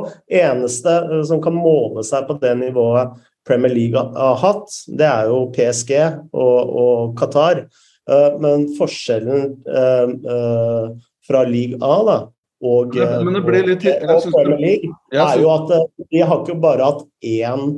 Eneste 0.44 1.00
uh, 1.14 1.22
som 1.32 1.40
kan 1.44 1.56
måle 1.56 2.04
seg 2.04 2.28
på 2.28 2.36
det 2.44 2.58
nivået 2.60 3.16
Premier 3.48 3.72
League 3.72 4.04
har 4.18 4.40
hatt, 4.42 4.72
det 5.00 5.06
er 5.06 5.28
jo 5.30 5.44
PSG 5.54 5.92
og, 6.34 6.76
og 6.76 7.20
Qatar. 7.20 7.68
Eh, 8.10 8.40
men 8.40 8.68
forskjellen 8.78 9.56
eh, 9.66 10.10
eh, 10.34 10.90
fra 11.28 11.44
league 11.50 11.78
A 11.82 12.04
da, 12.06 12.18
og, 12.66 12.94
Men 12.96 13.34
det 13.34 13.42
litt 13.66 13.86
og 14.06 14.28
Premier 14.30 14.62
League, 14.62 14.92
er 15.12 15.42
jo 15.42 15.50
at 15.54 15.74
de 16.14 16.22
har 16.22 16.42
ikke 16.44 16.58
bare 16.62 16.86
hatt 16.86 17.04
én 17.26 17.74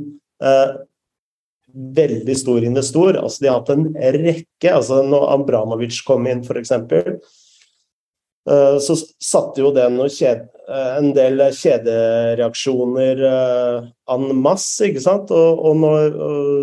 veldig 1.97 2.35
stor 2.37 2.63
investor. 2.63 3.17
altså 3.17 3.41
De 3.41 3.49
har 3.49 3.59
hatt 3.59 3.71
en 3.73 3.87
rekke. 3.97 4.69
altså 4.69 5.01
Når 5.03 5.25
Abramovic 5.33 5.97
kom 6.07 6.27
inn, 6.29 6.43
f.eks., 6.45 6.71
så 8.47 8.95
satte 9.19 9.59
jo 9.59 9.73
det 9.75 9.83
en 9.83 11.09
del 11.17 11.41
kjedereaksjoner 11.57 13.23
an 14.13 14.27
masse. 14.39 14.87
ikke 14.87 15.03
sant? 15.03 15.33
Og, 15.35 15.65
og 15.67 15.79
når, 15.81 16.19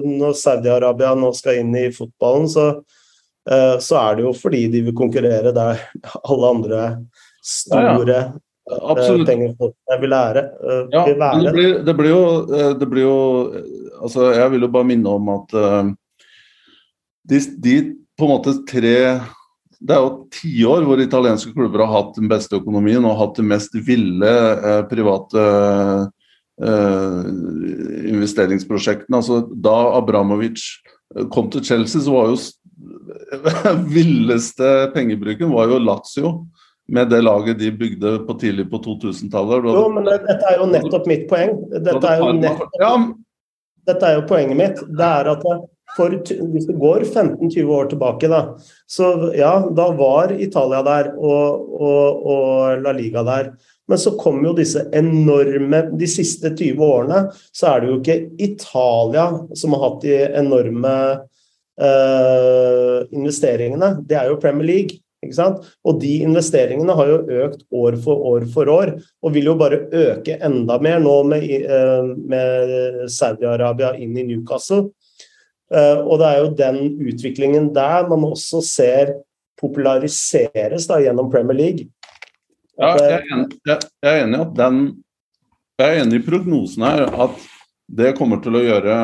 når 0.07 0.39
Saudi-Arabia 0.39 1.13
nå 1.19 1.33
skal 1.37 1.61
inn 1.61 1.75
i 1.77 1.91
fotballen, 1.93 2.49
så, 2.49 2.71
så 3.81 3.99
er 4.01 4.15
det 4.17 4.23
jo 4.25 4.31
fordi 4.33 4.63
de 4.73 4.81
vil 4.87 4.95
konkurrere 4.97 5.51
der 5.53 5.81
alle 6.25 6.49
andre 6.49 6.83
store 7.45 8.23
Absolutt. 8.65 9.27
pengefolkene 9.29 9.99
vil, 10.01 10.09
lære, 10.09 10.43
eh, 10.65 10.87
Ja, 10.95 11.03
vil 11.05 11.19
være. 11.21 11.43
det 11.45 11.53
blir, 11.53 11.75
det 11.85 11.95
blir 11.99 12.09
jo, 12.15 12.23
eh, 12.49 12.71
det 12.81 12.89
blir 12.89 13.03
jo 13.05 13.19
eh, 13.53 13.67
altså 14.01 14.31
Jeg 14.33 14.51
vil 14.55 14.65
jo 14.65 14.71
bare 14.73 14.89
minne 14.89 15.13
om 15.19 15.29
at 15.35 15.53
eh, 15.61 15.91
de, 17.29 17.41
de 17.61 17.75
på 18.17 18.25
en 18.25 18.33
måte 18.33 18.55
tre 18.65 18.95
Det 19.77 19.93
er 19.93 20.01
jo 20.01 20.25
tiår 20.33 20.87
hvor 20.89 21.03
italienske 21.05 21.53
klubber 21.53 21.85
har 21.85 21.93
hatt 21.93 22.17
den 22.17 22.29
beste 22.33 22.57
økonomien 22.57 23.05
og 23.05 23.19
hatt 23.21 23.37
det 23.37 23.45
mest 23.45 23.77
ville 23.85 24.33
eh, 24.33 24.81
private 24.89 25.45
eh, 26.65 27.29
investeringsprosjektene. 28.15 29.21
Altså, 29.21 29.43
da 29.53 29.77
Abramovic 29.99 30.65
eh, 31.19 31.27
kom 31.29 31.51
til 31.53 31.65
Chelsea, 31.69 32.01
så 32.01 32.15
var 32.17 32.33
jo 32.33 32.39
villeste 33.95 34.91
pengebruken 34.95 35.51
var 35.53 35.69
jo 35.73 35.79
Lazio. 35.79 36.35
Med 36.89 37.09
det 37.09 37.23
laget 37.25 37.59
de 37.59 37.71
bygde 37.73 38.19
på 38.27 38.35
tidlig 38.41 38.67
på 38.71 38.77
2000-tallet. 38.85 39.71
Jo, 39.73 39.87
men 39.93 40.05
det- 40.05 40.21
dette 40.27 40.51
er 40.51 40.59
jo 40.61 40.67
nettopp 40.69 41.07
mitt 41.09 41.29
poeng. 41.31 41.55
Dette 41.73 42.11
er 42.11 42.19
jo, 42.21 42.33
nettopp, 42.37 42.75
ja, 42.81 42.91
dette 43.89 44.11
er 44.11 44.19
jo 44.19 44.27
poenget 44.29 44.59
mitt. 44.59 44.83
Det 44.99 45.07
er 45.09 45.31
at 45.33 45.47
for, 45.97 46.11
hvis 46.11 46.67
du 46.67 46.75
går 46.81 47.05
15-20 47.07 47.71
år 47.71 47.89
tilbake, 47.93 48.29
da, 48.29 48.41
så 48.91 49.31
ja, 49.37 49.53
da 49.71 49.89
var 49.97 50.33
Italia 50.37 50.83
der 50.83 51.13
og, 51.17 51.69
og, 51.81 52.27
og 52.27 52.83
La 52.83 52.93
Liga 52.97 53.23
der. 53.25 53.53
Men 53.89 54.01
så 54.01 54.15
kom 54.17 54.41
jo 54.45 54.55
disse 54.57 54.81
enorme 54.97 55.83
De 56.01 56.07
siste 56.09 56.55
20 56.57 56.81
årene 56.81 57.19
så 57.53 57.75
er 57.75 57.83
det 57.83 57.91
jo 57.91 57.99
ikke 58.01 58.17
Italia 58.41 59.27
som 59.61 59.77
har 59.77 59.83
hatt 59.85 59.99
de 60.07 60.15
enorme 60.41 60.95
eh, 61.81 63.01
investeringene. 63.15 63.97
Det 64.07 64.19
er 64.19 64.31
jo 64.31 64.41
Premier 64.43 64.69
League. 64.69 65.01
Ikke 65.25 65.37
sant? 65.39 65.65
Og 65.87 66.01
de 66.03 66.13
investeringene 66.27 66.97
har 66.99 67.09
jo 67.09 67.45
økt 67.47 67.65
år 67.73 67.97
for 68.05 68.27
år 68.35 68.45
for 68.53 68.69
år, 68.69 68.95
og 69.25 69.33
vil 69.33 69.49
jo 69.49 69.57
bare 69.61 69.87
øke 69.89 70.37
enda 70.45 70.77
mer 70.85 71.01
nå 71.01 71.15
med, 71.31 71.47
uh, 71.65 72.11
med 72.13 73.07
Saudi-Arabia 73.09 73.95
inn 73.97 74.19
i 74.21 74.27
Newcastle. 74.29 74.91
Uh, 75.73 76.05
Og 76.05 76.21
det 76.21 76.29
er 76.29 76.43
jo 76.43 76.53
den 76.59 76.81
utviklingen 77.09 77.71
der 77.75 78.05
man 78.11 78.27
også 78.29 78.61
ser 78.67 79.15
populariseres 79.61 80.91
da, 80.91 81.01
gjennom 81.01 81.33
Premier 81.33 81.57
League. 81.57 81.89
Ja, 82.77 82.93
jeg, 82.99 83.17
er 83.17 83.33
enig, 83.33 83.59
jeg, 83.65 83.91
jeg 84.03 84.13
er 84.13 84.25
enig 84.27 84.39
i 84.39 84.45
at 84.45 84.55
den 84.59 84.79
Jeg 85.79 85.91
er 85.91 86.01
enig 86.05 86.19
i 86.21 86.25
prognosen 86.27 86.85
her, 86.87 87.09
at 87.25 87.39
det 87.87 88.15
kommer 88.19 88.41
til 88.43 88.57
å 88.57 88.63
gjøre 88.65 88.95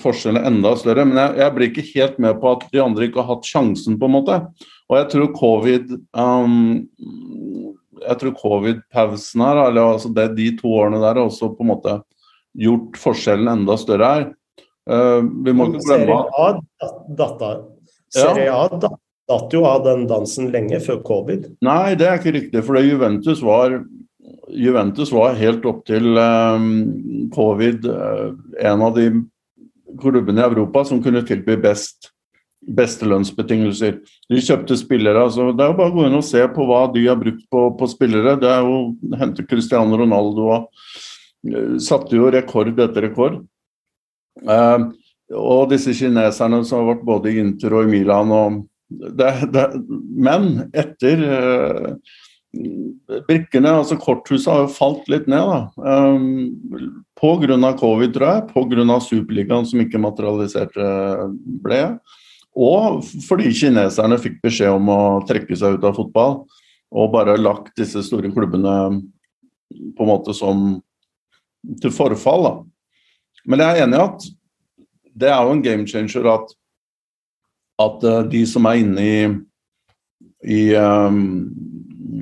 forskjellen 0.00 0.46
enda 0.46 0.74
større. 0.78 1.04
Men 1.08 1.18
jeg, 1.18 1.38
jeg 1.42 1.54
blir 1.56 1.70
ikke 1.70 1.86
helt 1.90 2.20
med 2.22 2.38
på 2.42 2.52
at 2.54 2.66
de 2.72 2.82
andre 2.82 3.08
ikke 3.08 3.22
har 3.22 3.36
hatt 3.36 3.48
sjansen, 3.48 3.98
på 3.98 4.06
en 4.06 4.14
måte. 4.14 4.38
Og 4.90 4.98
jeg 4.98 5.08
tror 5.12 5.32
covid 5.36 5.92
um, 6.18 6.86
Jeg 8.00 8.16
tror 8.22 8.36
covid-pausen 8.38 9.44
her, 9.44 9.62
eller 9.66 9.96
altså 9.96 10.10
det, 10.14 10.30
de 10.38 10.48
to 10.58 10.72
årene 10.78 11.02
der, 11.02 11.18
har 11.18 11.26
også 11.26 11.52
på 11.56 11.66
en 11.66 11.72
måte 11.74 11.98
gjort 12.58 12.98
forskjellen 12.98 13.50
enda 13.52 13.76
større 13.78 14.14
her. 14.14 14.26
Uh, 14.90 15.20
vi 15.44 15.54
må 15.54 15.68
ikke 15.70 15.84
glemme 15.86 16.16
Serie 18.10 18.50
A 18.50 18.66
datt 19.30 19.52
jo 19.54 19.62
av 19.68 19.84
den 19.84 20.08
dansen 20.10 20.50
lenge 20.50 20.80
før 20.82 21.02
covid. 21.06 21.46
Nei, 21.62 21.94
det 21.98 22.08
er 22.08 22.18
ikke 22.18 22.34
riktig. 22.34 22.62
For 22.66 22.80
Juventus 22.82 23.42
var 23.46 23.76
Juventus 24.56 25.12
var 25.14 25.38
helt 25.38 25.66
opp 25.68 25.84
til 25.88 26.16
um, 26.18 26.70
covid 27.34 27.86
uh, 27.86 28.30
en 28.60 28.86
av 28.86 28.96
de 28.96 29.10
klubbene 30.00 30.42
i 30.42 30.46
Europa 30.46 30.84
som 30.88 31.02
kunne 31.02 31.22
tilby 31.26 31.56
best 31.60 32.10
beste 32.60 33.06
lønnsbetingelser. 33.08 34.00
De 34.28 34.40
kjøpte 34.44 34.76
spillere. 34.76 35.22
altså 35.22 35.50
Det 35.56 35.64
er 35.64 35.70
jo 35.72 35.78
bare 35.78 35.92
å 35.92 35.94
gå 35.94 36.06
inn 36.06 36.18
og 36.18 36.26
se 36.26 36.42
på 36.52 36.66
hva 36.68 36.82
de 36.92 37.06
har 37.06 37.18
brukt 37.20 37.46
på, 37.50 37.62
på 37.76 37.88
spillere. 37.88 38.36
Det 38.40 38.50
er 38.50 38.66
jo 38.66 39.16
hente 39.20 39.46
Cristiano 39.48 39.96
Ronaldo 39.96 40.48
og 40.56 40.66
uh, 40.68 41.76
satte 41.80 42.18
jo 42.18 42.30
rekord 42.32 42.74
etter 42.76 43.08
rekord. 43.08 43.40
Eh, 44.40 44.82
og 45.36 45.70
disse 45.72 45.92
kineserne 45.96 46.62
som 46.64 46.80
har 46.80 46.94
vært 46.94 47.06
både 47.08 47.32
i 47.32 47.40
Inter 47.42 47.74
og 47.76 47.88
i 47.88 47.90
Milan 47.90 48.30
og 48.32 48.60
det, 48.90 49.30
det, 49.54 49.64
Men 50.18 50.70
etter 50.74 51.20
uh, 51.22 51.90
brikkene, 52.50 53.70
altså 53.70 53.98
korthuset 54.00 54.50
har 54.50 54.64
jo 54.64 54.72
falt 54.74 55.08
litt 55.10 55.28
ned. 55.30 55.46
da. 55.46 55.60
Um, 55.78 57.04
Pga. 57.20 57.76
covid, 57.78 58.14
tror 58.14 58.26
jeg. 58.26 58.46
Pga. 58.50 59.00
Superligaen 59.00 59.66
som 59.66 59.80
ikke 59.80 60.02
materialiserte 60.02 60.88
ble. 61.62 61.82
Og 62.56 63.04
fordi 63.28 63.52
kineserne 63.54 64.18
fikk 64.18 64.40
beskjed 64.42 64.74
om 64.74 64.90
å 64.90 65.00
trekke 65.28 65.56
seg 65.56 65.78
ut 65.78 65.86
av 65.86 65.94
fotball. 65.94 66.42
Og 66.90 67.12
bare 67.12 67.38
lagt 67.38 67.76
disse 67.78 68.02
store 68.02 68.32
klubbene 68.34 69.02
på 69.70 70.02
en 70.02 70.10
måte 70.10 70.34
som 70.34 70.80
til 71.80 71.94
forfall. 71.94 72.42
da. 72.42 72.54
Men 73.46 73.62
jeg 73.62 73.76
er 73.76 73.84
enig 73.84 73.98
i 73.98 74.02
at 74.08 74.26
det 75.20 75.30
er 75.30 75.44
jo 75.44 75.54
en 75.54 75.62
game 75.62 75.86
changer 75.86 76.26
at, 76.32 76.50
at 77.82 78.04
uh, 78.04 78.22
de 78.26 78.42
som 78.46 78.66
er 78.66 78.82
inne 78.82 79.04
i, 79.04 79.20
i, 80.46 80.60
um, 80.74 81.69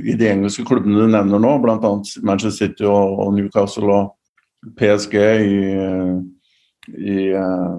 i 0.04 0.14
de 0.18 0.30
engelske 0.30 0.64
klubbene 0.68 1.04
du 1.04 1.10
nevner 1.10 1.42
nå, 1.42 1.54
bl.a. 1.62 1.92
Manchester 2.26 2.56
City 2.56 2.86
og, 2.88 3.18
og 3.24 3.32
Newcastle 3.36 3.92
og 3.94 4.74
PSG 4.78 5.16
i, 5.18 5.56
i, 6.98 7.16
uh, 7.32 7.78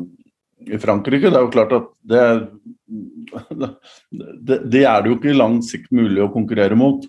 i 0.68 0.80
Frankrike, 0.82 1.30
det 1.30 1.38
er 1.38 1.46
jo 1.46 1.54
klart 1.54 1.76
at 1.76 1.88
det, 2.10 2.26
det, 4.42 4.60
det 4.72 4.84
er 4.84 5.02
det 5.04 5.12
jo 5.12 5.18
ikke 5.20 5.34
i 5.34 5.40
lang 5.40 5.60
sikt 5.66 5.92
mulig 5.96 6.24
å 6.24 6.32
konkurrere 6.34 6.78
mot. 6.80 7.06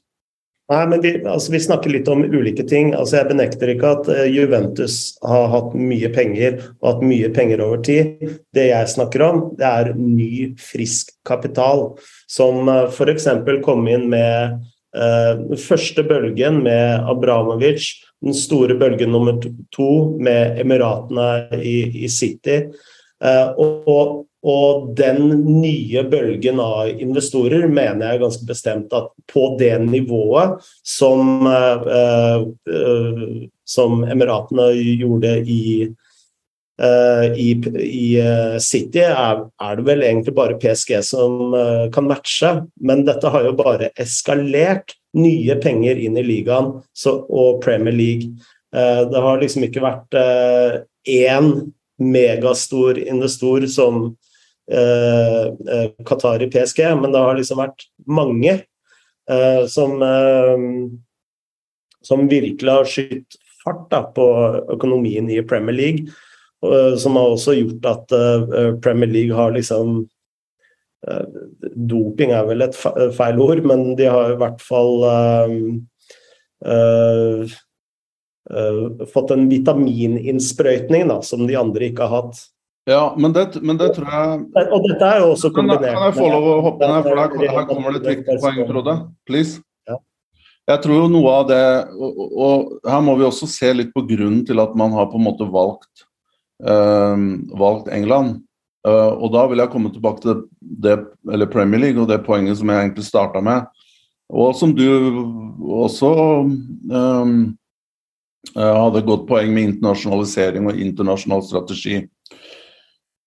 Nei, 0.71 0.85
men 0.87 1.01
vi, 1.03 1.11
altså, 1.27 1.51
vi 1.51 1.59
snakker 1.65 1.91
litt 1.91 2.09
om 2.09 2.21
ulike 2.23 2.63
ting. 2.71 2.93
Altså, 2.95 3.17
jeg 3.19 3.31
benekter 3.33 3.73
ikke 3.73 3.95
at 3.97 4.11
uh, 4.11 4.27
Juventus 4.31 5.17
har 5.27 5.49
hatt 5.51 5.73
mye 5.75 6.11
penger 6.15 6.61
og 6.79 6.87
hatt 6.93 7.07
mye 7.11 7.31
penger 7.35 7.63
over 7.65 7.81
tid. 7.87 8.23
Det 8.55 8.69
jeg 8.69 8.93
snakker 8.93 9.25
om, 9.27 9.41
det 9.59 9.67
er 9.67 9.91
ny, 9.99 10.31
frisk 10.63 11.11
kapital. 11.27 11.89
Som 12.31 12.71
uh, 12.71 12.87
f.eks. 12.87 13.27
kom 13.67 13.83
inn 13.91 14.07
med 14.13 14.61
den 14.91 15.61
første 15.61 16.03
bølgen 16.03 16.65
med 16.65 17.05
Abramovic, 17.07 17.93
den 18.25 18.35
store 18.37 18.75
bølgen 18.75 19.13
nummer 19.15 19.39
to 19.75 19.91
med 20.21 20.59
Emiratene 20.61 21.61
i, 21.63 22.05
i 22.05 22.09
City. 22.11 22.65
Uh, 23.21 23.53
og, 23.61 24.13
og 24.41 24.91
den 24.97 25.29
nye 25.61 26.05
bølgen 26.09 26.61
av 26.65 26.89
investorer 26.91 27.69
mener 27.69 28.15
jeg 28.15 28.23
ganske 28.23 28.49
bestemt 28.49 28.95
at 28.97 29.11
på 29.29 29.55
det 29.61 29.75
nivået 29.85 30.61
som, 30.87 31.45
uh, 31.45 32.47
som 33.69 34.05
Emiratene 34.09 34.71
gjorde 35.01 35.35
i, 35.45 35.61
uh, 35.91 36.10
i, 36.81 37.51
i 37.85 38.07
City, 38.65 39.03
er, 39.05 39.43
er, 39.61 39.75
det 39.77 39.85
vel 39.85 40.05
egentlig 40.07 40.33
bare 40.33 40.57
PSG 40.57 40.95
som 41.05 41.53
kan 41.93 42.07
matche. 42.09 42.55
Men 42.81 43.03
dette 43.05 43.29
har 43.35 43.45
jo 43.45 43.53
bare 43.59 43.91
eskalert 44.01 44.95
nye 45.13 45.59
penger 45.61 46.01
inn 46.01 46.17
i 46.17 46.25
ligaen 46.25 46.71
så, 46.97 47.19
og 47.29 47.61
Premier 47.61 47.93
League. 47.93 48.33
det 48.73 49.23
har 49.27 49.43
liksom 49.43 49.67
ikke 49.67 49.85
vært 49.85 50.17
én 51.05 51.53
megastor 52.01 52.99
investor 52.99 53.67
som 53.67 54.17
eh, 54.73 55.91
Qatar 56.07 56.43
i 56.43 56.51
PSG, 56.51 56.83
men 57.01 57.13
det 57.13 57.19
har 57.21 57.37
liksom 57.37 57.61
vært 57.61 57.87
mange 58.09 58.55
eh, 59.31 59.63
som, 59.69 60.01
eh, 60.03 60.65
som 62.03 62.27
virkelig 62.31 62.73
har 62.73 62.89
skutt 62.89 63.39
fart 63.61 63.87
da, 63.93 64.03
på 64.17 64.27
økonomien 64.73 65.29
i 65.31 65.43
Premier 65.45 65.77
League. 65.77 66.17
Og, 66.61 66.99
som 67.01 67.17
har 67.17 67.33
også 67.33 67.55
gjort 67.57 67.87
at 67.89 68.13
eh, 68.17 68.75
Premier 68.85 69.09
League 69.09 69.37
har 69.37 69.55
liksom 69.55 70.03
eh, 71.09 71.27
Doping 71.73 72.35
er 72.37 72.45
vel 72.51 72.67
et 72.67 72.77
feil 72.77 73.41
ord, 73.41 73.65
men 73.65 73.97
de 73.97 74.11
har 74.11 74.35
i 74.35 74.39
hvert 74.41 74.61
fall 74.65 75.07
eh, 76.69 77.57
fått 79.15 79.33
en 79.33 79.49
vitamininnsprøytning 79.49 81.09
da, 81.09 81.21
som 81.25 81.47
de 81.49 81.57
andre 81.57 81.89
ikke 81.89 82.05
har 82.09 82.25
hatt. 82.25 82.43
Ja, 82.89 83.15
men 83.17 83.33
det, 83.33 83.63
men 83.63 83.79
det, 83.79 83.93
tror 83.95 84.09
jeg 84.09 84.69
Og 84.73 84.87
dette 84.89 85.05
er 85.07 85.19
jo 85.21 85.33
også 85.35 85.51
kombinert 85.53 85.93
kan 85.93 86.07
jeg 86.09 86.17
få 86.17 86.29
lov 86.33 86.47
å 86.49 86.61
hoppe 86.65 86.89
ned, 86.89 87.03
for 87.05 87.21
her, 87.21 87.51
her 87.53 87.67
kommer 87.69 87.95
det 87.95 88.01
et 88.01 88.09
viktig 88.15 88.39
poeng, 88.41 88.61
Frode? 88.71 88.95
Please. 89.29 89.61
Ja. 89.89 89.99
jeg 90.73 90.83
tror 90.85 91.03
jo 91.03 91.11
noe 91.13 91.35
av 91.43 91.49
det 91.51 91.65
og, 91.93 92.23
og, 92.31 92.73
her 92.89 93.03
må 93.05 93.17
vi 93.21 93.27
også 93.29 93.49
se 93.51 93.73
litt 93.77 93.93
på 93.95 94.05
grunnen 94.09 94.43
til 94.49 94.63
at 94.65 94.73
man 94.81 94.97
har 94.97 95.11
på 95.13 95.21
en 95.21 95.27
måte 95.29 95.49
valgt, 95.53 95.93
uh, 96.03 96.10
valgt 96.61 97.89
England. 97.89 98.43
Uh, 98.81 99.13
og 99.21 99.33
da 99.35 99.45
vil 99.51 99.61
jeg 99.61 99.73
komme 99.75 99.91
tilbake 99.93 100.23
til 100.25 100.39
det, 100.61 100.97
eller 101.29 101.51
Premier 101.53 101.83
League 101.83 102.01
og 102.01 102.09
det 102.09 102.23
poenget 102.25 102.57
som 102.61 102.71
jeg 102.73 102.87
egentlig 102.87 103.05
starta 103.05 103.43
med. 103.45 103.67
Og 104.31 104.55
som 104.57 104.73
du 104.73 104.87
også 105.83 106.13
um, 106.47 107.35
hadde 108.55 109.03
et 109.03 109.09
godt 109.09 109.27
poeng 109.29 109.53
med 109.53 109.73
internasjonalisering 109.73 110.71
og 110.71 110.81
internasjonal 110.81 111.45
strategi. 111.45 111.99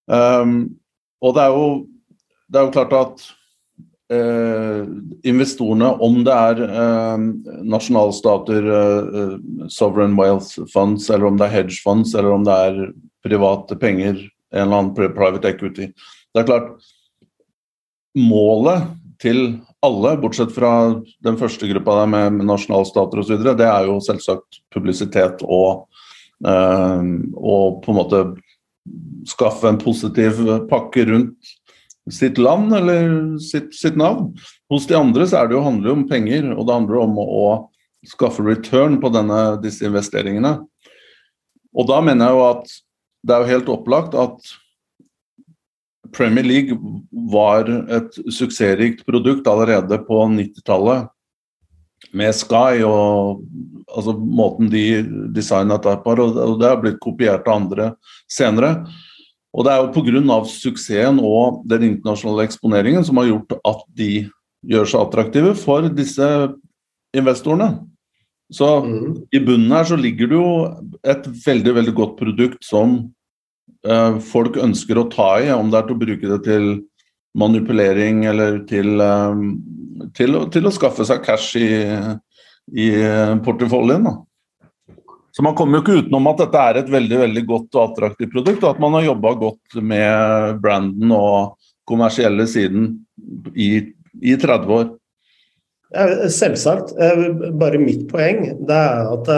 Um, 0.07 0.73
og 1.21 1.35
det 1.35 1.43
er, 1.43 1.53
jo, 1.53 1.67
det 2.49 2.59
er 2.59 2.65
jo 2.65 2.73
klart 2.73 2.95
at 2.97 3.27
uh, 4.15 4.89
investorene, 5.27 5.91
om 6.01 6.23
det 6.25 6.33
er 6.33 6.63
uh, 6.65 7.29
nasjonalstater, 7.67 8.71
uh, 8.73 9.67
sovereign 9.67 10.17
wealth 10.19 10.63
funds, 10.73 11.11
eller 11.11 11.29
om 11.29 11.37
det 11.37 11.49
er 11.49 11.57
hedge 11.59 11.83
funds, 11.83 12.15
eller 12.15 12.39
om 12.39 12.47
det 12.47 12.57
er 12.71 12.85
private 13.23 13.77
penger, 13.79 14.19
en 14.53 14.65
eller 14.65 14.79
annen 14.79 14.93
private 14.95 15.49
equity 15.49 15.89
Det 15.89 16.41
er 16.41 16.49
klart 16.49 16.73
Målet 18.19 18.91
til 19.23 19.39
alle, 19.83 20.15
bortsett 20.21 20.51
fra 20.53 20.71
den 21.25 21.37
første 21.39 21.67
gruppa 21.69 21.95
der 22.01 22.09
med, 22.11 22.43
nasjonalstater 22.45 23.21
osv., 23.23 23.39
det 23.57 23.65
er 23.65 23.87
jo 23.87 23.97
selvsagt 24.03 24.59
publisitet 24.73 25.41
og, 25.43 25.87
og 26.43 27.79
på 27.81 27.93
en 27.93 27.97
måte 27.97 28.21
skaffe 29.29 29.69
en 29.69 29.79
positiv 29.81 30.43
pakke 30.69 31.07
rundt 31.09 31.53
sitt 32.11 32.37
land 32.37 32.73
eller 32.75 33.37
sitt, 33.39 33.71
sitt, 33.75 33.95
navn. 33.95 34.33
Hos 34.71 34.87
de 34.89 34.97
andre 34.97 35.27
så 35.27 35.45
det 35.47 35.55
jo, 35.55 35.63
handler 35.63 35.89
det 35.89 35.95
om 35.95 36.07
penger, 36.09 36.49
og 36.55 36.67
det 36.67 36.75
handler 36.75 37.03
om 37.05 37.19
å, 37.21 37.25
å 37.25 38.07
skaffe 38.07 38.43
return 38.43 38.99
på 39.01 39.11
denne, 39.13 39.41
disse 39.63 39.87
investeringene. 39.87 40.57
Og 41.73 41.87
da 41.89 42.01
mener 42.03 42.27
jeg 42.27 42.37
jo 42.37 42.43
at 42.49 42.73
det 43.23 43.33
er 43.33 43.43
jo 43.43 43.53
helt 43.53 43.71
opplagt 43.71 44.15
at 44.19 44.53
Premier 46.13 46.45
League 46.45 46.77
var 47.33 47.69
et 47.71 48.17
suksessrikt 48.29 49.05
produkt 49.07 49.47
allerede 49.49 49.97
på 50.05 50.19
90-tallet 50.35 51.09
med 52.13 52.35
Sky 52.35 52.83
og 52.85 53.41
altså, 53.87 54.13
måten 54.13 54.69
de 54.69 55.01
designa 55.33 55.79
det 55.81 55.95
på, 56.03 56.13
og 56.19 56.59
det 56.59 56.69
har 56.69 56.81
blitt 56.83 56.99
kopiert 57.01 57.47
av 57.47 57.63
andre 57.63 57.89
senere. 58.29 58.75
Og 59.53 59.65
det 59.65 59.73
er 59.73 59.81
jo 59.83 59.93
pga. 59.93 60.37
suksessen 60.49 61.19
og 61.21 61.63
den 61.69 61.87
internasjonale 61.93 62.47
eksponeringen 62.49 63.05
som 63.05 63.17
har 63.21 63.29
gjort 63.29 63.57
at 63.63 63.83
de 63.95 64.11
gjør 64.69 64.89
seg 64.89 65.01
attraktive 65.07 65.55
for 65.59 65.89
disse 65.93 66.27
investorene. 67.13 67.83
Så 68.53 68.69
mm. 68.85 69.13
i 69.33 69.39
bunnen 69.41 69.71
her 69.73 69.87
så 69.89 69.97
ligger 69.97 70.29
det 70.29 70.37
jo 70.37 70.49
et 71.09 71.29
veldig, 71.45 71.75
veldig 71.79 71.93
godt 71.97 72.17
produkt 72.19 72.65
som 72.65 72.99
eh, 73.87 74.19
folk 74.21 74.59
ønsker 74.61 74.99
å 75.01 75.07
ta 75.13 75.29
i, 75.41 75.49
om 75.53 75.71
det 75.73 75.79
er 75.79 75.87
til 75.87 75.97
å 75.97 76.03
bruke 76.03 76.33
det 76.35 76.41
til 76.45 76.67
manipulering 77.39 78.27
eller 78.29 78.61
til, 78.69 78.93
eh, 79.01 79.41
til, 80.19 80.37
til, 80.53 80.69
å 80.69 80.75
skaffe 80.75 81.07
seg 81.09 81.25
cash 81.25 81.57
i, 81.57 81.71
i 82.77 82.91
porteføljen. 83.45 84.11
Så 85.33 85.41
man 85.41 85.57
kommer 85.57 85.79
jo 85.79 85.83
ikke 85.83 86.03
utenom 86.03 86.29
at 86.29 86.43
dette 86.43 86.61
er 86.61 86.77
et 86.83 86.91
veldig 86.93 87.23
veldig 87.23 87.43
godt 87.49 87.77
og 87.79 87.87
attraktivt 87.87 88.35
produkt, 88.35 88.61
og 88.61 88.75
at 88.75 88.81
man 88.83 88.99
har 88.99 89.07
jobba 89.07 89.33
godt 89.41 89.79
med 89.81 90.59
branden 90.61 91.13
og 91.15 91.55
kommersielle 91.89 92.45
siden 92.47 92.91
i, 93.57 93.71
i 94.21 94.35
30 94.37 94.75
år. 94.77 94.91
Selvsagt. 95.93 96.95
Eh, 96.97 97.23
bare 97.53 97.81
mitt 97.81 98.07
poeng 98.09 98.45
det 98.65 98.81
er 98.81 99.13
at 99.13 99.33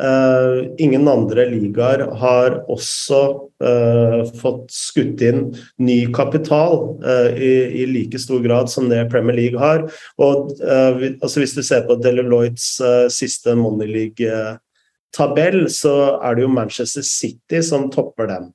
Uh, 0.00 0.70
ingen 0.80 1.08
andre 1.08 1.44
ligaer 1.50 2.06
har 2.16 2.54
også 2.72 3.18
uh, 3.60 4.22
fått 4.40 4.70
skutt 4.72 5.20
inn 5.20 5.42
ny 5.82 5.98
kapital 6.16 6.94
uh, 7.04 7.28
i, 7.36 7.82
i, 7.82 7.84
like 7.90 8.16
stor 8.22 8.40
grad 8.40 8.70
som 8.72 8.88
det 8.88 9.10
Premier 9.12 9.36
League 9.36 9.60
har. 9.60 9.84
Og 10.16 10.54
altså 10.62 11.42
Hvis 11.42 11.52
du 11.56 11.60
ser 11.66 11.84
på 11.88 11.98
Deloittes 12.00 12.78
siste 13.12 13.52
Money 13.58 13.90
League-tabell, 13.90 15.66
så 15.68 16.16
er 16.22 16.38
det 16.38 16.46
jo 16.46 16.54
Manchester 16.54 17.04
City 17.04 17.60
som 17.66 17.90
topper 17.92 18.30
den. 18.30 18.48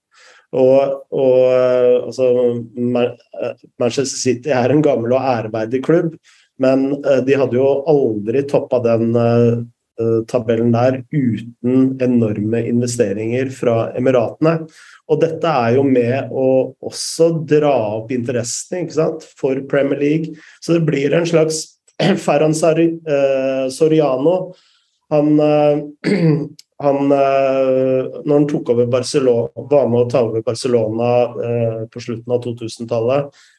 Og, 0.56 1.04
og 1.14 1.54
altså, 2.08 2.32
Manchester 2.74 4.18
City 4.18 4.50
er 4.56 4.72
en 4.72 4.82
gammel 4.86 5.14
og 5.14 5.30
æreverdig 5.36 5.84
klubb, 5.86 6.16
men 6.62 6.88
de 7.28 7.36
hadde 7.36 7.58
jo 7.58 7.70
aldri 7.92 8.46
toppa 8.48 8.80
den 8.84 9.10
Eh, 10.00 10.26
tabellen 10.28 10.74
der 10.74 10.98
uten 11.12 12.02
enorme 12.04 12.60
investeringer 12.68 13.48
fra 13.56 13.94
Emiratene. 13.96 14.66
Og 15.08 15.22
dette 15.22 15.48
er 15.48 15.78
jo 15.78 15.86
med 15.88 16.34
å 16.36 16.48
også 16.84 17.30
dra 17.48 17.72
opp 18.02 18.12
interessen 18.12 18.90
for 19.40 19.62
Premier 19.72 20.00
League. 20.00 20.36
Så 20.60 20.76
det 20.76 20.84
blir 20.90 21.16
en 21.16 21.26
slags 21.26 21.80
Ferran 22.26 22.52
eh, 22.52 23.70
Soriano. 23.72 24.54
Han, 25.16 25.40
eh, 25.40 26.12
han, 26.84 27.02
når 27.08 28.34
han 28.34 28.48
tok 28.52 28.70
over 28.76 28.92
Barcelona, 28.92 29.48
var 29.56 29.88
med 29.88 30.02
å 30.02 30.10
ta 30.12 30.26
over 30.28 30.44
Barcelona 30.44 31.88
på 31.88 32.02
slutten 32.04 32.34
av 32.36 32.44
2000-tallet, 32.44 33.32
Eh, 33.32 33.55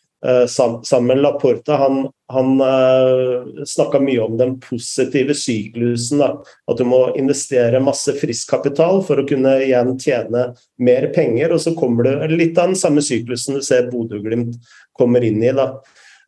sammen 0.48 1.06
med 1.06 1.18
Laporta. 1.18 1.76
Han, 1.76 2.08
han 2.32 2.60
eh, 2.60 3.64
snakka 3.66 4.00
mye 4.00 4.20
om 4.20 4.36
den 4.36 4.60
positive 4.60 5.34
syklusen. 5.34 6.18
Da. 6.18 6.30
At 6.70 6.80
du 6.80 6.84
må 6.88 7.02
investere 7.18 7.82
masse 7.84 8.14
frisk 8.18 8.50
kapital 8.50 9.02
for 9.06 9.20
å 9.20 9.26
kunne 9.28 9.58
igjen 9.66 9.94
tjene 10.00 10.48
mer 10.78 11.10
penger. 11.14 11.54
Og 11.54 11.62
så 11.62 11.74
kommer 11.78 12.08
det 12.08 12.32
litt 12.34 12.58
av 12.58 12.72
den 12.72 12.80
samme 12.80 13.04
syklusen 13.04 13.58
du 13.58 13.64
ser 13.64 13.90
Bodø-Glimt 13.92 14.56
kommer 14.96 15.24
inn 15.24 15.42
i. 15.44 15.52
Da. 15.54 15.72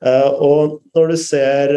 Uh, 0.04 0.30
og 0.46 0.78
når 0.94 1.10
du 1.10 1.18
ser 1.18 1.72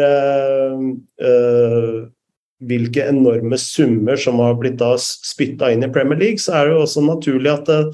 hvilke 2.62 3.08
enorme 3.10 3.58
summer 3.58 4.20
som 4.20 4.38
har 4.38 4.54
blitt 4.60 4.78
da 4.78 4.92
spytta 5.00 5.72
inn 5.72 5.82
i 5.82 5.90
Premier 5.90 6.20
League, 6.20 6.38
så 6.38 6.60
er 6.60 6.68
det 6.68 6.76
jo 6.76 6.84
også 6.84 7.02
naturlig 7.08 7.50
at 7.56 7.72
Eh, 7.72 7.88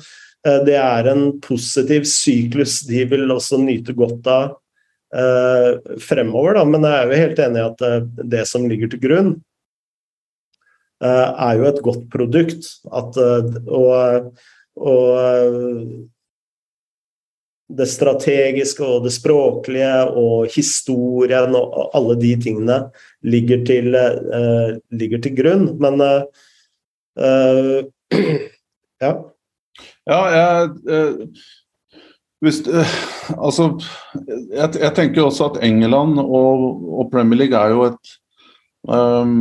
det 0.67 0.77
er 0.79 1.09
en 1.11 1.23
positiv 1.45 2.05
syklus 2.09 2.81
de 2.89 3.05
vil 3.11 3.31
også 3.35 3.59
nyte 3.63 3.93
godt 3.97 4.27
av 4.31 4.45
eh, 5.15 5.71
fremover. 6.03 6.55
Da. 6.59 6.65
Men 6.69 6.83
jeg 6.87 6.99
er 6.99 7.07
jo 7.09 7.23
helt 7.23 7.39
enig 7.47 7.61
i 7.61 7.67
at 7.67 7.81
eh, 7.89 8.07
det 8.35 8.45
som 8.51 8.69
ligger 8.71 8.89
til 8.93 9.03
grunn, 9.05 9.31
er 10.99 11.53
jo 11.55 11.63
et 11.69 11.85
godt 11.87 12.05
produkt. 12.11 12.63
At, 12.91 13.15
og, 13.71 14.35
og 14.75 15.07
det 17.79 17.87
strategiske 17.87 18.83
og 18.83 19.07
det 19.07 19.15
språklige 19.15 19.95
og 20.19 20.51
historien 20.51 21.55
og 21.55 21.95
alle 21.95 22.19
de 22.19 22.35
tingene 22.43 22.91
ligger 23.23 23.63
til, 23.69 23.95
ligger 24.91 25.23
til 25.23 25.39
grunn. 25.39 25.79
Men 25.79 26.03
ja. 29.07 29.13
Ja, 30.09 30.21
jeg, 30.33 30.69
eh, 30.89 31.49
hvis, 32.45 32.63
eh, 32.65 32.93
altså, 33.37 33.73
jeg, 34.15 34.71
jeg, 34.79 34.93
tenker 34.97 35.27
også 35.27 35.51
at 35.51 35.59
England 35.67 36.21
og, 36.23 36.63
og, 36.95 37.11
Premier 37.13 37.43
League 37.43 37.59
er 37.59 37.75
jo 37.75 37.83
et 37.91 38.15
um, 38.89 39.35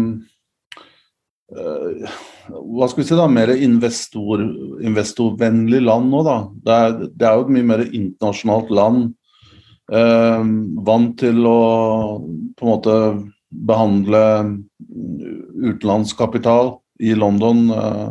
uh, 1.55 2.17
hva 2.47 2.89
skal 2.89 3.03
vi 3.03 3.07
si 3.07 3.19
da, 3.19 3.29
mer 3.31 3.53
investor, 3.53 4.43
investorvennlig 4.83 5.81
land 5.85 6.11
nå. 6.11 6.25
da. 6.27 6.37
Det 6.65 6.75
er, 6.75 6.99
det 7.05 7.29
er, 7.29 7.37
jo 7.37 7.47
et 7.47 7.55
mye 7.55 7.69
mer 7.71 7.85
internasjonalt 7.87 8.75
land. 8.75 9.07
Uh, 9.87 10.43
vant 10.83 11.15
til 11.21 11.47
å 11.47 11.59
på 12.59 12.65
en 12.65 12.71
måte 12.73 12.97
behandle 13.67 14.23
utenlandskapital 15.63 16.75
i 17.07 17.15
London. 17.15 17.69
Uh, 17.71 18.09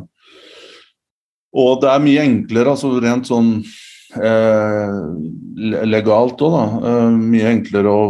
og 1.56 1.80
det 1.82 1.90
er 1.90 2.04
mye 2.04 2.24
enklere, 2.26 2.74
altså 2.74 2.92
rent 3.00 3.28
sånn 3.30 3.50
eh, 4.20 4.96
legalt 5.88 6.42
òg, 6.44 6.56
da. 6.56 6.66
Eh, 6.90 7.16
mye 7.16 7.50
enklere 7.54 7.92
å 7.92 8.04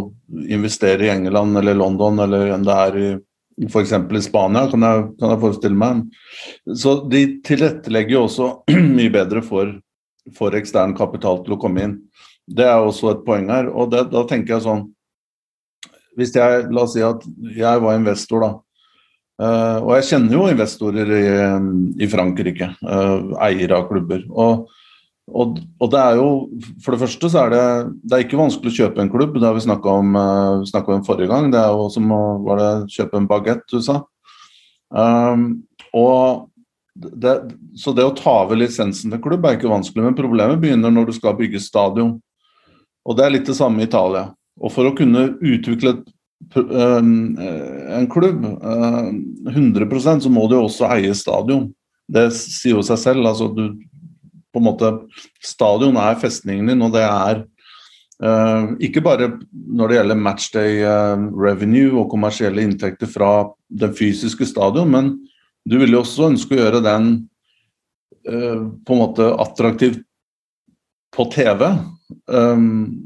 investere 0.51 1.07
i 1.07 1.13
England 1.13 1.61
eller 1.61 1.79
London 1.79 2.19
eller 2.25 2.51
enn 2.57 2.67
det 2.67 2.79
er 2.87 2.99
i 2.99 3.09
f.eks. 3.71 3.93
i 3.93 4.23
Spania, 4.25 4.67
kan 4.69 4.83
jeg, 4.85 5.05
kan 5.21 5.33
jeg, 5.33 5.41
forestille 5.41 5.79
meg. 5.81 6.03
Så 6.77 6.99
de 7.09 7.23
tilrettelegger 7.47 8.19
jo 8.19 8.25
også 8.27 8.51
mye 8.99 9.13
bedre 9.15 9.41
for, 9.47 9.71
for, 10.37 10.57
ekstern 10.59 10.93
kapital 10.99 11.41
til 11.45 11.57
å 11.57 11.61
komme 11.63 11.87
inn. 11.87 11.97
Det 12.47 12.67
er 12.67 12.83
også 12.83 13.15
et 13.15 13.25
poeng 13.27 13.49
her. 13.51 13.71
Og 13.73 13.95
det, 13.95 14.09
da 14.13 14.27
tenker 14.29 14.57
jeg 14.57 14.67
sånn 14.67 14.85
Hvis 16.17 16.31
jeg, 16.33 16.69
la 16.73 16.85
oss 16.85 16.95
si 16.95 17.03
at 17.05 17.25
jeg 17.57 17.81
var 17.83 17.97
investor, 17.99 18.45
da 18.45 18.53
Uh, 19.37 19.79
og 19.83 19.91
jeg 19.99 20.09
kjenner 20.11 20.33
jo 20.33 20.47
investorer 20.49 21.11
i, 21.13 21.27
i 22.01 22.09
Frankrike, 22.09 22.71
uh, 22.87 23.37
eiere 23.45 23.77
av 23.77 23.89
klubber. 23.91 24.25
Og 24.33 24.67
og, 25.27 25.57
og, 25.83 25.89
det 25.91 25.99
er 25.99 26.19
jo 26.21 26.27
For 26.83 26.95
det 26.95 27.01
første 27.01 27.31
så 27.33 27.41
er 27.41 27.51
det, 27.51 27.63
det 28.07 28.15
er 28.15 28.27
ikke 28.27 28.39
vanskelig 28.39 28.71
å 28.71 28.77
kjøpe 28.77 29.03
en 29.03 29.11
klubb. 29.11 29.39
Det 29.41 29.49
har 29.49 29.57
vi 29.57 29.65
snakka 29.65 29.95
om, 30.03 30.13
uh, 30.15 30.83
om 30.95 31.07
forrige 31.07 31.31
gang. 31.33 31.49
Det 31.51 31.59
er 31.59 31.73
jo 31.75 31.89
som 31.91 32.13
å 32.15 32.21
det, 32.61 32.69
kjøpe 32.95 33.19
en 33.19 33.31
bagett, 33.31 33.65
du 33.73 33.81
sa. 33.83 34.05
Um, 34.95 35.49
og 35.97 36.47
det, 36.95 37.35
så 37.77 37.93
det 37.93 38.07
å 38.07 38.15
ta 38.17 38.37
over 38.45 38.59
lisensen 38.61 39.11
til 39.13 39.21
klubb 39.25 39.45
er 39.45 39.59
ikke 39.59 39.71
vanskelig, 39.71 40.05
men 40.05 40.17
problemet 40.17 40.63
begynner 40.63 40.95
når 40.95 41.11
du 41.11 41.17
skal 41.19 41.35
bygge 41.39 41.61
stadion. 41.65 42.15
Og 43.07 43.19
det 43.19 43.27
er 43.27 43.35
litt 43.35 43.51
det 43.51 43.59
samme 43.59 43.83
i 43.83 43.89
Italia. 43.89 44.29
Og 44.63 44.73
for 44.73 44.89
å 44.89 44.95
kunne 44.97 45.33
utvikle 45.43 45.99
um, 45.99 46.16
en 46.57 48.07
klubb 48.13 48.45
uh, 48.45 49.09
100 49.51 50.21
så 50.23 50.31
må 50.31 50.47
du 50.51 50.59
også 50.59 50.89
eie 50.95 51.15
stadion. 51.17 51.71
Det 52.07 52.29
sier 52.37 52.77
jo 52.77 52.85
seg 52.87 53.01
selv. 53.03 53.27
altså 53.27 53.49
du 53.51 53.71
på 54.57 54.63
en 54.63 54.69
måte 54.71 54.91
Stadion 55.45 55.99
er 56.01 56.17
festningen 56.17 56.71
din, 56.71 56.83
og 56.83 56.95
det 56.95 57.05
er 57.05 57.43
uh, 58.25 58.73
ikke 58.81 59.03
bare 59.05 59.35
når 59.53 59.89
det 59.89 59.99
gjelder 59.99 60.23
matchday 60.23 60.79
uh, 60.81 61.27
revenue 61.37 61.93
og 62.01 62.09
kommersielle 62.15 62.65
inntekter 62.65 63.11
fra 63.11 63.51
den 63.69 63.93
fysiske 63.97 64.49
stadion, 64.49 64.89
men 64.93 65.13
du 65.69 65.77
vil 65.83 65.93
jo 65.93 66.01
også 66.01 66.31
ønske 66.31 66.57
å 66.57 66.63
gjøre 66.63 66.81
den 66.87 67.11
uh, 68.31 68.65
på 68.87 68.97
en 68.97 69.03
måte 69.03 69.29
attraktiv 69.45 70.01
på 71.13 71.29
TV. 71.33 71.69
Um, 72.33 73.06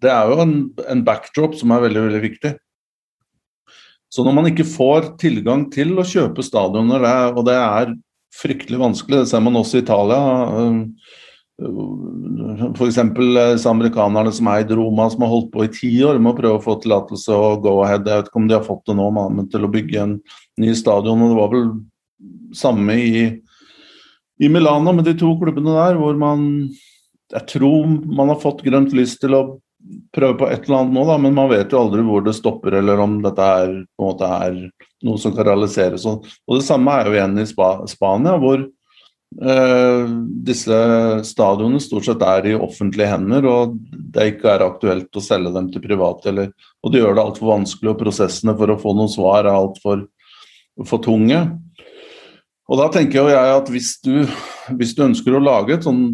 det 0.00 0.10
er 0.12 0.30
jo 0.30 0.42
en, 0.42 0.54
en, 0.88 1.04
backdrop 1.06 1.56
som 1.58 1.72
er 1.74 1.84
veldig, 1.86 2.04
veldig 2.08 2.22
viktig. 2.24 2.52
Så 4.10 4.24
når 4.26 4.34
man 4.36 4.48
ikke 4.50 4.66
får 4.66 5.12
tilgang 5.20 5.68
til 5.72 5.94
å 6.00 6.06
kjøpe 6.06 6.42
stadioner, 6.42 7.04
og 7.30 7.44
det 7.46 7.56
er 7.56 7.92
fryktelig 8.34 8.80
vanskelig. 8.80 9.22
Det 9.22 9.30
ser 9.30 9.42
man 9.44 9.58
også 9.58 9.78
i 9.78 9.84
Italia. 9.84 10.20
F.eks. 11.60 12.98
disse 13.18 13.68
amerikanerne 13.70 14.32
som 14.32 14.48
eide 14.52 14.78
Roma, 14.78 15.08
som 15.12 15.24
har 15.26 15.32
holdt 15.32 15.52
på 15.52 15.66
i 15.66 15.72
ti 15.74 15.92
år 16.06 16.20
med 16.22 16.32
å 16.32 16.38
prøve 16.38 16.58
å 16.58 16.64
få 16.64 16.78
tillatelse 16.80 17.36
og 17.36 17.64
go 17.66 17.76
ahead. 17.84 18.06
Jeg 18.06 18.22
vet 18.22 18.30
ikke 18.30 18.42
om 18.42 18.50
de 18.50 18.56
har 18.56 18.66
fått 18.66 18.86
det 18.88 18.96
nå, 18.98 19.08
men 19.18 19.48
til 19.52 19.66
å 19.66 19.72
bygge 19.72 20.04
en 20.04 20.18
ny 20.62 20.74
stadion. 20.78 21.22
og 21.26 21.34
Det 21.34 21.40
var 21.40 21.54
vel 21.54 21.66
samme 22.56 22.96
i, 22.96 23.24
i 24.40 24.52
Milano 24.52 24.94
med 24.96 25.06
de 25.08 25.16
to 25.18 25.34
klubbene 25.40 25.76
der, 25.76 26.00
hvor 26.00 26.16
man 26.18 26.70
Jeg 27.30 27.46
tror 27.46 27.86
man 27.86 28.32
har 28.32 28.40
fått 28.42 28.64
grønt 28.66 28.90
lys 28.90 29.12
til 29.22 29.36
å 29.38 29.42
prøve 30.14 30.38
på 30.40 30.48
et 30.50 30.66
eller 30.66 30.80
annet 30.80 30.96
nå, 30.96 31.04
da, 31.08 31.16
men 31.22 31.36
man 31.36 31.50
vet 31.52 31.72
jo 31.72 31.80
aldri 31.84 32.04
hvor 32.06 32.24
det 32.26 32.36
stopper, 32.36 32.76
eller 32.80 33.00
om 33.02 33.20
dette 33.24 33.46
er, 33.62 33.72
på 33.96 34.04
en 34.04 34.10
måte 34.10 34.34
er 34.48 34.58
noe 35.06 35.20
som 35.20 35.34
kan 35.36 35.48
realiseres. 35.48 36.04
Og 36.06 36.26
det 36.56 36.66
samme 36.66 36.94
er 36.94 37.08
jo 37.08 37.16
igjen 37.16 37.40
i 37.40 37.46
Spa 37.48 37.70
Spania, 37.90 38.36
hvor 38.40 38.62
eh, 38.64 40.12
disse 40.50 40.80
stadionene 41.28 41.82
stort 41.82 42.08
sett 42.08 42.26
er 42.26 42.50
i 42.50 42.58
offentlige 42.58 43.10
hender, 43.12 43.48
og 43.48 43.78
det 43.90 44.32
ikke 44.34 44.54
er 44.54 44.66
aktuelt 44.66 45.16
å 45.16 45.24
selge 45.24 45.54
dem 45.56 45.70
til 45.72 45.84
private. 45.84 46.32
Eller, 46.32 46.52
og 46.84 46.92
det 46.92 47.02
gjør 47.02 47.16
det 47.16 47.26
altfor 47.26 47.54
vanskelig, 47.54 47.94
og 47.94 48.02
prosessene 48.04 48.56
for 48.58 48.74
å 48.74 48.80
få 48.80 48.94
noen 48.98 49.12
svar 49.12 49.44
er 49.44 49.54
altfor 49.54 50.06
for 50.86 51.02
tunge. 51.04 51.40
Og 52.70 52.78
da 52.78 52.86
tenker 52.94 53.18
jo 53.18 53.30
jeg 53.32 53.54
at 53.56 53.70
hvis 53.72 53.96
du, 54.04 54.14
hvis 54.78 54.92
du 54.94 55.02
ønsker 55.08 55.34
å 55.34 55.42
lage 55.42 55.74
et 55.74 55.86
sånn 55.86 56.04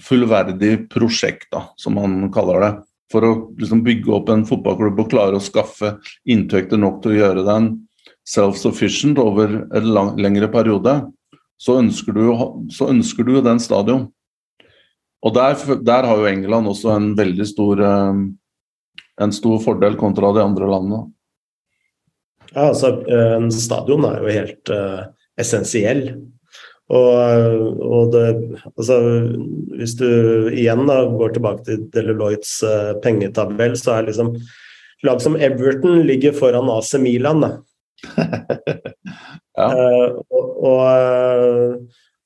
fullverdig 0.00 0.86
prosjekt, 0.92 1.48
da, 1.50 1.64
som 1.80 1.98
man 1.98 2.28
kaller 2.34 2.62
det, 2.62 2.70
for 3.10 3.26
å 3.26 3.32
liksom 3.58 3.82
bygge 3.86 4.12
opp 4.14 4.30
en 4.32 4.46
fotballklubb 4.48 5.02
og 5.02 5.10
klare 5.12 5.38
å 5.38 5.44
skaffe 5.44 5.96
inntekter 6.30 6.80
nok 6.80 7.00
til 7.02 7.14
å 7.14 7.20
gjøre 7.20 7.46
den 7.46 7.72
self-sufficient 8.28 9.18
over 9.18 9.62
en 9.74 9.90
lang, 9.94 10.14
lengre 10.20 10.48
periode, 10.52 10.94
så 11.60 11.78
ønsker 11.80 12.16
du, 12.16 12.24
så 12.72 12.88
ønsker 12.92 13.26
du 13.26 13.38
den 13.44 13.60
stadion. 13.62 14.08
Og 15.20 15.34
der, 15.36 15.56
der, 15.84 16.06
har 16.08 16.20
jo 16.20 16.28
England 16.30 16.70
også 16.70 16.94
en 16.94 17.10
veldig 17.18 17.46
stor, 17.48 17.82
eh, 17.84 18.20
en 19.20 19.34
stor 19.36 19.58
fordel 19.60 19.98
kontra 20.00 20.32
de 20.36 20.44
andre 20.44 20.70
landene. 20.70 21.02
Ja, 22.50 22.70
altså 22.70 22.96
En 23.06 23.50
stadion 23.54 24.06
er 24.08 24.24
jo 24.24 24.32
helt 24.34 24.70
uh, 24.74 25.02
essensiell. 25.38 26.00
Og, 26.90 27.78
og 27.86 28.10
det, 28.14 28.24
altså, 28.74 28.96
hvis 29.78 29.94
du 30.00 30.08
igjen 30.50 30.88
da, 30.88 31.04
går 31.06 31.36
tilbake 31.36 31.64
til 31.68 31.84
Deloittes 31.94 32.56
uh, 32.66 32.96
pengetabell, 33.04 33.76
så 33.78 33.94
er 33.96 34.08
liksom 34.08 34.34
lag 35.06 35.22
som 35.22 35.38
Everton 35.38 36.02
ligger 36.08 36.34
foran 36.36 36.70
AC 36.76 36.96
Milan. 37.02 37.46
Ja. 39.60 39.66
uh, 39.74 40.14
og, 40.32 40.44
og, 40.64 40.78
eh, 40.88 41.72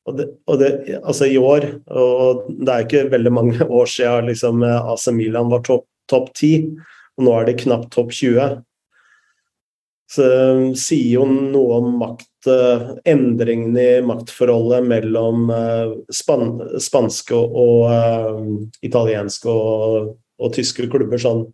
og, 0.06 0.12
det, 0.20 0.26
og 0.46 0.58
det, 0.60 0.68
altså 1.00 1.26
i 1.26 1.38
år, 1.40 1.64
og 1.90 2.44
det 2.46 2.70
er 2.70 2.84
ikke 2.84 3.00
veldig 3.10 3.32
mange 3.34 3.66
år 3.80 3.88
siden 3.90 4.28
liksom, 4.28 4.62
AC 4.62 5.08
Milan 5.16 5.50
var 5.50 5.64
topp 5.66 5.88
top 6.12 6.28
10, 6.36 6.76
og 7.18 7.26
nå 7.26 7.34
er 7.40 7.48
de 7.48 7.56
knapt 7.64 7.88
topp 7.96 8.12
20. 8.14 8.60
Så 10.10 10.24
sier 10.76 11.14
jo 11.16 11.24
noe 11.26 11.78
om 11.80 11.94
makt, 11.98 12.48
endringene 13.08 13.84
i 13.84 14.02
maktforholdet 14.04 14.84
mellom 14.84 15.48
span, 16.12 16.58
spanske 16.82 17.38
og, 17.38 18.44
italienske 18.84 19.48
og, 19.48 20.10
og, 20.36 20.50
tyske 20.52 20.90
klubber 20.92 21.22
sånn 21.22 21.46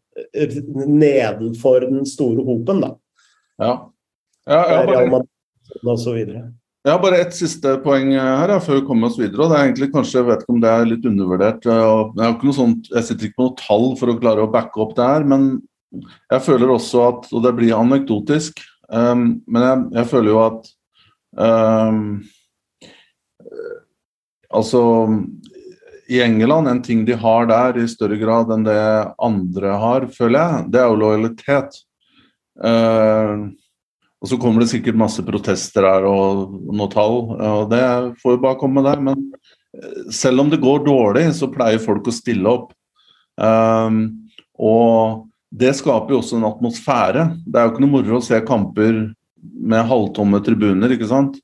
nedenfor 0.90 1.86
den 1.86 2.02
store 2.10 2.42
hopen, 2.48 2.82
da. 2.82 2.90
Ja. 3.62 3.74
Ja, 4.50 4.64
har 4.66 4.90
bare, 4.90 5.22
har 6.90 7.00
bare 7.02 7.18
ett 7.20 7.34
siste 7.36 7.74
poeng 7.84 8.14
her 8.16 8.54
ja, 8.54 8.56
før 8.64 8.78
vi 8.78 8.86
kommer 8.88 9.10
oss 9.10 9.18
videre. 9.20 9.44
og 9.44 9.50
det 9.52 9.58
er 9.58 9.66
egentlig 9.66 9.90
kanskje, 9.92 10.22
Jeg 10.22 10.28
vet 10.30 10.44
ikke 10.44 10.54
om 10.54 10.62
det 10.62 10.70
er 10.72 10.86
litt 10.88 11.08
undervurdert. 11.10 11.66
Jeg, 11.68 12.30
ikke 12.30 12.48
noe 12.48 12.56
sånt, 12.56 12.88
jeg 12.94 13.06
sitter 13.06 13.28
ikke 13.28 13.36
på 13.36 13.48
noe 13.48 13.58
tall 13.60 13.84
for 14.00 14.12
å 14.12 14.14
klare 14.22 14.46
å 14.46 14.52
backe 14.54 14.80
opp 14.80 14.94
det 14.96 15.08
her, 15.10 15.26
men 15.28 15.50
jeg 15.90 16.42
føler 16.46 16.70
også 16.70 17.00
at 17.08 17.24
Og 17.34 17.42
det 17.44 17.54
blir 17.58 17.74
anekdotisk, 17.74 18.60
um, 18.88 19.40
men 19.46 19.64
jeg, 19.66 19.84
jeg, 19.98 20.10
føler 20.12 20.30
jo 20.30 20.42
at 20.44 20.70
um, 21.34 22.02
Altså 24.50 24.82
i 26.10 26.18
England, 26.24 26.66
en 26.66 26.82
ting 26.82 27.04
de 27.06 27.14
har 27.14 27.46
der 27.46 27.76
i 27.78 27.86
større 27.86 28.16
grad 28.18 28.50
enn 28.50 28.64
det 28.66 28.80
andre 29.22 29.76
har, 29.78 30.08
føler 30.10 30.40
jeg, 30.40 30.64
det 30.74 30.80
er 30.80 30.88
jo 30.90 30.98
lojalitet. 30.98 31.76
Uh, 32.58 33.46
og 34.20 34.28
så 34.28 34.36
kommer 34.40 34.64
det 34.64 34.72
sikkert 34.72 34.98
masse 35.00 35.22
protester 35.24 35.86
her 35.86 36.04
og 36.04 36.58
noe 36.76 36.90
tall, 36.92 37.22
og 37.38 37.70
det 37.72 37.84
får 38.20 38.36
jo 38.36 38.42
bare 38.42 38.58
komme 38.60 38.82
der. 38.84 39.00
Men 39.00 39.22
eh, 39.72 40.10
selv 40.12 40.42
om 40.42 40.50
det 40.52 40.60
går 40.60 40.82
dårlig, 40.84 41.24
så 41.38 41.48
pleier 41.52 41.80
folk 41.80 42.10
å 42.10 42.14
stille 42.14 42.52
opp. 42.52 42.74
Um, 43.40 44.02
og 44.60 45.29
det 45.50 45.72
skaper 45.78 46.14
jo 46.14 46.20
også 46.20 46.38
en 46.38 46.48
atmosfære. 46.48 47.24
Det 47.46 47.58
er 47.58 47.66
jo 47.66 47.72
ikke 47.72 47.84
noe 47.84 47.94
moro 47.96 48.18
å 48.20 48.24
se 48.24 48.38
kamper 48.46 49.00
med 49.40 49.88
halvtomme 49.88 50.40
tribuner, 50.46 50.92
ikke 50.94 51.08
sant. 51.10 51.40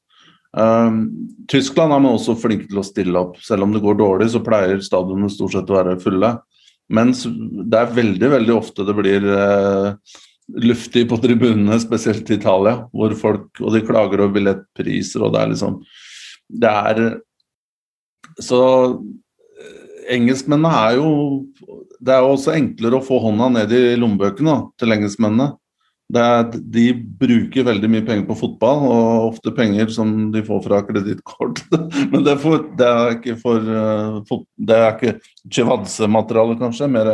Um, 0.57 1.03
Tyskland 1.51 1.93
er 1.93 2.01
man 2.01 2.17
også 2.17 2.37
flinke 2.39 2.71
til 2.71 2.81
å 2.81 2.87
stille 2.87 3.19
opp. 3.21 3.41
Selv 3.45 3.67
om 3.67 3.75
det 3.75 3.83
går 3.85 3.99
dårlig, 3.99 4.31
så 4.33 4.45
pleier 4.45 4.81
stadionene 4.85 5.33
stort 5.33 5.57
sett 5.57 5.73
å 5.73 5.79
være 5.81 5.99
fulle. 6.01 6.37
Mens 6.97 7.25
det 7.27 7.81
er 7.81 7.97
veldig, 7.97 8.31
veldig 8.37 8.55
ofte 8.55 8.87
det 8.87 8.95
blir 8.97 9.27
uh, 9.27 9.97
luftig 10.63 11.09
på 11.11 11.19
tribunene, 11.23 11.79
spesielt 11.83 12.31
i 12.31 12.39
Italia, 12.39 12.79
hvor 12.95 13.15
folk 13.19 13.63
Og 13.65 13.75
de 13.75 13.83
klager 13.83 14.23
over 14.23 14.37
billettpriser, 14.39 15.25
og 15.27 15.35
det 15.35 15.43
er 15.43 15.53
liksom 15.53 15.81
Det 16.47 16.71
er 16.71 17.01
Så 18.39 18.61
eh, 18.95 20.15
engelskmennene 20.15 20.71
er 20.87 21.01
jo 21.01 21.11
Det 22.01 22.12
er 22.12 22.24
jo 22.24 22.34
også 22.34 22.57
enklere 22.57 22.99
å 22.99 23.05
få 23.05 23.20
hånda 23.24 23.49
ned 23.55 23.72
i 23.74 23.84
lommebøkene 24.01 24.59
til 24.80 24.97
engelskmennene. 24.97 25.55
Er, 26.14 26.44
de 26.55 26.84
bruker 27.18 27.66
veldig 27.66 27.88
mye 27.90 28.05
penger 28.07 28.28
på 28.28 28.36
fotball, 28.38 28.84
og 28.86 29.32
ofte 29.32 29.51
penger 29.57 29.90
som 29.90 30.28
de 30.30 30.44
får 30.47 30.61
fra 30.68 30.78
kredittkort. 30.86 31.64
Men 32.12 32.22
det 32.22 32.36
er, 32.36 32.40
for, 32.42 32.62
det 32.78 32.86
er, 32.86 33.16
ikke 33.16 33.34
for 33.40 33.66
uh, 33.66 34.42
Det 34.55 34.76
er 34.76 34.92
ikke 34.92 35.16
Chivadze-materiale, 35.51 36.59
kanskje, 36.62 36.90
mer 36.94 37.11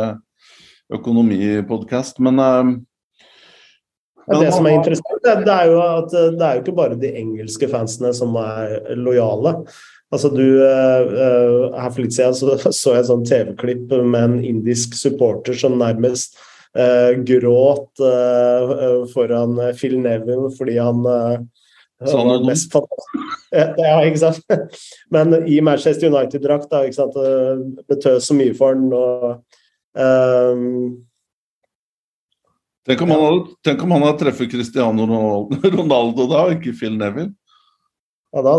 økonomipodkast. 0.93 2.21
Men 2.21 2.43
uh, 2.43 2.75
ja, 4.27 4.39
det 4.39 4.51
som 4.55 4.67
er 4.69 4.77
interessant, 4.77 5.25
det 5.25 5.51
er 5.51 5.71
jo 5.71 5.79
at 5.83 6.13
eh, 6.15 6.29
det 6.37 6.45
er 6.45 6.55
jo 6.55 6.61
ikke 6.63 6.77
bare 6.77 6.99
de 6.99 7.09
engelske 7.19 7.67
fansene 7.71 8.13
som 8.15 8.37
er 8.39 8.93
lojale. 8.95 9.57
Altså 10.13 10.29
du, 10.33 10.45
uh, 10.61 11.73
Her 11.73 11.91
for 11.91 12.03
litt 12.03 12.15
siden 12.15 12.35
så, 12.37 12.57
så 12.81 12.95
jeg 12.95 13.03
et 13.03 13.11
sånn 13.11 13.27
TV-klipp 13.27 13.93
med 14.03 14.21
en 14.21 14.39
indisk 14.45 14.97
supporter 14.99 15.57
som 15.57 15.79
nærmest 15.81 16.37
uh, 16.77 17.13
gråt 17.25 18.03
uh, 18.03 19.03
foran 19.13 19.57
Phil 19.79 19.99
Neville 20.03 20.53
fordi 20.57 20.79
han 20.81 21.03
Sånn 22.03 22.27
var 22.27 22.41
mest 22.43 22.73
Ja, 23.53 23.99
ikke 24.03 24.19
sant. 24.19 24.41
Men 25.13 25.37
i 25.47 25.61
Manchester 25.63 26.09
United-drakt. 26.09 26.73
Det 26.73 27.85
betød 27.87 28.17
så 28.25 28.35
mye 28.35 28.55
for 28.57 28.73
han. 28.73 28.89
og 28.91 29.37
Tenk 32.83 33.05
om, 33.05 33.13
han 33.13 33.21
hadde, 33.23 33.53
tenk 33.63 33.85
om 33.85 33.93
han 33.95 34.03
hadde 34.03 34.19
treffet 34.25 34.51
Cristiano 34.51 35.05
Ronaldo 35.07 36.25
da, 36.27 36.41
ikke 36.57 36.73
Phil 36.75 36.97
Neville? 36.99 37.31
Ja, 38.33 38.41
da, 38.41 38.53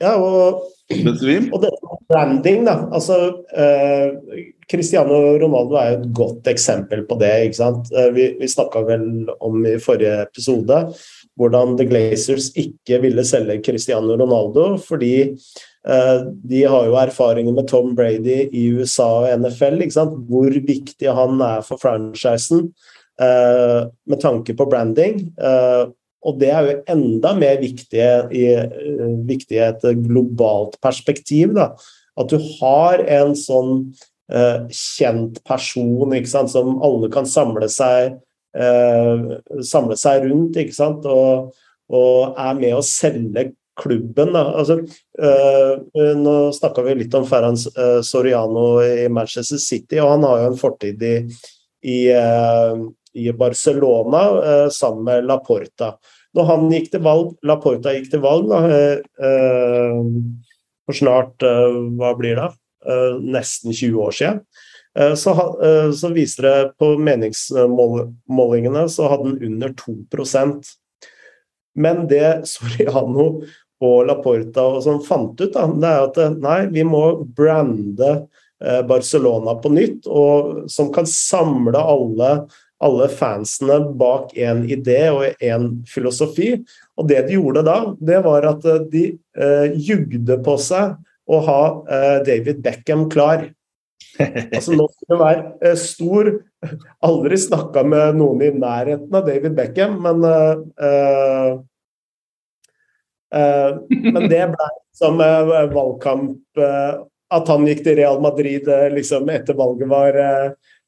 ja 0.00 0.14
og, 0.16 0.62
og 0.90 1.62
dette 1.62 1.98
branding, 2.10 2.64
da. 2.66 2.76
Altså, 2.90 3.18
eh, 3.52 4.46
Cristiano 4.70 5.18
Ronaldo 5.38 5.76
er 5.78 5.90
jo 5.90 5.98
et 5.98 6.06
godt 6.16 6.50
eksempel 6.50 7.04
på 7.08 7.18
det. 7.20 7.32
ikke 7.46 7.58
sant? 7.58 7.90
Eh, 7.92 8.10
vi 8.16 8.30
vi 8.40 8.48
snakka 8.48 8.84
vel 8.88 9.04
om 9.40 9.64
i 9.66 9.76
forrige 9.82 10.22
episode 10.24 10.84
hvordan 11.40 11.76
The 11.78 11.86
Glazers 11.88 12.50
ikke 12.58 13.00
ville 13.04 13.24
selge 13.24 13.60
Cristiano 13.64 14.16
Ronaldo 14.18 14.74
fordi 14.82 15.14
eh, 15.30 16.18
de 16.52 16.64
har 16.64 16.88
jo 16.88 16.98
erfaringer 17.00 17.54
med 17.56 17.68
Tom 17.68 17.94
Brady 17.96 18.48
i 18.52 18.66
USA 18.74 19.08
og 19.22 19.40
NFL. 19.40 19.80
ikke 19.80 19.98
sant? 20.00 20.18
Hvor 20.28 20.50
viktig 20.50 21.16
han 21.16 21.40
er 21.40 21.64
for 21.66 21.80
franchisen 21.80 22.70
eh, 23.20 23.88
med 24.06 24.20
tanke 24.20 24.56
på 24.56 24.68
branding. 24.70 25.26
Eh, 25.40 25.88
og 26.20 26.40
det 26.40 26.50
er 26.52 26.66
jo 26.66 26.78
enda 26.92 27.32
mer 27.38 27.60
viktig 27.62 28.00
i, 28.36 28.46
uh, 28.52 29.12
viktig 29.28 29.56
i 29.56 29.64
et 29.70 29.86
globalt 30.02 30.76
perspektiv. 30.84 31.54
Da. 31.56 31.72
At 32.20 32.32
du 32.32 32.36
har 32.60 33.00
en 33.08 33.32
sånn 33.38 33.70
eh, 34.28 34.66
kjent 34.74 35.38
person 35.46 36.12
sant, 36.28 36.52
som 36.52 36.74
alle 36.84 37.08
kan 37.12 37.24
samle 37.24 37.70
seg, 37.72 38.18
eh, 38.52 39.22
samle 39.64 39.96
seg 39.96 40.26
rundt. 40.26 40.58
Sant, 40.76 41.06
og, 41.06 41.54
og, 41.88 42.36
er 42.36 42.58
med 42.58 42.76
å 42.76 42.84
selge 42.84 43.52
klubben. 43.80 44.36
Altså, 44.36 44.82
nå 45.16 46.34
snakka 46.52 46.84
vi 46.84 46.98
litt 46.98 47.14
om 47.16 47.24
Ferran 47.24 47.56
Soriano 47.56 48.82
i 48.84 49.08
Manchester 49.08 49.62
City, 49.62 50.02
og 50.02 50.18
han 50.18 50.26
har 50.28 50.42
jo 50.42 50.50
en 50.50 50.60
fortid 50.60 51.06
i, 51.06 51.14
i 51.88 52.00
i 53.14 53.32
Barcelona 53.32 54.22
eh, 54.44 54.68
sammen 54.68 55.04
med 55.04 55.24
Laporta. 55.24 55.94
Når 56.34 56.46
han 56.46 56.66
gikk 56.70 56.90
til 56.92 57.02
valg, 57.04 57.34
Laporta 57.46 57.94
gikk 57.96 58.10
til 58.12 58.22
valg 58.22 58.50
da, 58.50 58.60
eh, 58.70 60.02
for 60.86 60.98
snart 60.98 61.42
hva 61.42 62.10
blir 62.18 62.38
det, 62.40 62.50
nesten 63.20 63.74
20 63.76 63.98
år 64.00 64.14
siden, 64.16 64.38
så, 65.20 65.34
så 65.94 66.08
viser 66.10 66.46
det 66.46 66.54
på 66.80 66.88
meningsmålingene 66.98 68.86
så 68.90 69.10
hadde 69.12 69.28
han 69.28 69.44
under 69.46 69.74
2% 69.78 70.70
Men 71.78 72.00
det 72.10 72.48
Soriano 72.50 73.26
og 73.84 74.08
Laporta 74.08 74.64
og 74.66 74.80
sånn 74.82 74.98
fant 75.06 75.38
ut, 75.38 75.52
da, 75.54 75.68
det 75.70 75.92
er 75.92 76.08
at 76.08 76.40
nei, 76.42 76.58
vi 76.74 76.82
må 76.88 77.04
brande 77.22 78.10
Barcelona 78.88 79.54
på 79.62 79.70
nytt, 79.76 80.10
og 80.10 80.66
som 80.72 80.90
kan 80.92 81.06
samle 81.06 81.78
alle 81.78 82.32
alle 82.80 83.08
fansene 83.12 83.78
bak 84.00 84.32
en 84.40 84.64
idé 84.64 85.02
og 85.12 85.42
en 85.44 85.70
filosofi. 85.88 86.54
Og 86.96 87.08
det 87.10 87.26
de 87.28 87.36
gjorde 87.36 87.64
da, 87.66 87.78
det 88.00 88.20
var 88.24 88.46
at 88.54 88.66
eh, 88.68 88.84
de 88.92 89.06
eh, 89.36 89.76
jugde 89.76 90.38
på 90.44 90.56
seg 90.60 90.96
å 91.30 91.40
ha 91.46 91.62
eh, 91.84 92.18
David 92.26 92.62
Beckham 92.64 93.08
klar. 93.12 93.50
Altså 94.20 94.74
Nå 94.76 94.86
skulle 94.90 95.14
det 95.14 95.20
være 95.20 95.42
eh, 95.64 95.76
stor 95.78 96.30
Aldri 97.04 97.36
snakka 97.40 97.84
med 97.88 98.18
noen 98.20 98.42
i 98.44 98.50
nærheten 98.52 99.14
av 99.16 99.28
David 99.28 99.54
Beckham, 99.56 99.94
men 100.04 100.24
eh, 100.28 101.54
eh, 103.36 103.70
Men 104.08 104.26
det 104.28 104.42
ble 104.52 104.68
som 104.96 105.20
valgkamp 105.20 106.60
At 106.60 107.52
han 107.52 107.68
gikk 107.68 107.84
til 107.86 107.96
Real 108.00 108.20
Madrid 108.20 108.68
liksom 108.92 109.30
etter 109.32 109.56
valget 109.56 109.88
var 109.88 110.18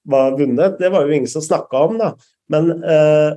var 0.08 0.36
vunnet, 0.38 0.78
det 0.78 0.90
var 0.92 1.06
jo 1.06 1.16
ingen 1.16 1.30
som 1.30 1.42
snakka 1.42 1.86
om. 1.88 1.98
da. 1.98 2.12
Men, 2.52 2.70
eh, 2.82 3.32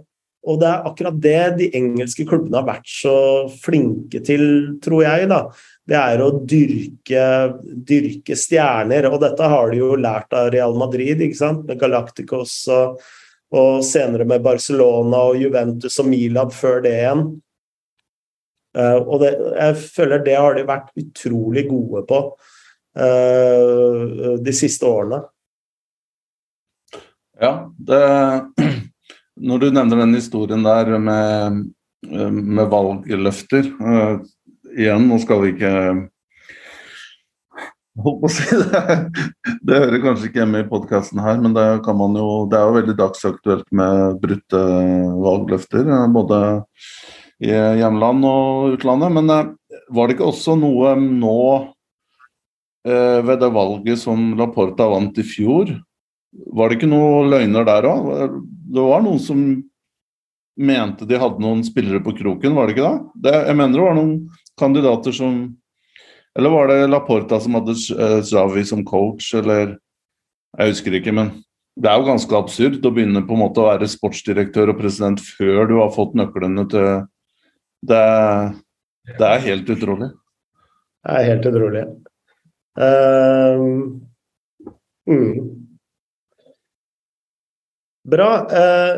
og 0.46 0.60
det 0.62 0.68
er 0.70 0.88
akkurat 0.90 1.16
det 1.22 1.44
de 1.58 1.70
engelske 1.78 2.26
klubbene 2.30 2.60
har 2.60 2.68
vært 2.68 2.90
så 2.90 3.16
flinke 3.64 4.22
til, 4.26 4.44
tror 4.84 5.06
jeg. 5.06 5.30
da. 5.32 5.40
Det 5.86 5.98
er 5.98 6.22
å 6.22 6.32
dyrke, 6.38 7.24
dyrke 7.66 8.38
stjerner, 8.38 9.10
og 9.10 9.20
dette 9.22 9.50
har 9.50 9.72
de 9.72 9.82
jo 9.82 9.96
lært 9.98 10.34
av 10.38 10.52
Real 10.54 10.78
Madrid, 10.78 11.22
ikke 11.22 11.40
sant? 11.40 11.66
med 11.66 11.80
Galacticos 11.82 12.60
og, 12.74 13.02
og 13.58 13.82
senere 13.86 14.26
med 14.26 14.46
Barcelona 14.46 15.26
og 15.32 15.42
Juventus 15.42 15.98
og 16.02 16.10
Milab 16.10 16.54
før 16.54 16.82
det 16.86 16.94
igjen. 17.00 17.28
Uh, 18.76 19.00
og 19.08 19.22
det, 19.22 19.32
jeg 19.56 19.76
føler 19.96 20.24
det 20.26 20.36
har 20.36 20.58
de 20.58 20.66
vært 20.68 20.90
utrolig 21.00 21.64
gode 21.70 22.02
på 22.10 22.18
uh, 23.00 24.36
de 24.44 24.54
siste 24.56 24.84
årene. 24.90 25.22
Ja, 27.42 27.72
det, 27.78 28.02
når 29.48 29.60
du 29.60 29.72
nevner 29.76 30.06
den 30.06 30.16
historien 30.16 30.64
der 30.64 30.98
med, 31.00 31.64
med 32.08 32.68
valgløfter 32.72 33.68
uh, 33.82 34.24
Igjen, 34.76 35.08
nå 35.10 35.18
skal 35.24 35.42
vi 35.44 35.52
ikke 35.54 35.72
holdt 38.04 38.22
på 38.24 38.28
å 38.28 38.32
si 38.32 38.58
det. 38.60 38.82
Det 39.68 39.82
hører 39.84 40.04
kanskje 40.04 40.30
ikke 40.30 40.42
hjemme 40.42 40.64
i 40.64 40.68
podkasten 40.68 41.22
her, 41.24 41.40
men 41.40 41.56
det, 41.56 41.64
jo, 41.80 42.26
det 42.52 42.60
er 42.60 42.66
jo 42.68 42.76
veldig 42.76 42.96
dagsaktuelt 43.00 43.70
med 43.76 44.20
brutte 44.24 44.64
valgløfter. 45.24 45.88
Både 46.12 46.42
i 47.40 47.54
hjemland 47.80 48.28
og 48.28 48.76
utlandet. 48.76 49.16
Men 49.16 49.32
var 49.96 50.08
det 50.08 50.18
ikke 50.18 50.28
også 50.28 50.58
noe 50.60 50.92
nå 51.00 51.40
ved 52.86 53.40
det 53.42 53.50
valget 53.56 54.04
som 54.04 54.36
Laporta 54.38 54.86
vant 54.92 55.18
i 55.18 55.26
fjor, 55.26 55.72
var 56.56 56.70
det 56.70 56.80
ikke 56.80 56.92
noen 56.92 57.32
løgner 57.32 57.68
der 57.68 57.88
òg? 57.90 58.12
Det 58.76 58.84
var 58.84 59.04
noen 59.06 59.22
som 59.22 59.42
mente 60.56 61.08
de 61.08 61.20
hadde 61.20 61.44
noen 61.44 61.64
spillere 61.68 62.02
på 62.04 62.16
kroken, 62.16 62.56
var 62.56 62.68
det 62.68 62.76
ikke 62.76 62.88
da? 62.88 62.98
Det, 63.28 63.36
jeg 63.50 63.60
mener 63.60 63.78
det 63.78 63.86
var 63.86 63.98
noen 63.98 64.18
kandidater 64.60 65.16
som 65.16 65.56
Eller 66.36 66.52
var 66.52 66.68
det 66.68 66.90
Laporta 66.90 67.40
som 67.40 67.56
hadde 67.56 67.76
Xavi 68.24 68.66
som 68.68 68.84
coach, 68.84 69.34
eller 69.34 69.78
Jeg 70.58 70.72
husker 70.72 70.94
ikke, 70.96 71.12
men 71.12 71.32
det 71.76 71.90
er 71.92 72.00
jo 72.00 72.08
ganske 72.08 72.36
absurd 72.38 72.86
å 72.88 72.92
begynne 72.96 73.26
på 73.28 73.36
en 73.36 73.42
måte 73.42 73.60
å 73.60 73.68
være 73.68 73.88
sportsdirektør 73.92 74.72
og 74.72 74.80
president 74.80 75.20
før 75.20 75.68
du 75.68 75.76
har 75.82 75.92
fått 75.92 76.16
nøklene 76.16 76.64
til 76.72 77.08
Det, 77.86 78.06
det 79.20 79.28
er 79.28 79.44
helt 79.44 79.70
utrolig. 79.70 80.10
Det 81.06 81.18
er 81.20 81.28
helt 81.28 81.46
utrolig. 81.46 81.84
Uh, 82.80 84.00
mm. 85.06 85.55
Bra. 88.06 88.32
Eh, 88.52 88.98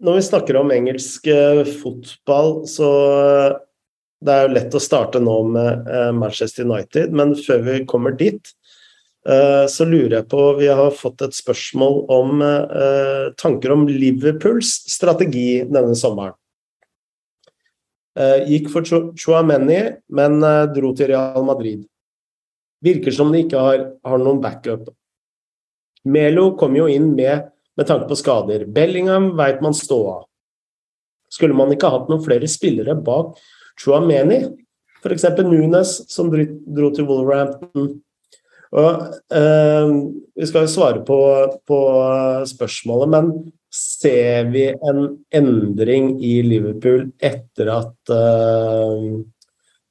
når 0.00 0.14
vi 0.16 0.22
snakker 0.22 0.56
om 0.56 0.70
engelsk 0.72 1.26
eh, 1.28 1.60
fotball, 1.82 2.62
så 2.70 2.92
eh, 3.16 3.56
det 4.24 4.34
er 4.34 4.46
jo 4.46 4.54
lett 4.54 4.76
å 4.78 4.80
starte 4.82 5.20
nå 5.22 5.34
med 5.52 5.90
Manchester 6.16 6.64
United, 6.66 7.12
men 7.14 7.36
før 7.38 7.60
vi 7.68 7.74
kommer 7.86 8.16
dit, 8.18 8.50
så 9.22 9.84
lurer 9.84 10.16
jeg 10.16 10.26
på 10.32 10.40
Vi 10.58 10.66
har 10.72 10.94
fått 10.96 11.22
et 11.22 11.36
spørsmål 11.36 12.00
om 12.10 12.40
tanker 13.38 13.74
om 13.74 13.84
Liverpools 13.86 14.72
strategi 14.90 15.60
denne 15.68 15.94
sommeren. 15.98 16.34
Gikk 18.48 18.70
for 18.72 18.88
Chouameni, 18.88 19.78
men 20.18 20.40
dro 20.74 20.90
til 20.98 21.12
Real 21.12 21.46
Madrid. 21.46 21.84
Virker 22.82 23.14
som 23.14 23.30
de 23.30 23.44
ikke 23.44 23.62
har, 23.68 23.84
har 24.02 24.24
noen 24.24 24.42
backup 24.42 24.88
Melo 26.04 26.52
kom 26.58 26.76
jo 26.78 26.86
inn 26.90 27.12
med, 27.16 27.48
med 27.76 27.88
tanke 27.88 28.08
på 28.10 28.18
skader. 28.18 28.66
Bellingham 28.70 29.32
veit 29.38 29.62
man 29.64 29.76
stå 29.76 30.00
av. 30.12 30.24
Skulle 31.32 31.56
man 31.56 31.72
ikke 31.74 31.90
hatt 31.92 32.08
noen 32.08 32.24
flere 32.24 32.48
spillere 32.48 32.96
bak 33.04 33.36
Chuameni? 33.78 34.42
F.eks. 34.98 35.26
Nunes, 35.46 35.94
som 36.10 36.30
dro 36.32 36.90
til 36.94 37.06
Wolverhampton. 37.06 37.98
Og, 38.76 39.04
eh, 39.32 39.92
vi 40.36 40.48
skal 40.48 40.66
jo 40.66 40.72
svare 40.72 41.04
på, 41.06 41.18
på, 41.68 41.78
spørsmålet, 42.50 43.12
men 43.14 43.30
ser 43.72 44.50
vi 44.52 44.66
en 44.72 45.00
endring 45.32 46.16
i 46.24 46.38
Liverpool 46.44 47.06
etter 47.24 47.70
at 47.72 48.12
eh, 48.12 49.06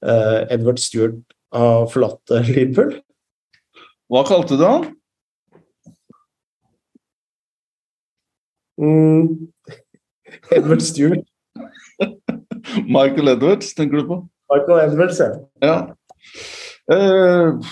eh, 0.06 0.40
Edward 0.54 0.82
Stewart 0.82 1.18
har 1.56 1.88
forlatt 1.94 2.36
Liverpool? 2.52 3.00
Hva 4.12 4.24
kalte 4.28 4.60
du 4.60 4.66
han? 4.68 4.92
Mm. 8.78 9.50
Edward 10.52 10.82
Stewart. 10.82 11.26
Michael 12.88 13.28
Edwards, 13.28 13.74
tenker 13.74 13.98
du 13.98 14.08
på? 14.08 14.18
Michael 14.54 14.90
Edwards, 14.90 15.20
ja. 15.20 15.30
Ja, 15.62 15.78
uh, 16.94 17.66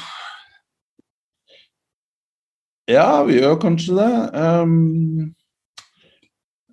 ja 2.89 3.07
vi 3.27 3.39
gjør 3.39 3.59
kanskje 3.61 3.95
det. 3.99 4.11
Um, 4.33 5.35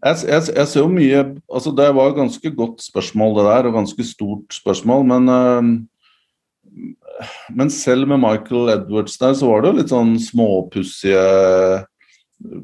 jeg, 0.02 0.16
jeg, 0.26 0.42
jeg, 0.56 0.66
ser 0.66 0.80
jo 0.80 0.88
mye 0.90 1.20
altså 1.46 1.70
Det 1.78 1.86
var 1.94 2.10
et 2.10 2.18
ganske 2.18 2.54
godt 2.56 2.82
spørsmål, 2.82 3.36
det 3.38 3.46
der, 3.50 3.70
og 3.70 3.78
ganske 3.78 4.06
stort 4.06 4.54
spørsmål. 4.54 5.06
Men, 5.12 5.28
uh, 5.28 7.22
men 7.54 7.70
selv 7.70 8.08
med 8.08 8.18
Michael 8.24 8.74
Edwards 8.78 9.18
der, 9.18 9.34
så 9.34 9.46
var 9.46 9.62
det 9.62 9.70
jo 9.70 9.78
litt 9.78 9.92
sånn 9.94 10.16
småpussige 10.18 11.22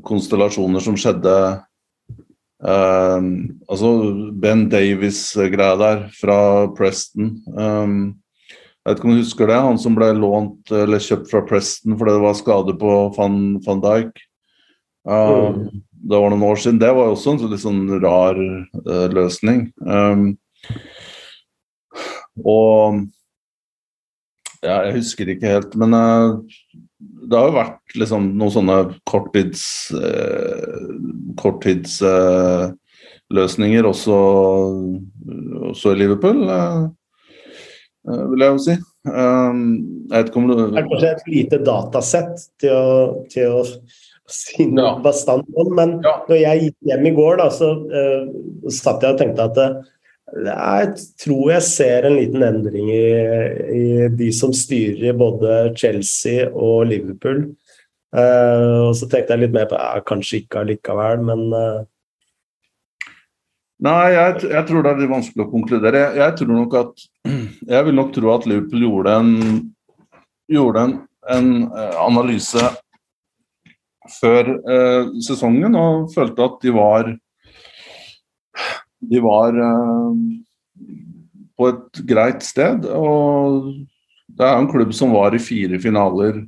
konstellasjoner 0.06 0.82
som 0.84 0.96
skjedde 0.98 1.34
Um, 2.58 3.60
altså 3.70 3.88
Ben 4.34 4.64
Davies-greia 4.66 5.76
der 5.78 6.00
fra 6.18 6.66
Preston. 6.74 7.36
Um, 7.54 8.18
jeg 8.82 8.90
vet 8.90 8.98
ikke 8.98 9.06
om 9.06 9.12
du 9.14 9.20
husker 9.20 9.50
det? 9.50 9.58
Han 9.62 9.78
som 9.78 9.94
ble 9.94 10.08
lånt 10.16 10.72
eller 10.74 11.02
kjøpt 11.02 11.30
fra 11.30 11.44
Preston 11.46 11.94
fordi 11.98 12.16
det 12.16 12.24
var 12.24 12.38
skade 12.38 12.74
på 12.80 12.94
van, 13.14 13.36
van 13.66 13.84
Dijk. 13.84 14.24
Um, 15.06 15.60
mm. 15.60 15.84
Det 16.08 16.22
var 16.22 16.32
noen 16.32 16.46
år 16.48 16.58
siden. 16.62 16.80
Det 16.82 16.90
var 16.96 17.10
jo 17.10 17.14
også 17.14 17.36
en 17.36 17.52
litt 17.52 17.62
sånn 17.62 17.84
rar 18.02 18.38
uh, 18.42 19.06
løsning. 19.14 19.68
Um, 19.86 20.32
og 22.42 23.04
ja, 24.64 24.80
jeg 24.88 24.96
husker 24.98 25.28
ikke 25.30 25.52
helt, 25.52 25.76
men 25.78 25.94
uh, 25.94 26.42
det 26.98 27.38
har 27.38 27.46
jo 27.46 27.54
vært 27.58 27.94
liksom 28.00 28.22
noen 28.40 28.54
sånne 28.54 28.76
korttids 29.06 29.62
uh, 29.94 30.88
korttidsløsninger 31.38 33.84
uh, 33.84 33.90
også, 33.92 34.16
også, 35.70 35.86
i 35.92 35.98
Liverpool, 36.00 36.38
vil 38.08 38.40
jeg 38.42 38.50
jo 38.54 38.58
si. 38.64 38.74
Um, 39.08 39.60
jeg 40.08 40.16
vet 40.16 40.28
ikke 40.30 40.40
om 40.40 40.48
du 40.48 40.54
Det 40.58 40.80
er 40.80 40.90
kanskje 40.90 41.14
et 41.14 41.26
lite 41.30 41.56
datasett 41.64 42.34
til 42.60 42.72
å, 42.74 42.76
til 43.30 43.46
å 43.60 43.62
si 44.28 44.66
noe 44.68 44.90
ja. 44.90 44.94
bastant 45.04 45.48
om, 45.54 45.68
men 45.76 45.90
ja. 46.04 46.14
når 46.28 46.38
jeg 46.42 46.62
gikk 46.64 46.78
hjem 46.90 47.04
i 47.08 47.16
går, 47.16 47.34
da, 47.40 47.46
så 47.52 47.68
satt 48.74 49.02
jeg 49.04 49.12
og 49.14 49.20
tenkte 49.22 49.42
at 49.46 49.56
jeg 50.28 50.88
tror 51.22 51.52
jeg 51.54 51.64
ser 51.64 52.06
en 52.06 52.16
liten 52.18 52.44
endring 52.44 52.90
i, 52.92 53.04
i 53.72 53.84
de 54.12 54.28
som 54.34 54.52
styrer 54.52 55.10
i 55.10 55.16
både 55.16 55.60
Chelsea 55.78 56.48
og 56.52 56.88
Liverpool. 56.90 57.46
Uh, 58.08 58.88
og 58.88 58.94
så 58.96 59.08
tenkte 59.08 59.34
jeg 59.34 59.44
litt 59.44 59.54
mer 59.56 59.68
på 59.68 59.76
ja, 59.76 60.00
kanskje 60.04 60.42
ikke 60.42 60.62
allikevel, 60.62 61.24
men 61.28 61.46
uh... 61.52 61.86
Nei, 63.84 64.08
jeg, 64.10 64.48
jeg, 64.48 64.62
tror 64.66 64.82
det 64.82 64.90
er 64.90 65.02
litt 65.04 65.12
vanskelig 65.12 65.44
å 65.44 65.50
konkludere. 65.52 66.00
Jeg, 66.02 66.16
jeg, 66.18 66.36
tror 66.40 66.54
nok 66.56 66.76
at 66.80 67.04
Jeg 67.74 67.86
vil 67.86 67.98
nok 67.98 68.14
tro 68.16 68.32
at 68.32 68.46
Liverpool 68.48 68.86
gjorde 68.86 69.16
en, 69.20 69.32
gjorde 70.50 70.84
en, 70.88 70.94
en 71.36 71.50
uh, 71.68 71.96
analyse 72.04 72.68
før 74.08 74.46
sesongen 75.20 75.74
og 75.76 76.06
følte 76.14 76.40
at 76.40 76.54
de 76.62 76.70
var 76.72 77.10
de 79.00 79.22
var 79.22 79.54
uh, 79.54 80.14
på 81.58 81.70
et 81.72 82.02
greit 82.08 82.44
sted. 82.46 82.86
Og 82.90 83.72
det 84.28 84.46
er 84.46 84.58
en 84.58 84.70
klubb 84.70 84.94
som 84.96 85.14
var 85.14 85.36
i 85.36 85.42
fire 85.42 85.80
finaler. 85.82 86.42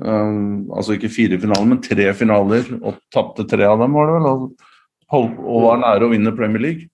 Uh, 0.00 0.64
altså 0.74 0.96
ikke 0.96 1.12
fire 1.12 1.38
finaler, 1.40 1.68
men 1.70 1.82
tre 1.82 2.08
finaler, 2.18 2.72
og 2.82 2.98
tapte 3.14 3.46
tre 3.50 3.66
av 3.68 3.82
dem, 3.82 3.94
var 3.94 4.10
det 4.10 4.18
vel. 4.18 4.48
Og 5.14 5.62
var 5.62 5.82
nære 5.82 6.08
å 6.08 6.12
vinne 6.14 6.34
Premier 6.34 6.64
League. 6.64 6.88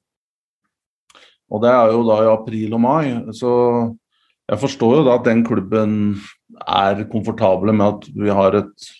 Og 1.51 1.63
det 1.65 1.71
er 1.73 1.95
jo 1.95 2.05
da 2.07 2.21
i 2.23 2.31
april 2.31 2.77
og 2.77 2.83
mai. 2.83 3.05
Så 3.35 3.51
jeg 4.51 4.61
forstår 4.63 5.01
jo 5.01 5.07
da 5.07 5.17
at 5.19 5.27
den 5.27 5.43
klubben 5.47 5.97
er 6.67 7.05
komfortable 7.11 7.75
med 7.75 7.87
at 7.87 8.07
vi 8.27 8.35
har 8.35 8.57
et, 8.59 8.91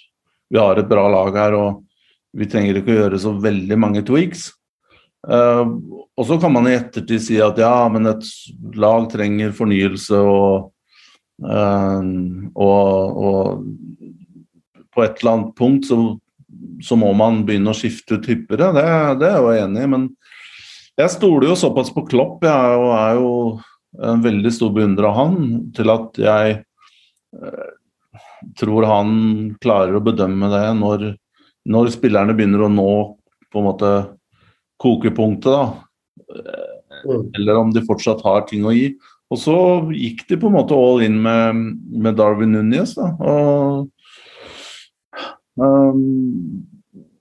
vi 0.51 0.59
har 0.59 0.79
et 0.79 0.89
bra 0.91 1.07
lag 1.11 1.37
her, 1.37 1.57
og 1.59 1.85
vi 2.39 2.47
trenger 2.51 2.79
ikke 2.79 2.95
å 2.95 2.99
gjøre 3.05 3.21
så 3.23 3.35
veldig 3.43 3.79
mange 3.79 4.03
tweaks. 4.07 4.49
Uh, 5.29 5.77
og 6.17 6.25
så 6.27 6.39
kan 6.41 6.53
man 6.55 6.69
i 6.69 6.77
ettertid 6.79 7.21
si 7.21 7.37
at 7.45 7.59
ja, 7.61 7.75
men 7.93 8.09
et 8.09 8.25
lag 8.81 9.05
trenger 9.13 9.53
fornyelse 9.53 10.17
og, 10.17 10.71
uh, 11.45 12.01
og, 12.57 13.21
og 13.21 14.87
på 14.95 15.05
et 15.05 15.21
eller 15.21 15.35
annet 15.35 15.51
punkt 15.59 15.91
så, 15.91 15.99
så, 16.83 16.97
må 16.97 17.13
man 17.17 17.43
begynne 17.49 17.75
å 17.75 17.77
skifte 17.77 18.17
ut 18.17 18.31
hyppigere. 18.31 18.73
Det, 18.77 18.87
det 19.21 19.29
er 19.29 19.37
jeg 19.37 19.45
jo 19.45 19.67
enig 19.67 19.85
i. 19.85 19.91
Men 19.97 20.09
jeg 21.01 21.15
stoler 21.17 21.51
jo 21.51 21.59
såpass 21.59 21.93
på 21.95 22.07
Klopp, 22.09 22.45
jeg 22.45 22.53
er 22.53 22.75
jo, 22.75 22.89
er 22.97 23.21
jo 23.21 24.09
en 24.11 24.25
veldig 24.25 24.53
stor 24.55 24.73
beundrer 24.73 25.09
av 25.11 25.17
han, 25.19 25.37
til 25.77 25.93
at 25.93 26.21
jeg 26.21 26.57
uh, 27.37 27.69
tror 28.59 28.89
han 28.89 29.11
klarer 29.61 29.99
å 29.99 30.05
bedømme 30.05 30.49
det 30.53 30.65
når, 30.81 31.07
når 31.69 31.93
spillerne 31.93 32.37
begynner 32.39 32.65
å 32.65 32.73
nå 32.73 32.93
på 33.51 33.61
en 33.61 33.67
måte 33.67 33.93
kokepunktet, 34.81 35.53
da. 35.53 35.65
Mm. 37.05 37.31
Eller 37.39 37.57
om 37.57 37.73
de 37.75 37.83
fortsatt 37.87 38.23
har 38.25 38.45
ting 38.49 38.67
å 38.67 38.75
gi. 38.75 38.93
Og 39.31 39.39
så 39.39 39.57
gikk 39.95 40.25
de 40.29 40.39
på 40.41 40.49
en 40.51 40.57
måte 40.57 40.77
all 40.77 41.05
in 41.07 41.21
med, 41.23 41.63
med 42.03 42.19
Darwin 42.19 42.57
Núñez. 42.57 42.97
Og, 42.99 43.87
um, 45.61 46.01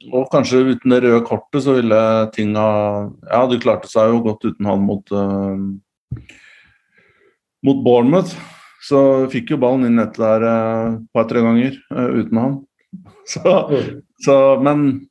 og 0.10 0.30
kanskje 0.34 0.64
uten 0.72 0.96
det 0.96 1.04
røde 1.06 1.22
kortet 1.28 1.66
så 1.66 1.76
ville 1.78 2.00
tinga 2.34 2.66
Ja, 3.28 3.44
de 3.50 3.60
klarte 3.62 3.92
seg 3.92 4.10
jo 4.10 4.24
godt 4.26 4.48
uten 4.48 4.70
han 4.72 4.88
mot, 4.88 5.14
uh, 5.14 6.18
mot 7.66 7.84
Bournemouth. 7.86 8.34
Så 8.90 9.28
fikk 9.30 9.54
jo 9.54 9.62
ballen 9.62 9.86
inn 9.86 10.00
nettet 10.00 10.24
der 10.24 10.48
et 10.48 10.98
uh, 10.98 11.00
par-tre 11.14 11.44
ganger 11.46 11.78
uh, 11.94 12.10
uten 12.24 12.42
han. 12.42 12.60
Så, 13.30 13.44
mm. 13.46 13.90
så, 14.26 14.36
men 14.66 15.09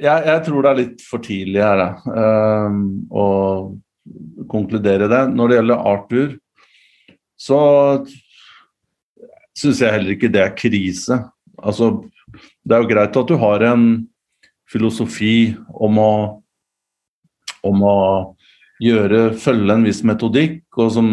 jeg, 0.00 0.26
jeg, 0.26 0.42
tror 0.46 0.64
det 0.64 0.70
er 0.70 0.78
litt 0.80 1.04
for 1.04 1.24
tidlig 1.24 1.62
her, 1.64 1.82
uh, 2.08 2.78
å 3.10 3.26
konkludere 4.50 5.08
det. 5.10 5.22
Når 5.36 5.50
det 5.50 5.58
gjelder 5.58 5.86
Arthur, 5.92 6.34
så 7.40 7.60
syns 9.56 9.82
jeg 9.82 9.94
heller 9.94 10.16
ikke 10.16 10.32
det 10.32 10.44
er 10.44 10.56
krise. 10.56 11.20
Altså, 11.60 11.92
det 12.64 12.76
er 12.76 12.84
jo 12.84 12.90
greit 12.90 13.18
at 13.20 13.30
du 13.30 13.36
har 13.40 13.64
en 13.68 13.86
filosofi 14.70 15.56
om 15.74 15.98
å, 16.00 16.12
om 17.66 17.82
å 17.84 17.98
gjøre, 18.80 19.34
følge 19.36 19.74
en 19.74 19.84
viss 19.84 20.00
metodikk, 20.06 20.62
og 20.80 20.92
som, 20.94 21.08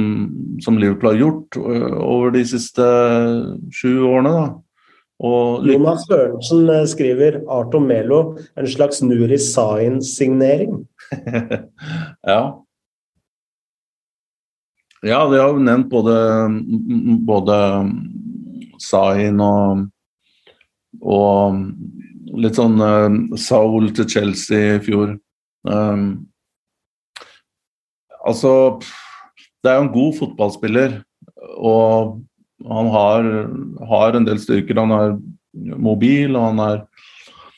som 0.64 0.78
Liverpool 0.80 1.12
har 1.12 1.20
gjort 1.20 1.58
over 1.60 2.32
de 2.38 2.46
siste 2.48 2.86
sju 3.76 3.92
årene. 4.08 4.32
da 4.32 4.46
Jonas 5.18 6.06
Sørensen 6.06 6.70
eh, 6.70 6.86
skriver 6.86 7.42
Arto 7.50 7.80
Melo, 7.82 8.38
en 8.56 8.68
slags 8.70 9.02
Nuri 9.02 9.40
Sain-signering. 9.42 10.84
ja. 12.32 12.42
Ja, 15.06 15.20
de 15.30 15.40
har 15.40 15.54
jo 15.54 15.62
nevnt 15.62 15.90
både, 15.90 16.14
både 17.26 17.58
Sain 18.82 19.42
og, 19.42 19.84
og 21.02 21.60
litt 22.38 22.58
sånn 22.58 22.82
uh, 22.82 23.38
Saul 23.40 23.92
til 23.98 24.10
Chelsea 24.10 24.78
i 24.78 24.82
fjor. 24.86 25.16
Um, 25.68 26.28
altså 28.26 28.80
Det 28.82 29.72
er 29.72 29.78
jo 29.78 29.86
en 29.86 29.94
god 29.94 30.18
fotballspiller, 30.18 30.98
og 31.58 32.18
han 32.66 32.88
har, 32.94 33.50
har, 33.90 34.14
en 34.18 34.26
del 34.26 34.40
styrker. 34.42 34.80
Han 34.82 34.92
er 34.96 35.12
mobil, 35.78 36.36
og 36.36 36.44
han 36.50 36.60
er, 36.64 36.78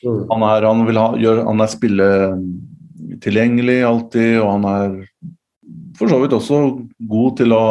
mm. 0.04 0.22
han 0.32 0.42
er, 0.50 0.60
han 0.68 0.80
ha, 0.98 1.06
gjør, 1.20 1.44
han 1.48 1.60
er 1.64 1.74
spilletilgjengelig 1.74 3.78
alltid, 3.88 4.32
og 4.42 4.48
han 4.58 4.64
er 4.70 4.88
for 5.98 6.06
så 6.08 6.16
vidt 6.22 6.36
også 6.36 6.56
god 7.10 7.30
til 7.40 7.50
å 7.56 7.64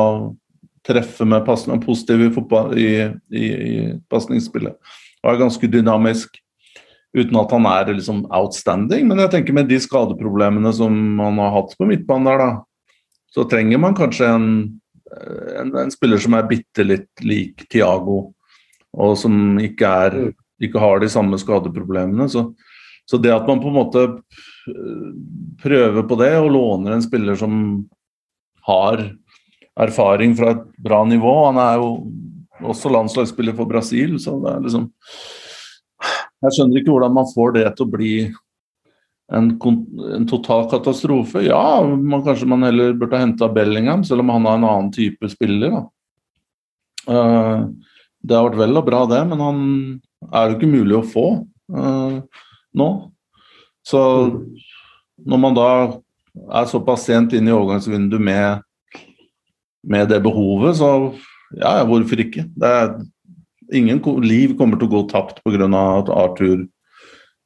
treffe 0.86 1.26
med 1.28 1.46
passning, 1.46 1.82
positiv 1.84 2.22
i, 2.24 2.34
fotball, 2.34 2.78
i, 2.78 3.14
i, 3.34 3.46
i 3.46 4.00
pasningsspillet. 4.10 4.76
Og 5.24 5.32
er 5.32 5.44
ganske 5.44 5.68
dynamisk. 5.70 6.30
Uten 7.18 7.36
at 7.42 7.52
han 7.56 7.66
er 7.66 7.96
liksom 7.98 8.28
outstanding, 8.38 9.08
men 9.10 9.20
jeg 9.24 9.32
tenker 9.34 9.54
med 9.58 9.70
de 9.70 9.80
skadeproblemene 9.82 10.72
som 10.78 10.94
han 11.18 11.36
har 11.42 11.52
hatt 11.56 11.72
på 11.78 11.86
midtbanen 11.90 12.28
der, 12.30 12.38
da, 12.38 12.50
så 13.34 13.42
trenger 13.50 13.78
man 13.82 13.98
kanskje 13.98 14.26
en 14.30 14.46
en, 15.60 15.72
en, 15.76 15.92
spiller 15.94 16.22
som 16.22 16.36
er 16.38 16.50
bitte 16.50 16.86
litt 16.86 17.24
lik 17.26 17.66
Tiago, 17.72 18.20
og 18.98 19.16
som 19.20 19.60
ikke, 19.62 19.94
er, 20.06 20.18
mm. 20.30 20.36
ikke 20.68 20.82
har 20.82 21.02
de 21.02 21.10
samme 21.12 21.40
skadeproblemene. 21.42 22.30
Så, 22.32 22.50
så, 23.10 23.20
det 23.22 23.34
at 23.34 23.48
man 23.50 23.62
på 23.64 23.72
en 23.72 23.80
måte 23.80 24.06
prøver 25.64 26.06
på 26.06 26.20
det 26.20 26.34
og 26.40 26.52
låner 26.54 26.96
en 26.96 27.06
spiller 27.06 27.38
som 27.40 27.54
har 28.68 29.06
erfaring 29.80 30.36
fra 30.38 30.52
et 30.54 30.66
bra 30.84 31.00
nivå 31.08 31.32
Han 31.48 31.58
er 31.64 31.80
jo 31.80 31.88
også 32.70 32.92
landslagsspiller 32.92 33.56
for 33.56 33.70
Brasil, 33.70 34.18
så 34.22 34.36
det 34.44 34.52
er 34.52 34.66
liksom 34.66 34.90
Jeg 36.44 36.56
skjønner 36.56 36.82
ikke 36.82 36.94
hvordan 36.94 37.16
man 37.16 37.30
får 37.32 37.56
det 37.56 37.66
til 37.78 37.88
å 37.88 37.94
bli 37.96 38.14
en, 39.32 39.50
en 40.16 40.28
total 40.28 40.66
katastrofe? 40.70 41.44
Ja, 41.46 41.82
man, 41.86 42.24
kanskje 42.26 42.48
man 42.50 42.66
heller 42.66 42.94
burde 42.98 43.18
ha 43.18 43.24
henta 43.24 43.50
Bellingham, 43.54 44.04
selv 44.04 44.26
om 44.26 44.34
han 44.34 44.48
har 44.50 44.58
en 44.58 44.68
annen 44.68 44.92
type 44.96 45.30
spiller. 45.30 45.84
Uh, 47.10 47.70
det 48.22 48.36
har 48.36 48.50
vært 48.50 48.60
vel 48.60 48.82
og 48.82 48.88
bra, 48.90 49.04
det, 49.10 49.22
men 49.30 49.44
han 49.44 49.62
er 50.34 50.50
jo 50.50 50.58
ikke 50.58 50.72
mulig 50.72 50.98
å 50.98 51.06
få 51.08 51.28
uh, 51.74 52.20
nå. 52.76 52.90
Så 53.86 54.02
når 55.26 55.42
man 55.42 55.58
da 55.58 55.70
er 56.56 56.70
såpass 56.70 57.06
sent 57.08 57.34
inn 57.36 57.48
i 57.50 57.54
overgangsvinduet 57.54 58.24
med, 58.24 58.66
med 59.88 60.10
det 60.12 60.20
behovet, 60.26 60.78
så 60.80 60.92
ja, 61.58 61.80
hvorfor 61.88 62.22
ikke? 62.22 62.46
Er, 62.62 63.00
ingen 63.74 64.02
liv 64.26 64.56
kommer 64.58 64.80
til 64.80 64.90
å 64.90 64.94
gå 64.98 65.06
tapt 65.12 65.42
pga. 65.46 65.70
at 65.70 66.12
Arthur 66.14 66.68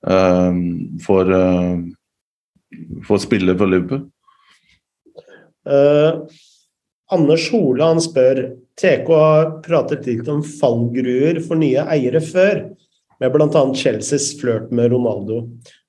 for, 0.04 1.30
uh, 1.32 1.78
for 3.08 3.22
spillet 3.24 3.58
for 3.58 3.72
Liverpool. 3.72 4.10
Uh, 5.64 6.28
Anders 7.14 7.46
Hole 7.54 7.84
han 7.84 8.02
spør 8.04 8.44
TK 8.80 9.10
har 9.14 9.50
pratet 9.66 10.08
litt 10.10 10.30
om 10.32 10.42
fallgruer 10.44 11.40
for 11.46 11.60
nye 11.60 11.86
eiere 11.94 12.22
før, 12.24 12.66
med 13.22 13.32
bl.a. 13.36 13.64
Chelseas 13.78 14.32
flørt 14.40 14.72
med 14.76 14.92
Ronaldo. 14.92 15.44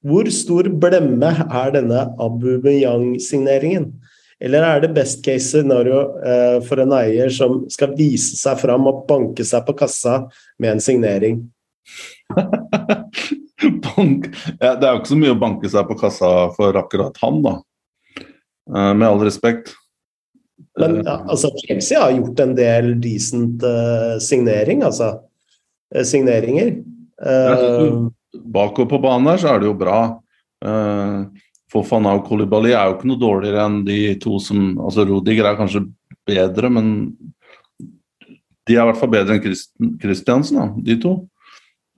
Hvor 0.04 0.28
stor 0.30 0.68
blemme 0.68 1.30
er 1.32 1.72
denne 1.74 2.04
Aubameyang-signeringen? 2.20 3.88
Eller 4.44 4.66
er 4.66 4.82
det 4.82 4.92
best 4.96 5.22
case 5.24 5.48
scenario 5.48 6.02
uh, 6.20 6.58
for 6.66 6.82
en 6.82 6.92
eier 6.98 7.32
som 7.32 7.62
skal 7.72 7.94
vise 7.96 8.36
seg 8.36 8.60
fram 8.60 8.86
og 8.90 9.06
banke 9.08 9.46
seg 9.46 9.64
på 9.64 9.76
kassa 9.78 10.24
med 10.60 10.74
en 10.74 10.84
signering? 10.84 11.40
Bank. 13.86 14.28
Ja, 14.58 14.74
det 14.74 14.88
er 14.88 14.92
jo 14.92 15.02
ikke 15.02 15.12
så 15.12 15.20
mye 15.20 15.36
å 15.36 15.40
banke 15.40 15.70
seg 15.70 15.88
på 15.88 15.98
kassa 16.00 16.32
for 16.56 16.76
akkurat 16.80 17.18
han, 17.22 17.40
da. 17.44 17.54
Uh, 18.70 18.92
med 18.96 19.08
all 19.08 19.22
respekt. 19.24 19.74
Men 20.80 21.00
ja, 21.02 21.20
altså, 21.30 21.52
Chelsea 21.62 22.00
har 22.00 22.14
gjort 22.14 22.40
en 22.42 22.54
del 22.58 22.92
decent 23.02 23.62
uh, 23.66 24.16
signering, 24.22 24.82
altså. 24.86 25.16
signeringer. 26.02 26.76
Uh, 27.22 28.10
Bakover 28.34 28.90
på 28.90 29.02
banen 29.02 29.30
her 29.30 29.42
så 29.42 29.52
er 29.52 29.62
det 29.62 29.70
jo 29.70 29.78
bra. 29.78 29.98
Uh, 30.64 31.26
Fofana 31.74 32.14
og 32.14 32.26
Kolibali 32.28 32.72
er 32.72 32.88
jo 32.88 32.96
ikke 32.96 33.10
noe 33.10 33.20
dårligere 33.20 33.66
enn 33.66 33.82
de 33.86 33.98
to 34.22 34.38
som 34.42 34.74
altså 34.78 35.06
Rodiger 35.08 35.48
er 35.48 35.58
kanskje 35.58 35.84
bedre, 36.28 36.70
men 36.70 36.88
de 38.64 38.76
er 38.76 38.84
i 38.84 38.88
hvert 38.88 39.00
fall 39.00 39.12
bedre 39.12 39.36
enn 39.36 39.98
Christiansen, 40.00 40.60
da, 40.60 40.68
de 40.86 40.96
to. 41.02 41.16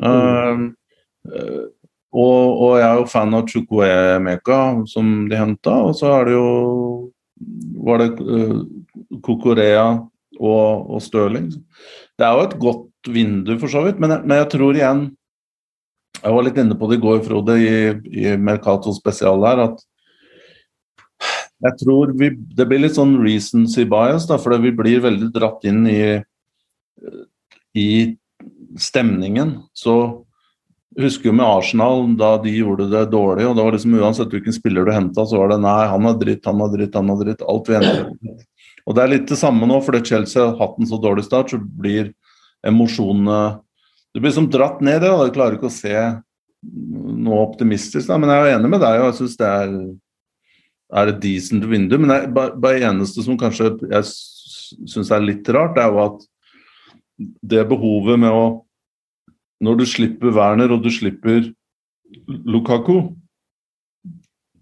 Uh, 0.03 0.09
uh, 0.09 0.65
og, 2.17 2.45
og, 2.63 2.73
jeg 2.79 2.87
er 2.87 3.01
jo 3.01 3.07
fan 3.11 3.37
av 3.37 3.47
Chukwuemeka, 3.51 4.59
som 4.89 5.27
de 5.31 5.39
henta. 5.39 5.75
Og 5.89 5.97
så 5.99 6.13
er 6.15 6.29
det 6.29 6.37
jo 6.37 6.49
Var 7.87 8.01
det 8.01 8.07
uh, 8.25 8.63
Kokorea 9.21 9.99
og, 10.41 10.87
og 10.89 11.03
Stirling. 11.05 11.51
Det 12.17 12.25
er 12.25 12.33
jo 12.33 12.47
et 12.47 12.55
godt 12.63 13.11
vindu, 13.13 13.59
for 13.61 13.69
så 13.69 13.83
vidt, 13.85 14.01
men, 14.01 14.15
men 14.25 14.41
jeg 14.41 14.49
tror 14.55 14.79
igjen 14.79 15.03
jeg 16.23 16.33
var 16.33 16.47
litt 16.47 16.57
inne 16.61 16.77
på 16.79 16.89
det 16.89 16.97
i 16.99 17.03
går, 17.05 17.21
Frode, 17.27 17.59
i, 17.61 17.75
i 18.25 18.33
Mercato 18.41 18.93
spesial 18.97 19.45
her, 19.45 19.61
at 19.67 19.85
jeg 21.67 21.79
tror 21.83 22.13
vi, 22.19 22.31
det 22.57 22.67
blir 22.69 22.83
litt 22.83 22.97
sånn 22.97 23.17
recency 23.23 23.87
bias, 23.89 24.27
da, 24.29 24.39
for 24.41 24.57
vi 24.61 24.73
blir 24.77 25.05
veldig 25.05 25.31
dratt 25.35 25.65
inn 25.69 25.87
i, 25.89 26.01
i 27.77 27.89
stemningen. 28.81 29.55
Så 29.77 29.97
husker 31.01 31.31
jo 31.31 31.37
med 31.37 31.47
Arsenal, 31.47 32.05
da 32.17 32.35
de 32.41 32.55
gjorde 32.57 32.89
det 32.93 33.05
dårlig, 33.13 33.47
og 33.49 33.57
det 33.57 33.65
var 33.67 33.77
liksom 33.77 33.97
uansett 34.01 34.33
hvilken 34.33 34.55
spiller 34.57 34.87
du 34.87 34.95
henta, 34.95 35.27
så 35.29 35.43
var 35.43 35.53
det 35.53 35.61
nei, 35.65 35.83
han 35.93 36.09
har 36.09 36.17
dritt, 36.21 36.47
han 36.49 36.63
har 36.63 36.73
dritt, 36.73 36.97
han 36.97 37.13
har 37.13 37.21
dritt. 37.21 37.45
Alt 37.45 37.69
vi 37.69 37.77
endrer. 37.79 38.09
Og 38.87 38.97
det 38.97 39.03
er 39.03 39.13
litt 39.13 39.29
det 39.29 39.39
samme 39.41 39.69
nå, 39.69 39.81
fordi 39.85 40.05
Chelsea 40.07 40.45
har 40.45 40.57
hatt 40.61 40.81
en 40.81 40.89
så 40.89 40.99
dårlig 41.03 41.27
start, 41.27 41.53
så 41.53 41.61
blir 41.61 42.13
emosjonene 42.67 43.41
du 44.17 44.21
blir 44.21 44.33
som 44.33 44.47
dratt 44.49 44.79
ned 44.81 44.97
i 44.97 45.01
det, 45.05 45.33
klarer 45.35 45.59
ikke 45.59 45.69
å 45.69 45.75
se 45.75 45.93
noe 46.65 47.41
optimistisk. 47.43 48.07
Da. 48.09 48.17
Men 48.17 48.31
jeg 48.33 48.39
er 48.39 48.47
jo 48.47 48.55
enig 48.55 48.71
med 48.73 48.81
deg, 48.81 49.01
og 49.03 49.11
jeg 49.11 49.17
syns 49.19 49.35
det 49.37 49.51
er, 49.51 49.75
er, 51.03 51.11
et 51.11 51.19
decent 51.21 51.67
vindu. 51.69 51.99
Men 52.01 52.15
det 52.15 52.21
bare 52.33 52.79
eneste 52.89 53.27
som 53.27 53.37
kanskje 53.37 53.75
jeg 53.91 54.09
syns 54.89 55.13
er 55.13 55.21
litt 55.21 55.51
rart, 55.53 55.77
det 55.77 55.85
er 55.85 55.93
jo 55.93 56.01
at 56.07 56.25
det 57.53 57.67
behovet 57.69 58.23
med 58.25 58.33
å 58.33 58.47
Når 59.65 59.79
du 59.81 59.87
slipper 59.89 60.35
Werner 60.37 60.75
og 60.75 60.83
du 60.85 60.91
slipper 60.93 61.51
Lukaku, 62.27 63.15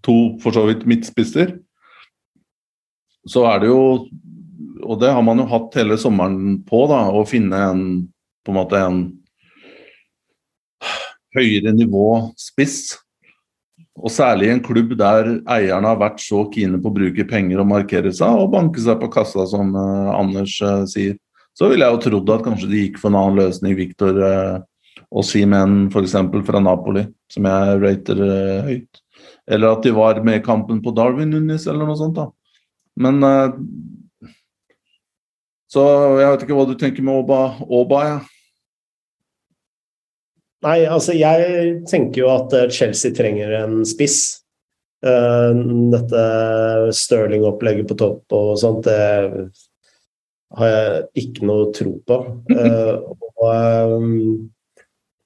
to 0.05 0.15
for 0.41 0.55
så 0.55 0.65
vidt 0.69 0.85
midtspisser, 0.87 1.57
så 3.25 3.45
er 3.49 3.63
det 3.63 3.73
jo 3.73 4.07
Og 4.85 4.99
det 5.01 5.09
har 5.09 5.23
man 5.25 5.39
jo 5.41 5.47
hatt 5.49 5.73
hele 5.79 5.95
sommeren 5.97 6.59
på, 6.61 6.83
da, 6.85 7.07
å 7.09 7.23
finne 7.25 7.57
en 7.71 7.85
på 8.45 8.53
en 8.53 8.57
måte 8.59 8.77
en 8.77 8.99
høyere 11.33 11.73
nivå 11.73 12.09
spiss. 12.37 12.93
Og 13.95 14.11
særlig 14.13 14.49
i 14.49 14.53
en 14.53 14.61
klubb 14.61 14.93
der 14.99 15.31
eierne 15.49 15.89
har 15.89 15.97
vært 15.97 16.21
så 16.21 16.43
kine 16.53 16.77
på 16.83 16.91
å 16.91 16.97
bruke 16.99 17.25
penger 17.25 17.63
og 17.63 17.69
markere 17.71 18.11
seg 18.13 18.43
og 18.43 18.51
banke 18.53 18.83
seg 18.83 18.99
på 19.01 19.09
kassa, 19.09 19.47
som 19.49 19.73
uh, 19.73 20.13
Anders 20.13 20.59
uh, 20.61 20.83
sier. 20.91 21.17
Så 21.55 21.71
ville 21.71 21.87
jeg 21.87 21.95
jo 21.95 22.03
trodd 22.03 22.31
at 22.35 22.45
kanskje 22.45 22.69
de 22.69 22.83
gikk 22.83 22.99
for 23.01 23.09
en 23.09 23.19
annen 23.23 23.39
løsning, 23.39 23.73
Viktor 23.79 24.19
uh, 24.19 24.63
og 25.15 25.23
Simen 25.23 25.85
f.eks. 25.87 26.15
fra 26.47 26.61
Napoli, 26.63 27.05
som 27.31 27.47
jeg 27.47 27.81
rater 27.83 28.21
høyt. 28.67 29.01
Eller 29.47 29.75
at 29.77 29.85
de 29.85 29.93
var 29.95 30.19
med 30.25 30.41
i 30.41 30.43
kampen 30.43 30.81
på 30.83 30.91
Darwin 30.97 31.31
Nunes 31.31 31.67
eller 31.71 31.87
noe 31.87 31.95
sånt. 31.95 32.17
da. 32.17 32.27
Men 32.99 33.21
Så 35.71 35.83
jeg 36.19 36.31
vet 36.33 36.43
ikke 36.43 36.57
hva 36.57 36.65
du 36.67 36.75
tenker 36.79 37.05
med 37.05 37.21
Åba, 37.21 37.39
Åba 37.63 38.01
ja. 38.09 38.17
Nei, 40.65 40.79
altså 40.89 41.13
jeg 41.13 41.83
tenker 41.89 42.23
jo 42.23 42.31
at 42.33 42.53
eh, 42.57 42.71
Chelsea 42.73 43.13
trenger 43.15 43.53
en 43.59 43.83
spiss. 43.87 44.41
Uh, 45.05 45.53
dette 45.93 46.21
Stirling-opplegget 46.97 47.85
på 47.91 47.97
topp 47.99 48.33
og 48.33 48.55
sånt, 48.57 48.87
det 48.87 49.51
har 50.57 50.71
jeg 50.71 51.25
ikke 51.25 51.45
noe 51.45 51.67
tro 51.75 51.93
på. 52.07 52.17
Uh, 52.49 53.13
og 53.45 53.99
um, 53.99 54.15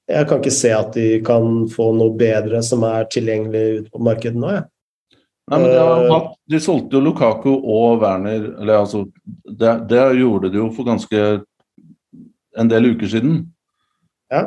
jeg 0.10 0.28
kan 0.30 0.42
ikke 0.42 0.54
se 0.54 0.72
at 0.74 0.94
de 0.98 1.20
kan 1.26 1.68
få 1.70 1.92
noe 1.98 2.14
bedre 2.18 2.62
som 2.66 2.84
er 2.88 3.06
tilgjengelig 3.14 3.64
ute 3.80 3.90
på 3.94 4.00
markedet 4.10 4.42
nå, 4.42 4.50
Ja. 4.58 4.64
Nei, 5.50 5.58
men 5.64 5.72
de, 5.74 6.18
de, 6.54 6.58
solgte 6.62 6.94
jo 6.94 7.00
Lukaku 7.02 7.50
og 7.58 8.04
Werner 8.04 8.44
eller 8.62 8.84
altså, 8.84 9.00
det, 9.26 9.72
det 9.90 10.04
gjorde 10.20 10.52
de 10.54 10.60
jo 10.60 10.68
for 10.76 10.86
ganske 10.86 11.22
en 12.60 12.70
del 12.70 12.92
uker 12.92 13.08
siden. 13.10 13.40
Ja. 14.30 14.44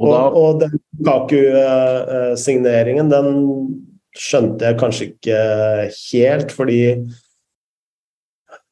Og, 0.00 0.08
og, 0.08 0.38
og 0.40 0.62
den 0.62 0.72
Lukaku-signeringen 0.96 3.12
den 3.12 3.28
skjønte 4.16 4.64
jeg 4.70 4.78
kanskje 4.80 5.10
ikke 5.10 5.38
helt, 5.92 6.56
fordi 6.56 6.80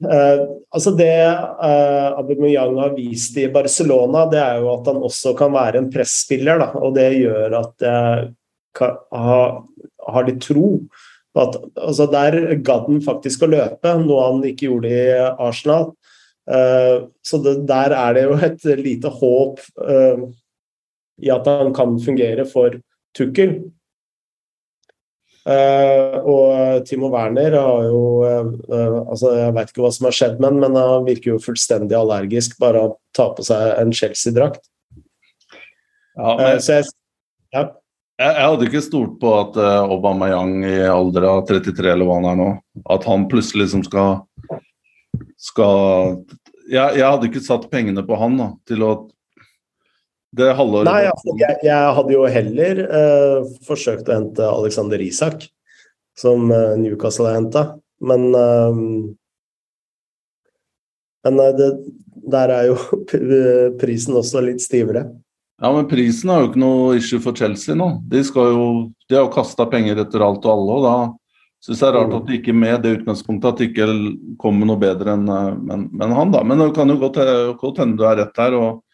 uh, 0.06 0.40
Altså, 0.68 0.92
det 0.98 1.10
uh, 1.10 2.18
Aubameyang 2.20 2.76
har 2.78 2.96
vist 2.96 3.36
i 3.40 3.48
Barcelona, 3.52 4.26
det 4.30 4.40
er 4.42 4.62
jo 4.62 4.72
at 4.74 4.90
han 4.90 5.04
også 5.08 5.34
kan 5.38 5.54
være 5.54 5.82
en 5.82 5.90
presspiller, 5.92 6.60
da, 6.60 6.72
og 6.76 6.96
det 6.98 7.08
gjør 7.16 7.56
at 7.62 7.86
jeg 7.86 8.26
kan, 8.78 8.98
ha, 9.16 9.38
har 10.12 10.28
litt 10.28 10.42
tro 10.44 10.74
på 11.34 11.44
at 11.44 11.56
altså 11.76 12.06
Der 12.10 12.36
gadd 12.66 12.86
han 12.88 13.00
faktisk 13.04 13.44
å 13.44 13.50
løpe, 13.52 13.94
noe 14.02 14.26
han 14.26 14.44
ikke 14.48 14.68
gjorde 14.68 14.92
i 14.92 15.08
Arsenal. 15.48 15.90
Uh, 16.48 17.08
så 17.24 17.40
det, 17.44 17.58
der 17.68 17.92
er 17.96 18.16
det 18.16 18.26
jo 18.26 18.38
et 18.48 18.68
lite 18.80 19.12
håp. 19.12 19.60
I 21.18 21.32
at 21.34 21.48
han 21.50 21.74
kan 21.74 21.98
fungere 22.00 22.46
for 22.48 22.78
Tukkel. 23.18 23.58
Uh, 25.48 26.18
og 26.28 26.84
Timo 26.84 27.08
Werner 27.08 27.54
har 27.56 27.86
jo 27.88 28.00
uh, 28.20 28.96
altså 29.08 29.30
Jeg 29.32 29.54
veit 29.56 29.70
ikke 29.70 29.80
hva 29.80 29.90
som 29.96 30.08
har 30.08 30.16
skjedd 30.18 30.42
med 30.42 30.50
ham, 30.50 30.58
men 30.60 30.76
han 30.76 31.06
virker 31.06 31.30
jo 31.30 31.40
fullstendig 31.40 31.96
allergisk 31.96 32.58
bare 32.60 32.82
av 32.82 32.90
å 32.90 32.98
ta 33.16 33.30
på 33.32 33.46
seg 33.46 33.78
en 33.80 33.94
Chelsea-drakt. 33.96 34.60
Ja, 36.18 36.34
uh, 36.36 36.58
så 36.60 36.76
jeg, 36.76 36.90
ja. 37.56 37.64
jeg, 38.20 38.36
hadde 38.42 38.68
ikke 38.68 38.84
stolt 38.84 39.16
på 39.22 39.32
at 39.38 39.56
Aubameyang 39.62 40.58
i 40.68 40.76
alder 40.84 41.30
av 41.30 41.46
33 41.48 41.94
eller 41.94 42.04
hva 42.04 42.20
han 42.20 42.30
er 42.34 42.40
nå, 42.42 42.50
at 42.92 43.08
han 43.08 43.28
plutselig 43.32 43.70
liksom 43.70 43.86
skal 43.88 44.18
skal 45.38 46.18
jeg, 46.68 46.98
jeg 46.98 47.06
hadde 47.06 47.28
ikke 47.30 47.44
satt 47.44 47.70
pengene 47.72 48.04
på 48.04 48.18
han 48.20 48.36
da, 48.36 48.50
til 48.68 48.84
å 48.84 48.92
det 50.38 50.54
halvåret 50.56 50.88
Nei, 50.88 51.04
altså, 51.10 51.34
jeg, 51.40 51.60
jeg, 51.66 51.92
hadde 51.98 52.14
jo 52.14 52.24
heller 52.32 52.82
uh, 52.88 53.52
forsøkt 53.68 54.08
å 54.08 54.16
hente 54.16 54.48
Alexander 54.48 55.02
Isak, 55.04 55.46
som 56.18 56.50
uh, 56.52 56.74
Newcastle 56.80 57.30
har 57.30 57.40
henta. 57.40 57.64
Men 58.00 58.28
uh, 58.34 58.82
Men 61.26 61.40
det, 61.58 61.72
der 62.30 62.52
er 62.54 62.68
jo 62.70 62.76
prisen 63.82 64.16
også 64.16 64.42
litt 64.46 64.62
stivere. 64.64 65.08
Ja, 65.58 65.72
men 65.74 65.88
prisen 65.90 66.30
er 66.30 66.44
jo 66.44 66.50
ikke 66.52 66.62
noe 66.62 66.98
issue 67.00 67.22
for 67.22 67.34
Chelsea 67.34 67.74
nå. 67.74 67.88
De, 68.06 68.22
jo, 68.22 68.68
de 69.10 69.16
har 69.16 69.24
jo 69.26 69.32
kasta 69.34 69.66
penger 69.70 69.98
etter 70.04 70.22
alt 70.22 70.46
og 70.46 70.52
alle, 70.52 70.76
og 70.76 70.84
da 70.86 70.96
syns 71.64 71.80
jeg 71.82 71.82
det 71.82 71.88
er 71.88 71.96
rart 71.96 72.14
at 72.20 72.28
de 72.28 72.36
ikke 72.38 72.54
med 72.54 72.84
det 72.84 72.92
utgangspunktet 73.00 73.48
at 73.50 73.58
det 73.58 73.70
ikke 73.72 73.86
kommer 74.38 74.68
noe 74.68 74.78
bedre 74.78 75.16
enn 75.16 75.24
men, 75.26 75.88
men 75.90 76.14
han, 76.14 76.30
da. 76.30 76.44
Men 76.46 76.62
det 76.62 76.68
kan 76.76 76.92
jo 76.92 77.00
godt 77.00 77.80
hende 77.82 77.98
du 77.98 78.04
er 78.06 78.20
rett 78.22 78.36
der. 78.38 78.54
og 78.54 78.84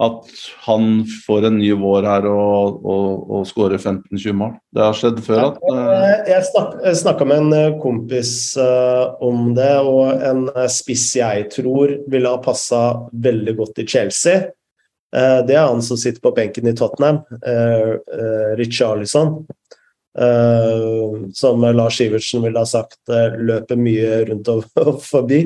at 0.00 0.24
han 0.64 1.04
får 1.26 1.46
en 1.46 1.58
ny 1.58 1.72
vår 1.76 2.06
her 2.08 2.26
og, 2.30 2.78
og, 2.80 3.26
og 3.28 3.42
skårer 3.48 3.76
15-20 3.76 4.36
mål. 4.40 4.54
Det 4.72 4.80
har 4.86 4.96
skjedd 4.96 5.20
før 5.26 5.42
at 5.50 5.58
uh... 5.68 6.30
Jeg 6.30 6.96
snakka 7.02 7.26
med 7.28 7.42
en 7.42 7.56
eh, 7.58 7.76
kompis 7.82 8.32
uh, 8.56 9.12
om 9.20 9.50
det, 9.56 9.74
og 9.84 10.24
en 10.24 10.46
spiss 10.72 11.10
jeg 11.18 11.50
tror 11.52 11.92
ville 12.08 12.32
ha 12.32 12.40
passa 12.40 12.82
veldig 13.12 13.56
godt 13.60 13.82
i 13.84 13.86
Chelsea. 13.86 14.48
det 15.12 15.56
er 15.58 15.66
han 15.68 15.82
som 15.84 15.98
sitter 16.00 16.22
på 16.24 16.32
benken 16.32 16.70
i 16.70 16.72
Tottenham, 16.72 17.18
Richarlison. 18.56 19.44
som 21.36 21.60
Lars 21.60 22.00
Iversen 22.00 22.42
ville 22.42 22.58
ha 22.58 22.64
sagt 22.64 23.12
løper 23.36 23.76
mye 23.76 24.22
rundt 24.30 24.48
og 24.48 24.64
forbi. 25.12 25.42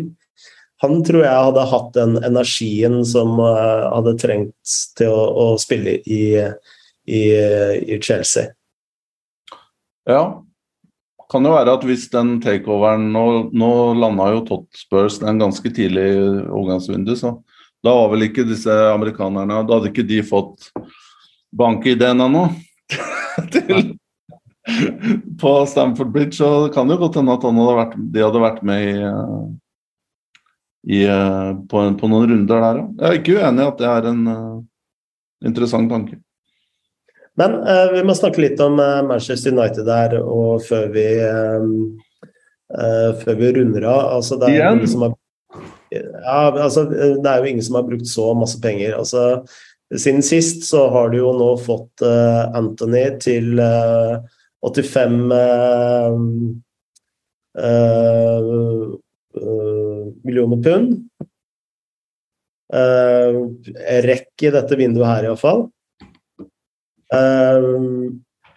Han 0.85 1.01
tror 1.07 1.24
jeg 1.24 1.45
hadde 1.49 1.68
hatt 1.70 1.93
den 1.97 2.18
energien 2.27 3.01
som 3.09 3.39
hadde 3.41 4.12
trengt 4.20 4.74
til 4.99 5.09
å, 5.09 5.22
å 5.33 5.47
spille 5.61 5.97
i, 6.05 6.24
i, 7.09 7.22
i 7.81 7.97
Chelsea. 8.05 8.51
Ja, 10.07 10.20
kan 11.33 11.47
jo 11.47 11.55
være 11.57 11.74
at 11.74 11.85
hvis 11.87 12.07
den 12.12 12.37
takeoveren 12.43 13.09
Nå, 13.14 13.24
nå 13.51 13.70
landa 13.99 14.31
jo 14.35 14.45
Totspurs 14.47 15.18
en 15.22 15.41
ganske 15.43 15.70
tidlig 15.74 16.07
overgangsvindu, 16.47 17.16
så 17.18 17.39
da 17.85 17.95
var 17.95 18.12
vel 18.12 18.29
ikke 18.29 18.47
disse 18.47 18.72
amerikanerne 18.93 19.64
Da 19.66 19.79
hadde 19.79 19.91
ikke 19.93 20.07
de 20.07 20.22
fått 20.27 20.70
bank 21.57 21.87
i 21.87 21.99
den 21.99 22.20
ennå 22.22 22.49
på 25.41 25.51
Stamford 25.70 26.11
Bridge. 26.12 26.37
Så 26.39 26.68
kan 26.74 26.89
det 26.89 26.97
jo 26.97 27.05
godt 27.05 27.16
hende 27.20 27.37
at 27.37 27.45
hadde 27.47 27.77
vært, 27.79 27.95
de 28.12 28.24
hadde 28.24 28.43
vært 28.43 28.62
med 28.66 28.83
i, 28.83 28.95
i 30.87 31.03
på, 31.70 31.82
på, 31.99 32.09
noen 32.11 32.30
runder 32.30 32.62
der 32.62 32.78
òg. 32.82 32.91
Jeg 33.01 33.09
er 33.09 33.18
ikke 33.18 33.37
uenig 33.41 33.62
i 33.64 33.66
at 33.66 33.80
det 33.80 33.89
er 33.91 34.09
en 34.12 34.22
uh, 34.30 34.61
interessant 35.47 35.91
tanke. 35.91 36.20
Men 37.37 37.55
uh, 37.66 37.93
vi 37.93 38.03
må 38.07 38.14
snakke 38.16 38.41
litt 38.41 38.61
om 38.64 38.78
uh, 38.80 39.03
Manchester 39.05 39.53
United 39.53 39.84
der, 39.89 40.16
og 40.22 40.62
før 40.64 40.89
vi, 40.95 41.07
uh, 41.20 43.12
før 43.20 43.34
vi 43.41 43.53
runder 43.59 43.84
av. 43.91 44.03
Altså, 44.18 44.39
det, 44.41 44.55
er? 44.57 44.62
Har, 45.03 45.12
ja, 45.93 46.62
altså, 46.64 46.87
det 46.89 47.28
er 47.28 47.43
jo 47.43 47.51
ingen 47.51 47.66
som 47.66 47.76
har 47.80 47.89
brukt 47.89 48.09
så 48.09 48.30
masse 48.39 48.61
penger. 48.62 48.97
Altså, 48.97 49.43
siden 49.93 50.24
sist 50.24 50.64
så 50.70 50.87
har 50.95 51.12
du 51.12 51.20
jo 51.20 51.32
nå 51.37 51.51
fått 51.62 52.03
Anthony 52.03 53.05
til 53.22 53.61
85 54.66 55.30
millioner 60.26 60.62
pund. 60.62 60.98
rekk 64.07 64.42
i 64.42 64.50
dette 64.50 64.76
vinduet 64.76 65.07
her, 65.07 65.28
iallfall. 65.28 65.66
Uh, 67.14 68.11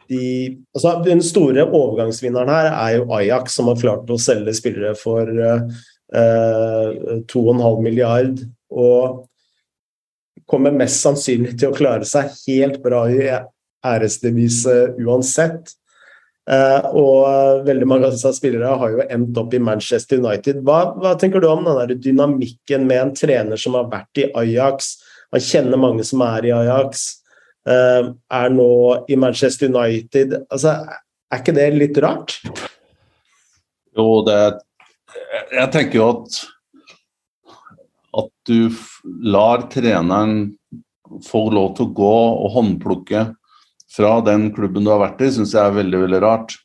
de, 0.10 0.58
altså, 0.74 0.96
den 1.06 1.22
store 1.22 1.68
overgangsvinneren 1.68 2.50
her 2.50 2.72
er 2.72 2.96
jo 2.98 3.10
Ajax, 3.20 3.54
som 3.60 3.70
har 3.70 3.80
klart 3.82 4.10
å 4.10 4.18
selge 4.22 4.56
spillere 4.58 4.96
for 4.98 5.30
uh, 5.30 5.68
uh, 6.18 7.20
2,5 7.30 7.84
milliard. 7.86 8.42
Og 8.74 9.26
kommer 10.50 10.74
mest 10.74 11.04
sannsynlig 11.04 11.56
til 11.60 11.70
å 11.70 11.78
klare 11.78 12.08
seg 12.10 12.34
helt 12.48 12.80
bra 12.82 13.04
i 13.14 13.28
æresdevise 13.86 14.80
uansett. 15.06 15.76
Uh, 16.50 16.82
og 16.98 17.66
veldig 17.68 17.86
mange 17.86 18.08
av 18.08 18.16
disse 18.16 18.32
spillere 18.34 18.72
har 18.82 18.94
jo 18.96 19.04
endt 19.06 19.38
opp 19.38 19.54
i 19.54 19.62
Manchester 19.62 20.18
United. 20.18 20.64
Hva, 20.66 20.96
hva 20.98 21.14
tenker 21.20 21.44
du 21.44 21.46
om 21.52 21.68
den 21.68 22.00
dynamikken 22.02 22.88
med 22.90 23.04
en 23.04 23.14
trener 23.14 23.60
som 23.62 23.78
har 23.78 23.90
vært 23.92 24.24
i 24.24 24.26
Ajax? 24.42 24.96
Man 25.30 25.46
kjenner 25.46 25.82
mange 25.82 26.06
som 26.10 26.24
er 26.26 26.48
i 26.50 26.54
Ajax. 26.56 27.06
Eh, 27.70 28.10
er 28.34 28.54
nå 28.56 28.72
i 29.12 29.18
Manchester 29.20 29.70
United. 29.70 30.34
Altså, 30.50 30.74
er 31.30 31.44
ikke 31.44 31.54
det 31.54 31.68
litt 31.76 32.00
rart? 32.02 32.40
Jo, 33.98 34.24
det 34.26 34.40
Jeg 35.52 35.70
tenker 35.74 35.98
jo 36.00 36.08
at 36.10 36.40
at 38.20 38.30
du 38.50 38.70
lar 39.22 39.68
treneren 39.70 40.56
få 41.26 41.44
lov 41.54 41.76
til 41.78 41.88
å 41.88 41.94
gå 41.98 42.16
og 42.46 42.54
håndplukke 42.56 43.22
fra 43.90 44.20
den 44.26 44.50
klubben 44.56 44.86
du 44.86 44.92
har 44.94 45.02
vært 45.02 45.22
i, 45.26 45.32
syns 45.34 45.56
jeg 45.56 45.64
er 45.66 45.78
veldig, 45.80 46.04
veldig 46.06 46.22
rart. 46.24 46.56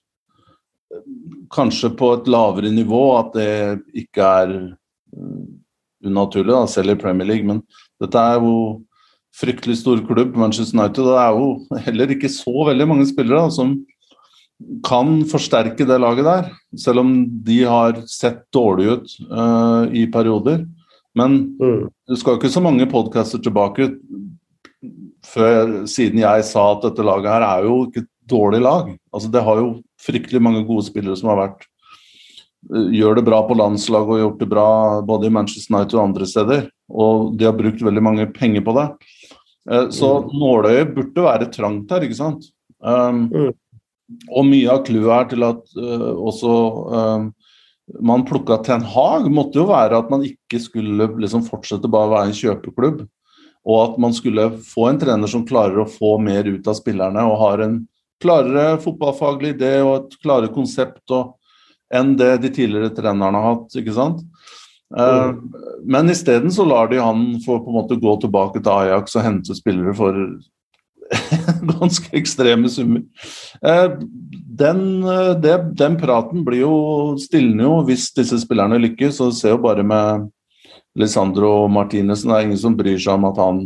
Kanskje 1.55 1.93
på 1.97 2.11
et 2.18 2.29
lavere 2.31 2.72
nivå, 2.75 3.05
at 3.18 3.33
det 3.37 4.05
ikke 4.05 4.33
er 4.43 4.57
unaturlig, 6.05 6.53
da, 6.53 6.64
selv 6.68 6.95
i 6.95 7.01
Premier 7.01 7.29
League, 7.31 7.49
men 7.49 7.62
dette 8.03 8.20
er 8.20 8.43
jo 8.43 8.83
fryktelig 9.35 9.81
stor 9.81 10.03
klubb, 10.07 10.37
Manchester 10.39 10.79
United. 10.79 11.09
Det 11.09 11.18
er 11.22 11.41
jo 11.41 11.81
heller 11.89 12.14
ikke 12.14 12.31
så 12.31 12.68
veldig 12.68 12.87
mange 12.91 13.09
spillere 13.09 13.47
da, 13.47 13.55
som 13.55 13.75
kan 14.87 15.25
forsterke 15.29 15.87
det 15.89 15.99
laget 15.99 16.29
der. 16.29 16.51
Selv 16.79 17.03
om 17.03 17.14
de 17.47 17.62
har 17.66 17.99
sett 18.11 18.45
dårlig 18.55 18.93
ut 18.93 19.16
uh, 19.33 19.91
i 19.91 20.07
perioder. 20.12 20.62
Men 21.18 21.37
mm. 21.59 21.89
det 22.11 22.20
skal 22.20 22.39
ikke 22.39 22.53
så 22.53 22.62
mange 22.62 22.87
podcaster 22.91 23.43
tilbake 23.43 23.91
før, 25.35 25.76
siden 25.91 26.22
jeg 26.22 26.47
sa 26.49 26.64
at 26.72 26.85
dette 26.87 27.07
laget 27.07 27.32
her 27.32 27.47
er 27.47 27.68
jo 27.68 27.78
ikke 27.89 28.05
et 28.05 28.11
dårlig 28.30 28.62
lag. 28.64 28.91
Altså 29.14 29.30
Det 29.32 29.45
har 29.45 29.61
jo 29.61 29.70
fryktelig 30.01 30.43
mange 30.43 30.64
gode 30.68 30.87
spillere 30.87 31.18
som 31.18 31.32
har 31.32 31.41
vært 31.43 31.66
uh, 32.70 32.89
gjør 32.95 33.18
det 33.18 33.26
bra 33.26 33.43
på 33.49 33.59
landslaget 33.59 34.14
og 34.16 34.22
gjort 34.22 34.41
det 34.45 34.51
bra 34.55 34.68
både 35.05 35.28
i 35.28 35.35
Manchester 35.35 35.74
United 35.74 35.99
og 35.99 36.07
andre 36.07 36.30
steder. 36.30 36.66
Og 36.89 37.35
de 37.39 37.49
har 37.49 37.57
brukt 37.59 37.82
veldig 37.82 38.05
mange 38.05 38.28
penger 38.32 38.64
på 38.64 38.76
det. 38.78 38.89
Eh, 39.70 39.89
så 39.95 40.11
mm. 40.20 40.32
nåløyet 40.41 40.95
burde 40.97 41.24
være 41.24 41.51
trangt 41.53 41.93
her, 41.93 42.05
ikke 42.05 42.18
sant. 42.18 42.51
Um, 42.85 43.26
mm. 43.32 43.53
Og 44.28 44.45
mye 44.45 44.68
av 44.68 44.82
clouet 44.85 45.14
her 45.14 45.28
til 45.30 45.47
at 45.47 45.62
uh, 45.80 46.11
også 46.28 46.55
um, 46.93 47.30
man 48.05 48.24
plukka 48.28 48.59
Ten 48.64 48.85
Hag, 48.85 49.30
måtte 49.32 49.61
jo 49.61 49.68
være 49.70 49.99
at 50.01 50.11
man 50.12 50.24
ikke 50.26 50.61
skulle 50.62 51.09
liksom, 51.20 51.45
fortsette 51.49 51.91
bare 51.91 52.11
å 52.11 52.14
være 52.14 52.30
en 52.30 52.37
kjøpeklubb. 52.37 53.05
Og 53.65 53.81
at 53.81 53.99
man 54.01 54.15
skulle 54.17 54.51
få 54.61 54.91
en 54.91 55.01
trener 55.01 55.31
som 55.31 55.47
klarer 55.49 55.83
å 55.83 55.89
få 55.89 56.17
mer 56.23 56.45
ut 56.45 56.67
av 56.69 56.77
spillerne 56.77 57.25
og 57.29 57.41
har 57.41 57.65
en 57.65 57.79
klarere 58.23 58.79
fotballfaglig 58.83 59.55
idé 59.57 59.79
og 59.85 59.95
et 59.97 60.19
klarere 60.23 60.53
konsept 60.53 61.15
og, 61.15 61.35
enn 61.95 62.15
det 62.19 62.37
de 62.43 62.51
tidligere 62.53 62.93
trenerne 62.97 63.41
har 63.41 63.55
hatt. 63.55 63.79
ikke 63.81 63.97
sant? 63.97 64.23
Uh, 64.95 65.35
men 65.85 66.11
isteden 66.12 66.53
så 66.55 66.65
lar 66.69 66.91
de 66.93 67.01
han 67.03 67.41
få 67.43 67.59
på 67.65 67.73
en 67.73 67.79
måte 67.81 67.99
gå 67.99 68.12
tilbake 68.23 68.61
til 68.61 68.73
Ajax 68.73 69.17
og 69.17 69.25
hente 69.27 69.57
spillere 69.57 69.95
for 69.97 70.19
ganske 71.73 72.12
ekstreme 72.17 72.71
summer. 72.71 73.03
Uh, 73.65 73.97
den, 74.55 75.03
uh, 75.03 75.33
det, 75.41 75.57
den, 75.81 75.99
praten 76.01 76.45
blir 76.47 76.62
jo 76.62 76.77
stilner 77.21 77.67
jo 77.67 77.81
hvis 77.89 78.11
disse 78.17 78.39
spillerne 78.45 78.81
lykkes. 78.83 79.21
og 79.25 79.35
ser 79.37 79.57
jo 79.57 79.62
bare 79.65 79.87
med 79.87 80.29
Lisandro 80.99 81.66
Martinesen. 81.68 82.30
det 82.30 82.36
er 82.36 82.47
ingen 82.49 82.61
som 82.61 82.76
bryr 82.78 82.99
seg 83.01 83.18
om 83.18 83.26
at 83.30 83.40
han 83.42 83.61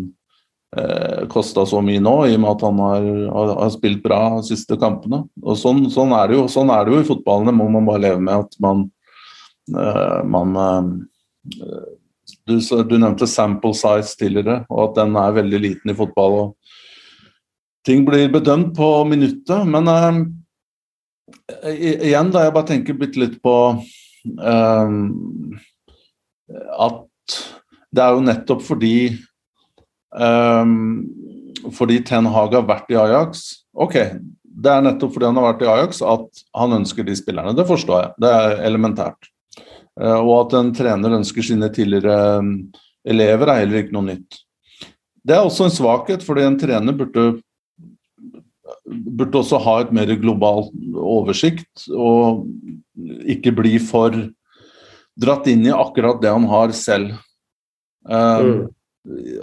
eh, 0.76 1.26
kosta 1.28 1.66
så 1.68 1.82
mye 1.84 2.00
nå, 2.00 2.14
i 2.26 2.36
og 2.38 2.42
med 2.44 2.50
at 2.54 2.64
han 2.64 2.80
har, 2.84 3.08
har, 3.34 3.54
har 3.62 3.74
spilt 3.74 4.02
bra 4.04 4.20
de 4.38 4.48
siste 4.48 4.78
kampene. 4.80 5.24
Og 5.44 5.58
sånn, 5.60 5.84
sånn, 5.92 6.14
er 6.16 6.36
jo, 6.36 6.46
sånn, 6.52 6.72
er 6.72 6.86
det 6.86 6.96
jo, 6.96 7.02
i 7.04 7.08
fotballen, 7.10 7.50
det 7.50 7.56
må 7.58 7.68
man 7.74 7.88
bare 7.88 8.04
leve 8.06 8.24
med. 8.24 8.46
at 8.46 8.60
man, 8.64 8.86
eh, 9.74 10.18
man 10.24 10.56
du, 12.48 12.58
du, 12.58 12.96
nevnte 12.98 13.28
sample 13.28 13.74
size 13.76 14.16
tidligere, 14.18 14.62
og 14.68 14.88
at 14.88 15.02
den 15.02 15.16
er 15.20 15.36
veldig 15.36 15.60
liten 15.64 15.92
i 15.92 15.96
fotball. 15.96 16.40
og 16.42 16.54
Ting 17.88 18.05
blir 18.05 18.28
bedømt 18.32 18.74
på 18.76 18.88
minuttet. 19.09 19.68
Men 19.68 19.88
eh, 19.88 21.84
igjen, 22.09 22.32
da 22.34 22.46
jeg 22.46 22.56
bare 22.56 22.70
tenker 22.72 22.98
bitte 23.00 23.22
litt 23.22 23.38
på 23.44 23.55
uh, 23.78 24.88
at 26.84 26.98
det 27.94 28.05
er 28.05 28.16
jo 28.16 28.24
nettopp 28.24 28.65
fordi 28.66 28.97
um, 30.12 31.06
fordi 31.74 31.98
Ten 32.06 32.28
Hag 32.31 32.55
har 32.55 32.66
vært 32.69 32.93
i 32.93 32.98
Ajax. 33.01 33.47
Ok, 33.74 33.97
det 34.43 34.73
er 34.73 34.85
nettopp 34.85 35.15
fordi 35.15 35.28
han 35.31 35.40
har 35.40 35.48
vært 35.51 35.65
i 35.65 35.70
Ajax 35.73 36.02
at 36.06 36.44
han 36.59 36.77
ønsker 36.81 37.06
de 37.06 37.16
spillerne. 37.19 37.56
Det 37.56 37.66
forstår 37.69 38.02
jeg. 38.02 38.12
Det 38.24 38.35
er 38.40 38.62
elementært. 38.69 39.31
Uh, 39.98 40.20
og 40.20 40.35
at 40.44 40.59
en 40.60 40.73
trener 40.77 41.19
ønsker 41.19 41.44
sine 41.44 41.70
tidligere 41.74 42.39
um, 42.43 42.55
elever, 43.09 43.51
er 43.51 43.65
heller 43.65 43.82
ikke 43.82 43.97
noe 43.97 44.10
nytt. 44.12 44.40
Det 45.28 45.36
er 45.36 45.44
også 45.44 45.66
en 45.66 45.74
svakhet, 45.74 46.24
fordi 46.24 46.44
en 46.47 46.56
trener 46.60 46.97
burde, 46.97 47.27
burde 48.86 49.40
også 49.40 49.60
ha 49.65 49.81
et 49.82 49.94
mer 49.97 50.12
globalt 50.20 50.73
oversikt 50.97 51.89
og 51.93 52.47
ikke 53.28 53.52
bli 53.59 53.77
for 53.82 54.15
dratt 55.19 55.48
inn 55.51 55.66
i 55.66 55.74
akkurat 55.74 56.23
det 56.23 56.31
han 56.32 56.47
har 56.48 56.73
selv. 56.77 57.16
Um, 58.06 58.50
mm. 58.50 58.66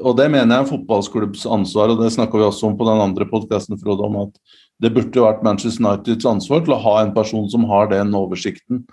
Og 0.05 0.13
det 0.19 0.27
mener 0.29 0.51
jeg 0.51 0.65
er 0.65 0.69
fotballklubbs 0.69 1.47
ansvar, 1.49 1.89
og 1.91 2.03
det 2.03 2.11
snakka 2.13 2.37
vi 2.37 2.45
også 2.45 2.69
om 2.69 2.77
på 2.77 2.85
den 2.87 3.01
andre 3.01 3.25
podkasten, 3.29 3.79
om 3.81 4.21
at 4.21 4.37
det 4.83 4.91
burde 4.93 5.23
vært 5.23 5.43
Manchester 5.45 5.85
Uniteds 5.85 6.27
ansvar 6.29 6.61
til 6.63 6.75
å 6.75 6.81
ha 6.83 6.95
en 7.01 7.13
person 7.15 7.47
som 7.49 7.65
har 7.69 7.89
den 7.89 8.13
oversikten 8.17 8.83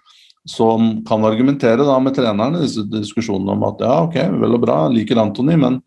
som 0.49 1.05
kan 1.07 1.25
argumentere 1.25 1.85
da 1.87 1.99
med 2.03 2.17
treneren 2.17 2.57
i 2.59 2.65
disse 2.65 2.83
diskusjonene 2.91 3.55
om 3.55 3.65
at 3.69 3.83
ja, 3.85 3.95
ok, 4.07 4.17
vel 4.43 4.57
og 4.57 4.65
bra, 4.65 4.79
liker 4.91 5.21
Antony, 5.23 5.55
men 5.59 5.79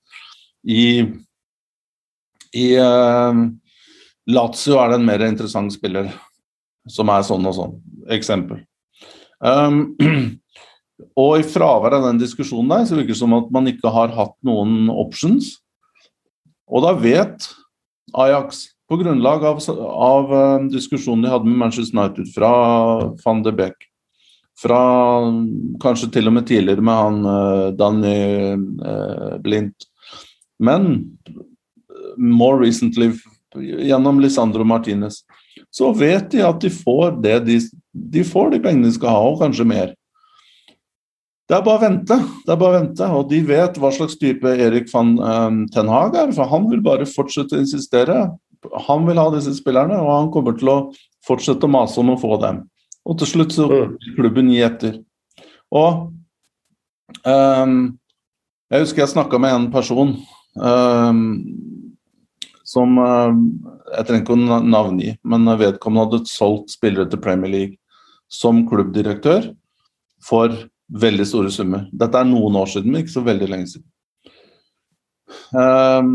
i, 0.64 1.03
i 2.56 2.68
uh, 2.80 3.41
Lazio 4.31 4.80
er 4.80 4.93
det 4.93 5.02
en 5.02 5.10
mer 5.10 5.26
interessant 5.27 5.76
spiller 5.76 6.07
som 6.88 7.10
er 7.11 7.26
sånn 7.26 7.49
og 7.49 7.57
sånn. 7.57 7.76
Eksempel. 8.14 8.64
Um, 9.43 9.97
og 11.16 11.40
i 11.40 11.48
fravær 11.48 11.98
av 11.98 12.06
den 12.08 12.22
diskusjonen 12.22 12.72
der, 12.72 12.86
så 12.88 12.98
virker 12.98 13.14
det 13.14 13.20
som 13.20 13.36
at 13.36 13.50
man 13.54 13.68
ikke 13.72 13.92
har 13.92 14.14
hatt 14.16 14.36
noen 14.48 14.88
options. 14.94 15.58
Og 16.72 16.86
da 16.86 16.94
vet 16.98 17.50
Ajax, 18.16 18.70
på 18.88 19.00
grunnlag 19.02 19.44
av, 19.50 19.60
av 19.82 20.32
uh, 20.32 20.68
diskusjonen 20.72 21.26
de 21.26 21.34
hadde 21.34 21.50
med 21.50 21.60
Manchester 21.64 21.98
United 21.98 22.30
fra 22.36 22.52
van 23.24 23.44
de 23.46 23.54
Beek, 23.56 23.88
fra 24.62 24.80
kanskje 25.84 26.12
til 26.16 26.30
og 26.30 26.38
med 26.38 26.48
tidligere 26.48 26.86
med 26.86 27.02
han 27.02 27.18
uh, 27.28 27.74
Danny 27.76 28.16
uh, 28.56 29.36
Blindt, 29.44 29.90
men 30.64 31.18
more 32.16 32.62
recently 32.62 33.10
gjennom 33.56 34.22
Lisandro 34.24 34.64
Martinez, 34.68 35.24
så 35.72 35.92
vet 35.96 36.30
de 36.32 36.44
at 36.46 36.62
de 36.64 36.72
får 36.72 37.18
det 37.24 37.40
de, 37.50 37.60
de 37.92 38.24
får 38.28 38.54
de 38.54 38.62
pengene 38.64 38.88
de 38.88 38.96
skal 38.96 39.12
ha, 39.12 39.24
og 39.34 39.42
kanskje 39.42 39.68
mer. 39.68 39.94
Det 41.46 41.54
er 41.54 41.66
bare 41.66 41.78
å 41.78 41.84
vente. 41.84 42.16
det 42.46 42.54
er 42.54 42.58
bare 42.58 42.74
å 42.74 42.80
vente, 42.80 43.08
Og 43.14 43.28
de 43.30 43.40
vet 43.46 43.78
hva 43.78 43.92
slags 43.94 44.18
type 44.18 44.50
Erik 44.50 44.90
van 44.90 45.14
um, 45.20 45.60
Ten 45.70 45.92
Hag 45.92 46.18
er. 46.18 46.32
For 46.34 46.50
han 46.50 46.66
vil 46.72 46.82
bare 46.86 47.06
fortsette 47.10 47.58
å 47.58 47.62
insistere. 47.62 48.32
Han 48.88 49.06
vil 49.06 49.22
ha 49.22 49.28
disse 49.34 49.54
spillerne, 49.60 50.00
og 50.02 50.10
han 50.10 50.32
kommer 50.34 50.58
til 50.58 50.72
å 50.74 50.78
fortsette 51.26 51.68
å 51.68 51.74
mase 51.76 52.02
om 52.02 52.16
å 52.16 52.18
få 52.18 52.40
dem. 52.42 52.64
Og 53.06 53.20
til 53.22 53.30
slutt 53.30 53.54
så 53.54 53.70
vil 53.70 53.94
klubben 54.18 54.50
gi 54.50 54.64
etter. 54.66 54.98
Og 55.70 56.10
um, 57.22 57.78
Jeg 58.74 58.82
husker 58.82 59.04
jeg 59.04 59.14
snakka 59.14 59.38
med 59.38 59.54
en 59.54 59.68
person 59.74 60.16
um, 60.58 61.20
som 62.66 62.98
Jeg 62.98 64.08
trenger 64.08 64.24
ikke 64.24 64.34
å 64.34 64.62
navngi, 64.66 65.12
men 65.22 65.52
vedkommende 65.62 66.18
hadde 66.18 66.34
solgt 66.34 66.74
spillere 66.74 67.06
til 67.12 67.22
Premier 67.22 67.54
League 67.54 67.78
som 68.34 68.64
klubbdirektør 68.66 69.52
for 70.26 70.56
veldig 70.91 71.26
store 71.28 71.52
summer. 71.53 71.86
Dette 71.94 72.20
er 72.20 72.28
noen 72.30 72.57
år 72.60 72.72
siden, 72.72 72.91
men 72.91 73.03
ikke 73.03 73.16
så 73.16 73.24
veldig 73.26 73.49
lenge 73.52 73.72
siden. 73.74 73.88
Um, 75.56 76.12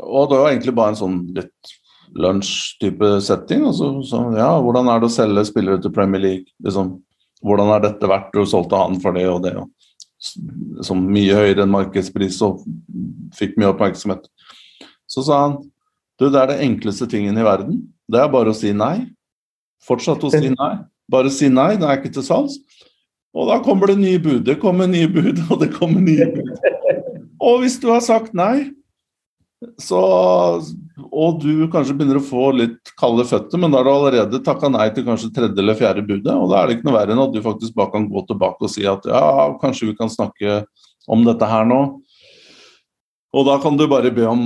og 0.00 0.30
det 0.30 0.38
var 0.40 0.50
egentlig 0.50 0.74
bare 0.76 0.94
en 0.94 1.00
sånn 1.00 1.18
litt 1.36 1.74
lunsj-type 2.14 3.10
setting. 3.24 3.66
Og 3.68 3.74
så, 3.78 3.90
så, 4.08 4.22
ja, 4.38 4.50
hvordan 4.62 4.90
er 4.90 5.02
det 5.02 5.10
å 5.10 5.16
selge 5.16 5.46
spillere 5.48 5.82
til 5.82 5.94
Premier 5.94 6.22
League? 6.22 6.48
Liksom, 6.64 6.96
hvordan 7.44 7.74
er 7.74 7.84
dette 7.84 8.10
verdt? 8.10 8.32
Du 8.34 8.44
solgte 8.48 8.80
han 8.80 8.98
for 9.02 9.16
det 9.16 9.26
og 9.30 9.42
det. 9.44 9.54
Og, 9.60 9.70
som 10.86 11.02
mye 11.04 11.36
høyere 11.36 11.66
enn 11.66 11.72
markedspris 11.72 12.38
og 12.46 12.62
fikk 13.36 13.58
mye 13.60 13.74
oppmerksomhet. 13.74 14.24
Så 15.10 15.26
sa 15.26 15.42
han 15.42 15.58
du, 16.20 16.28
det 16.30 16.38
er 16.38 16.52
det 16.52 16.62
enkleste 16.62 17.08
tingen 17.10 17.36
i 17.36 17.44
verden. 17.44 17.80
Det 18.06 18.20
er 18.22 18.30
bare 18.30 18.52
å 18.52 18.56
si 18.56 18.70
nei. 18.76 19.10
Fortsatt 19.84 20.22
å 20.24 20.30
si 20.32 20.52
nei. 20.54 20.74
Bare 21.10 21.32
si 21.34 21.50
nei, 21.52 21.74
det 21.76 21.88
er 21.88 21.98
ikke 21.98 22.14
til 22.14 22.24
salgs. 22.24 22.56
Og 23.34 23.50
da 23.50 23.58
kommer 23.64 23.90
det 23.90 23.98
nye 23.98 24.20
bud. 24.22 24.44
Det 24.46 24.60
kommer 24.62 24.88
nye 24.90 25.10
bud, 25.10 25.42
og 25.50 25.60
det 25.62 25.72
kommer 25.74 26.02
nye 26.04 26.28
bud. 26.30 26.54
Og 27.42 27.62
hvis 27.64 27.80
du 27.82 27.88
har 27.90 28.02
sagt 28.04 28.34
nei, 28.36 28.70
så, 29.80 30.00
og 31.04 31.40
du 31.40 31.66
kanskje 31.72 31.96
begynner 31.96 32.20
å 32.20 32.24
få 32.24 32.50
litt 32.56 32.92
kalde 33.00 33.24
føtter, 33.26 33.60
men 33.60 33.72
da 33.72 33.80
har 33.80 33.88
du 33.88 33.92
allerede 33.94 34.42
takka 34.44 34.68
nei 34.70 34.86
til 34.94 35.06
kanskje 35.06 35.32
tredje 35.34 35.60
eller 35.62 35.78
fjerde 35.78 36.04
budet, 36.06 36.34
og 36.34 36.50
da 36.52 36.60
er 36.60 36.68
det 36.68 36.78
ikke 36.78 36.88
noe 36.90 36.96
verre 36.98 37.14
enn 37.14 37.22
at 37.24 37.34
du 37.34 37.40
faktisk 37.44 37.76
bare 37.78 37.94
kan 37.94 38.06
gå 38.10 38.24
tilbake 38.28 38.66
og 38.66 38.72
si 38.72 38.84
at 38.88 39.08
ja, 39.08 39.24
kanskje 39.62 39.90
vi 39.90 39.96
kan 39.98 40.12
snakke 40.12 40.62
om 41.10 41.24
dette 41.26 41.48
her 41.48 41.66
nå. 41.68 41.80
Og 43.34 43.48
da 43.48 43.58
kan 43.62 43.78
du 43.78 43.86
bare 43.90 44.12
be 44.14 44.26
om 44.30 44.44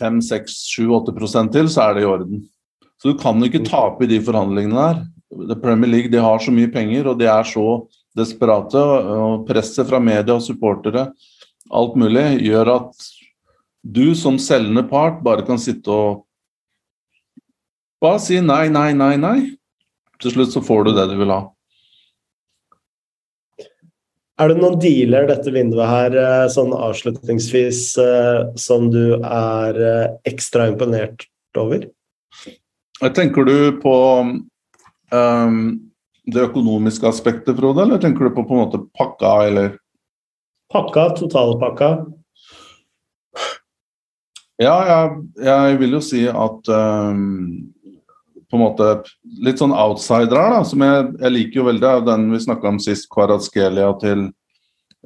5, 0.00 0.22
6, 0.24 0.56
7, 0.78 0.86
8 0.96 1.48
til, 1.52 1.68
så 1.68 1.88
er 1.90 1.96
det 1.96 2.06
i 2.06 2.08
orden. 2.08 2.44
Så 3.00 3.12
du 3.12 3.18
kan 3.20 3.42
ikke 3.44 3.64
tape 3.66 4.04
i 4.04 4.10
de 4.10 4.20
forhandlingene 4.24 4.86
der. 4.86 5.02
Premier 5.62 5.90
League 5.90 6.10
de 6.10 6.18
har 6.22 6.38
så 6.42 6.52
mye 6.54 6.70
penger, 6.72 7.06
og 7.10 7.18
de 7.20 7.28
er 7.30 7.46
så 7.46 7.66
desperate. 8.18 8.80
og 8.80 9.46
Presset 9.48 9.88
fra 9.88 10.00
media 10.02 10.34
og 10.34 10.44
supportere, 10.44 11.10
alt 11.70 11.96
mulig, 11.98 12.26
gjør 12.48 12.74
at 12.74 13.08
du 13.80 14.10
som 14.18 14.38
selgende 14.42 14.82
part 14.88 15.22
bare 15.24 15.46
kan 15.46 15.60
sitte 15.60 15.90
og 15.90 16.26
bare 18.00 18.20
si 18.22 18.40
nei, 18.40 18.66
nei, 18.72 18.90
nei, 18.96 19.14
nei. 19.20 19.38
Til 20.20 20.34
slutt 20.34 20.52
så 20.54 20.62
får 20.64 20.88
du 20.88 20.94
det 20.96 21.06
du 21.12 21.16
vil 21.20 21.32
ha. 21.32 21.40
Er 24.40 24.48
det 24.48 24.60
noen 24.62 24.78
dealer 24.80 25.26
dette 25.28 25.52
vinduet 25.52 25.88
her, 25.88 26.14
eh, 26.16 26.46
sånn 26.48 26.72
avslutningsvis, 26.72 27.80
eh, 28.00 28.38
som 28.56 28.88
du 28.92 29.20
er 29.20 29.80
eh, 29.84 30.06
ekstra 30.30 30.70
imponert 30.70 31.26
over? 31.60 31.84
Jeg 33.00 33.14
tenker 33.16 33.44
du 33.44 33.80
på 33.82 33.92
det 35.10 36.46
økonomiske 36.46 37.08
aspektet, 37.08 37.56
Frode, 37.58 37.82
eller 37.82 38.00
tenker 38.02 38.28
du 38.28 38.34
på 38.34 38.44
på 38.46 38.56
en 38.56 38.64
måte 38.64 38.82
pakka, 38.98 39.32
eller? 39.48 39.76
Pakka, 40.72 41.10
totalpakka. 41.18 41.90
Ja, 44.60 44.76
jeg, 44.84 45.20
jeg, 45.40 45.76
vil 45.80 45.96
jo 45.96 46.00
si 46.04 46.26
at 46.28 46.68
um, 46.68 47.70
på 48.50 48.58
en 48.58 48.62
måte 48.62 48.88
litt 49.40 49.60
sånn 49.62 49.72
outsider 49.72 50.36
da, 50.36 50.60
som 50.68 50.84
jeg, 50.84 51.06
jeg 51.22 51.34
liker 51.36 51.62
jo 51.62 51.68
veldig, 51.70 51.86
er 51.88 52.02
den 52.04 52.26
vi 52.34 52.42
snakka 52.44 52.68
om 52.68 52.80
sist, 52.82 53.08
Kvaratskelia 53.12 53.88
til, 54.02 54.26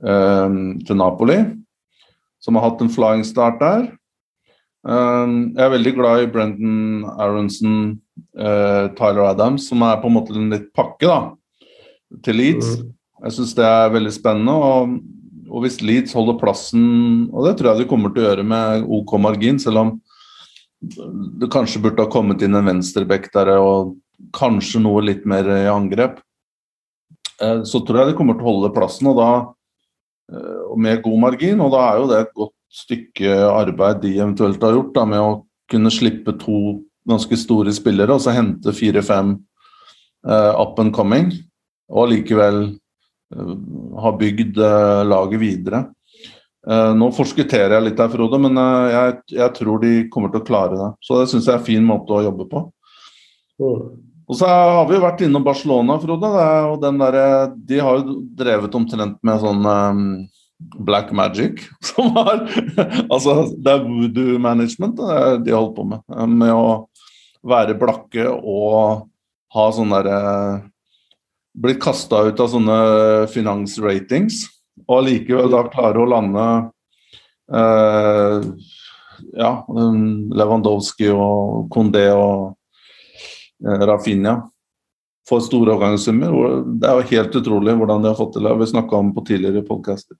um, 0.03 0.57
til 0.83 0.99
Napoli. 0.99 1.39
Som 2.43 2.59
har 2.59 2.67
hatt 2.67 2.83
en 2.83 2.93
flying 2.93 3.23
start 3.25 3.63
der. 3.63 3.87
Um, 4.85 5.55
jeg 5.55 5.63
er 5.65 5.75
veldig 5.79 5.95
glad 5.97 6.25
i 6.25 6.33
Brendan 6.35 7.07
Aronson, 7.15 7.79
uh, 8.39 8.91
Tyler 8.99 9.27
Adams, 9.31 9.69
som 9.71 9.83
er 9.87 10.01
på 10.03 10.11
en 10.11 10.17
måte 10.17 10.37
en 10.37 10.53
litt 10.53 10.71
pakke 10.77 11.09
da, 11.09 11.19
til 12.25 12.39
Leeds. 12.41 12.79
Mm. 12.81 12.95
Jeg 13.25 13.37
syns 13.39 13.55
det 13.59 13.67
er 13.69 13.93
veldig 13.95 14.15
spennende. 14.15 14.55
og 14.55 14.97
og 15.55 15.63
hvis 15.63 15.81
Leeds 15.85 16.15
holder 16.17 16.39
plassen, 16.41 16.85
og 17.31 17.47
det 17.47 17.59
tror 17.59 17.71
jeg 17.71 17.85
de 17.85 17.91
kommer 17.91 18.11
til 18.11 18.25
å 18.25 18.29
gjøre 18.31 18.47
med 18.49 18.87
OK 18.97 19.13
margin, 19.23 19.61
selv 19.63 19.83
om 19.83 19.93
det 21.39 21.51
kanskje 21.53 21.83
burde 21.85 22.05
ha 22.05 22.11
kommet 22.11 22.43
inn 22.45 22.57
en 22.59 22.67
venstreback 22.67 23.31
der 23.33 23.55
og 23.57 23.95
kanskje 24.35 24.83
noe 24.83 25.05
litt 25.05 25.25
mer 25.29 25.47
i 25.55 25.61
angrep, 25.71 26.19
uh, 27.43 27.63
så 27.63 27.83
tror 27.85 28.03
jeg 28.03 28.13
de 28.13 28.19
kommer 28.19 28.39
til 28.39 28.47
å 28.47 28.51
holde 28.51 28.73
plassen, 28.75 29.11
og 29.13 29.21
da 29.21 29.31
eh, 30.33 30.63
og 30.73 30.81
med 30.81 31.03
god 31.05 31.21
margin. 31.29 31.63
Og 31.63 31.71
da 31.75 31.87
er 31.87 32.01
jo 32.01 32.11
det 32.11 32.21
et 32.23 32.35
godt 32.41 32.57
stykke 32.75 33.39
arbeid 33.53 34.03
de 34.03 34.17
eventuelt 34.19 34.65
har 34.65 34.75
gjort, 34.75 34.95
da, 34.97 35.07
med 35.09 35.23
å 35.23 35.33
kunne 35.71 35.93
slippe 35.93 36.35
to 36.41 36.59
ganske 37.09 37.37
store 37.39 37.73
spillere 37.75 38.17
og 38.17 38.23
så 38.25 38.35
hente 38.37 38.73
fire-fem 38.75 39.35
uh, 40.29 40.53
up 40.61 40.79
and 40.81 40.95
coming, 40.97 41.33
og 41.93 42.11
likevel 42.13 42.63
uh, 42.71 43.55
ha 44.01 44.15
bygd 44.21 44.61
uh, 44.61 45.03
laget 45.07 45.43
videre. 45.43 45.85
Eh, 46.65 46.93
nå 46.97 47.11
forskutterer 47.13 47.77
jeg 47.77 47.85
litt 47.85 47.99
her, 48.01 48.09
Frode, 48.09 48.39
men 48.41 48.57
jeg, 48.89 49.17
jeg, 49.37 49.53
tror 49.59 49.83
de 49.83 49.93
kommer 50.13 50.33
til 50.33 50.41
å 50.41 50.47
klare 50.49 50.79
det. 50.79 50.91
Så 51.05 51.21
det 51.21 51.29
syns 51.29 51.49
jeg 51.49 51.59
er 51.59 51.61
en 51.61 51.67
fin 51.67 51.85
måte 51.85 52.17
å 52.17 52.23
jobbe 52.25 52.47
på. 52.49 52.63
Mm. 53.61 53.83
Og 54.25 54.39
så 54.39 54.49
har 54.49 54.87
vi 54.89 55.03
vært 55.03 55.27
innom 55.27 55.45
Barcelona, 55.45 55.99
Frode. 56.01 56.31
og 56.71 56.79
den 56.81 57.03
der, 57.03 57.19
De 57.69 57.81
har 57.85 58.01
jo 58.01 58.23
drevet 58.39 58.79
omtrent 58.79 59.19
med 59.21 59.43
sånn 59.43 59.61
um, 59.69 60.07
black 60.89 61.13
magic. 61.13 61.61
Som 61.91 62.17
har 62.17 62.47
Altså, 63.11 63.51
det 63.61 63.75
er 63.75 63.85
voodoo 63.85 64.41
management 64.41 64.97
det 64.97 65.45
de 65.51 65.57
holdt 65.57 65.77
på 65.77 65.85
med. 65.93 66.01
Med 66.33 66.55
å 66.57 66.87
være 67.45 67.77
blakke 67.79 68.29
og 68.31 69.09
ha 69.55 69.67
sånn 69.75 69.93
derre 69.95 70.21
blitt 71.55 71.83
kasta 71.83 72.25
ut 72.27 72.41
av 72.43 72.51
sånne 72.51 72.79
finansratings, 73.31 74.43
og 74.89 74.97
allikevel 74.99 75.53
da 75.53 75.63
klare 75.71 76.03
å 76.03 76.09
lande 76.11 76.47
eh, 77.55 78.49
ja, 79.39 79.53
Lewandowski 79.71 81.13
og 81.15 81.69
Condé 81.73 82.09
og 82.11 82.57
eh, 83.63 83.87
Rafinha 83.87 84.41
får 85.29 85.47
store 85.47 85.73
overgangssummer. 85.73 86.35
Det 86.81 86.91
er 86.91 86.99
jo 86.99 87.11
helt 87.15 87.39
utrolig 87.41 87.77
hvordan 87.79 88.03
de 88.03 88.11
har 88.11 88.19
fått 88.19 88.35
til 88.37 88.45
det. 88.45 88.59
Vi 88.61 88.73
snakka 88.75 88.99
om 88.99 89.15
på 89.15 89.25
tidligere 89.31 89.65
podcaster. 89.65 90.19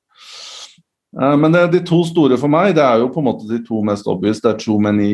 Eh, 1.21 1.37
men 1.41 1.53
de 1.53 1.83
to 1.85 2.05
store 2.09 2.39
for 2.41 2.53
meg, 2.53 2.77
det 2.79 2.85
er 2.87 3.03
jo 3.03 3.11
på 3.13 3.21
en 3.21 3.29
måte 3.33 3.51
de 3.51 3.61
to 3.67 3.83
mest 3.87 4.09
obvious. 4.11 4.41
Det 4.45 4.55
er 4.55 4.63
Chumeni, 4.63 5.13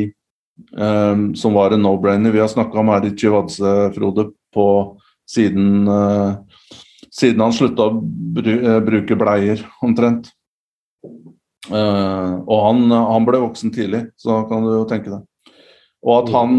eh, 0.78 1.22
som 1.38 1.56
var 1.56 1.76
en 1.76 1.82
no-brainer. 1.84 2.34
Vi 2.34 2.42
har 2.42 2.50
snakka 2.52 2.82
om 2.82 2.92
Erik 2.94 3.18
Chivadze, 3.20 3.92
Frode, 3.94 4.30
på 4.54 4.66
siden, 5.30 5.88
uh, 5.88 6.34
siden 7.10 7.42
han 7.44 7.54
slutta 7.54 7.88
å 7.88 7.98
bru 8.00 8.52
uh, 8.64 8.78
bruke 8.84 9.16
bleier, 9.18 9.62
omtrent. 9.84 10.30
Uh, 11.70 12.40
og 12.48 12.58
han, 12.64 12.86
han, 12.90 13.26
ble 13.28 13.42
voksen 13.44 13.72
tidlig, 13.74 14.06
så 14.18 14.42
kan 14.50 14.64
du 14.66 14.72
jo 14.74 14.86
tenke 14.90 15.12
deg. 15.12 15.58
Og 16.00 16.14
at 16.16 16.32
han, 16.34 16.54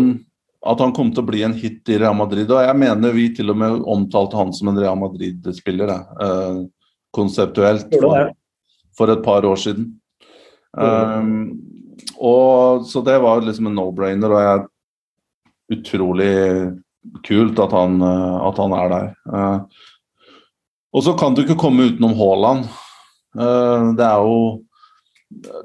at 0.72 0.84
han 0.84 0.94
kom 0.96 1.10
til 1.12 1.24
å 1.24 1.30
bli 1.32 1.42
en 1.44 1.58
hit 1.58 1.90
i 1.92 1.98
Real 2.00 2.16
Madrid. 2.16 2.52
Og 2.52 2.64
jeg 2.64 2.78
mener 2.80 3.16
vi 3.16 3.32
til 3.36 3.52
og 3.52 3.60
med 3.60 3.82
omtalte 3.90 4.40
han 4.40 4.54
som 4.56 4.70
en 4.72 4.80
Real 4.80 5.00
Madrid-spiller, 5.02 5.92
konseptuelt, 7.12 7.90
for, 7.98 8.30
for, 8.96 9.12
et 9.12 9.24
par 9.26 9.48
år 9.50 9.58
siden. 9.60 9.90
Um, 10.78 11.58
og, 12.18 12.86
så 12.88 13.02
det 13.06 13.18
var 13.24 13.44
liksom 13.46 13.70
en 13.70 13.78
no-brainer, 13.78 14.32
og 14.32 14.42
jeg 14.42 14.52
er 14.54 14.68
utrolig 15.78 16.34
kult 17.26 17.60
at 17.64 17.74
han, 17.76 18.02
eh, 18.06 18.38
at 18.48 18.62
han 18.62 18.76
er 18.78 18.92
der. 18.92 19.08
Eh, 19.34 19.60
og 20.92 21.06
så 21.06 21.16
kan 21.18 21.36
du 21.36 21.44
ikke 21.44 21.60
komme 21.60 21.90
utenom 21.90 22.18
Haaland. 22.20 22.68
Eh, 23.40 23.88
det 23.98 24.08
er 24.08 24.28
jo 24.28 24.42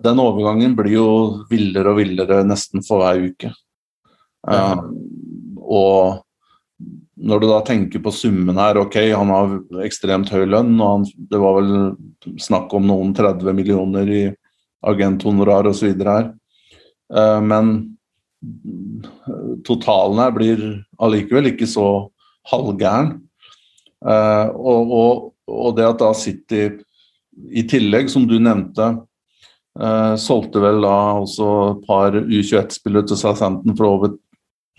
den 0.05 0.21
overgangen 0.23 0.77
blir 0.79 0.93
jo 0.95 1.09
villere 1.51 1.91
og 1.91 1.99
villere 1.99 2.45
nesten 2.47 2.85
for 2.87 3.03
hver 3.03 3.33
uke. 3.33 3.53
Ja. 4.47 4.77
og 5.59 6.21
når 7.17 7.41
du 7.41 7.47
da 7.49 7.57
tenker 7.67 7.99
på 7.99 8.13
summen 8.15 8.61
her, 8.61 8.79
ok, 8.79 8.97
han 9.11 9.31
har 9.33 9.55
ekstremt 9.83 10.31
høy 10.31 10.45
lønn, 10.47 10.77
og 10.77 10.91
han, 10.93 11.07
det 11.33 11.41
var 11.43 11.57
vel 11.57 12.37
snakk 12.39 12.71
om 12.77 12.87
noen 12.87 13.11
30 13.17 13.57
millioner 13.57 14.13
i 14.13 14.21
agenthonorar 14.87 15.69
osv. 15.71 15.95
her. 16.03 16.33
Uh, 17.13 17.41
men 17.41 17.75
totalen 19.67 20.21
her 20.21 20.35
blir 20.35 20.65
allikevel 21.03 21.53
ikke 21.53 21.69
så 21.71 21.87
halvgæren. 22.51 23.17
Uh, 24.05 24.53
og, 24.55 24.93
og, 24.93 25.23
og, 25.49 25.71
det 25.79 25.87
at 25.89 26.03
da 26.03 26.13
City 26.15 26.69
i 27.53 27.65
tillegg, 27.69 28.11
som 28.13 28.27
du 28.29 28.39
nevnte, 28.41 28.95
solgte 30.17 30.57
vel 30.63 30.79
da 30.81 30.93
også 31.21 31.47
et 31.67 31.81
par 31.85 32.15
U21-spillere 32.17 33.11
til 33.11 33.19
Southampton 33.21 33.75
for 33.77 33.91
over 33.91 34.15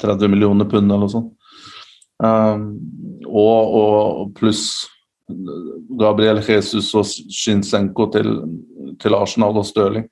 30 0.01 0.31
millioner 0.33 0.65
pund 0.65 0.89
eller 0.89 1.03
noe 1.03 1.11
sånt. 1.13 1.27
Og, 2.17 3.75
og 3.77 4.31
pluss 4.39 4.87
Gabriel 5.99 6.39
Jesus 6.41 6.93
og 6.95 7.05
Shinsenko 7.05 8.07
til, 8.13 8.29
til 9.01 9.17
Arsenal 9.17 9.57
og 9.59 9.67
Stirling. 9.67 10.07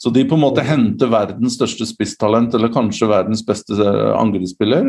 Så 0.00 0.10
de 0.10 0.24
på 0.24 0.36
en 0.36 0.40
måte 0.40 0.64
henter 0.64 1.10
verdens 1.12 1.58
største 1.58 1.84
spisstalent, 1.84 2.54
eller 2.56 2.72
kanskje 2.72 3.10
verdens 3.10 3.42
beste 3.44 3.76
angrepsspiller. 4.16 4.86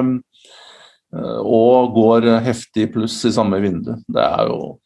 Um, 0.00 0.14
og 1.44 1.92
går 1.94 2.30
heftig 2.42 2.88
pluss 2.94 3.18
i 3.28 3.32
samme 3.34 3.60
vindu. 3.62 3.92
Det 4.08 4.24
er 4.24 4.48
jo, 4.48 4.78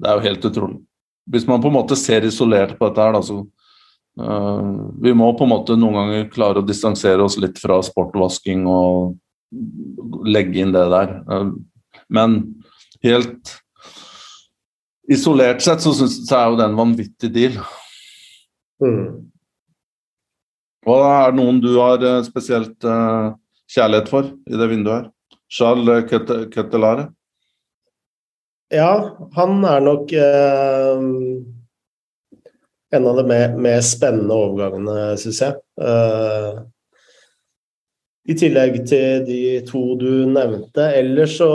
det 0.00 0.08
er 0.08 0.16
jo 0.16 0.24
helt 0.24 0.48
utrolig. 0.48 0.80
Hvis 1.28 1.44
man 1.46 1.60
på 1.60 1.68
en 1.68 1.76
måte 1.76 1.98
ser 2.00 2.24
isolert 2.24 2.78
på 2.78 2.88
dette 2.88 3.04
her, 3.04 3.12
da, 3.12 3.20
så 3.22 3.42
uh, 4.22 4.72
Vi 5.04 5.12
må 5.12 5.28
på 5.36 5.44
en 5.44 5.52
måte 5.52 5.76
noen 5.76 6.00
ganger 6.00 6.32
klare 6.32 6.62
å 6.62 6.66
distansere 6.66 7.22
oss 7.22 7.36
litt 7.42 7.60
fra 7.60 7.82
sportvasking 7.84 8.64
og 8.70 9.18
legge 10.26 10.64
inn 10.64 10.72
det 10.72 10.88
der. 10.96 11.12
Uh, 11.28 11.52
men 12.08 12.40
helt 13.04 13.56
isolert 15.12 15.62
sett 15.62 15.82
så, 15.84 15.94
synes, 15.94 16.18
så 16.28 16.38
er 16.38 16.52
jo 16.52 16.60
det 16.60 16.68
en 16.68 16.78
vanvittig 16.78 17.32
deal. 17.34 17.58
Mm. 18.82 19.26
Og 20.86 21.02
er 21.02 21.32
det 21.32 21.40
noen 21.40 21.60
du 21.62 21.72
har 21.80 22.02
eh, 22.04 22.22
spesielt 22.26 22.86
uh, 22.86 23.34
kjærlighet 23.72 24.10
for 24.12 24.30
i 24.30 24.60
det 24.60 24.70
vinduet 24.70 24.96
her? 24.96 25.12
Charles 25.50 26.08
Kettelare? 26.52 27.08
Ja, 28.74 28.90
han 29.36 29.60
er 29.66 29.82
nok 29.82 30.10
uh, 30.10 31.02
en 32.96 33.10
av 33.10 33.18
de 33.18 33.26
mer, 33.26 33.54
mer 33.62 33.82
spennende 33.86 34.34
overgangene, 34.34 35.12
syns 35.22 35.42
jeg. 35.42 35.58
Uh, 35.78 36.66
i 38.26 38.34
tillegg 38.34 38.80
til 38.90 39.22
de 39.26 39.40
to 39.68 39.82
du 40.00 40.26
nevnte. 40.26 40.82
Ellers 40.98 41.36
så 41.38 41.50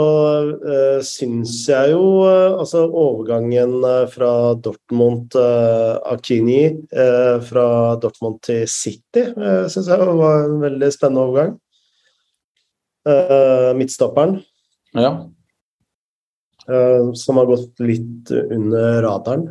uh, 0.56 1.00
syns 1.04 1.52
jeg 1.68 1.92
jo 1.92 2.22
uh, 2.24 2.58
altså 2.62 2.86
overgangen 2.86 3.74
uh, 3.84 4.06
fra 4.10 4.30
Dortmund 4.56 5.36
uh, 5.36 6.00
Akini 6.14 6.62
uh, 6.72 7.36
fra 7.44 7.66
Dortmund 8.00 8.40
til 8.46 8.64
City 8.70 9.26
uh, 9.36 9.68
syns 9.68 9.90
jeg 9.92 10.16
var 10.22 10.46
en 10.46 10.58
veldig 10.64 10.90
spennende 10.94 11.26
overgang. 11.26 11.58
Midtstopperen. 13.74 14.36
Ja. 14.94 15.08
som 17.18 17.40
har 17.40 17.48
gått 17.48 17.80
litt 17.82 18.30
under 18.30 19.00
radaren. 19.02 19.48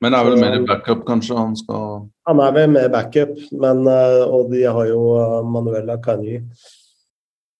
Men 0.00 0.16
er 0.16 0.24
vel 0.24 0.40
mer 0.40 0.56
backup, 0.64 1.02
kanskje? 1.04 1.36
Han 1.36 1.52
skal 1.60 2.06
Han 2.30 2.40
er 2.44 2.52
vel 2.54 2.68
med 2.70 2.92
backup, 2.92 3.32
men, 3.58 3.86
eh, 3.90 4.20
og 4.22 4.52
de 4.52 4.62
har 4.62 4.86
jo 4.86 5.00
eh, 5.18 5.40
Manuela 5.50 5.98
Kanyi. 6.02 6.44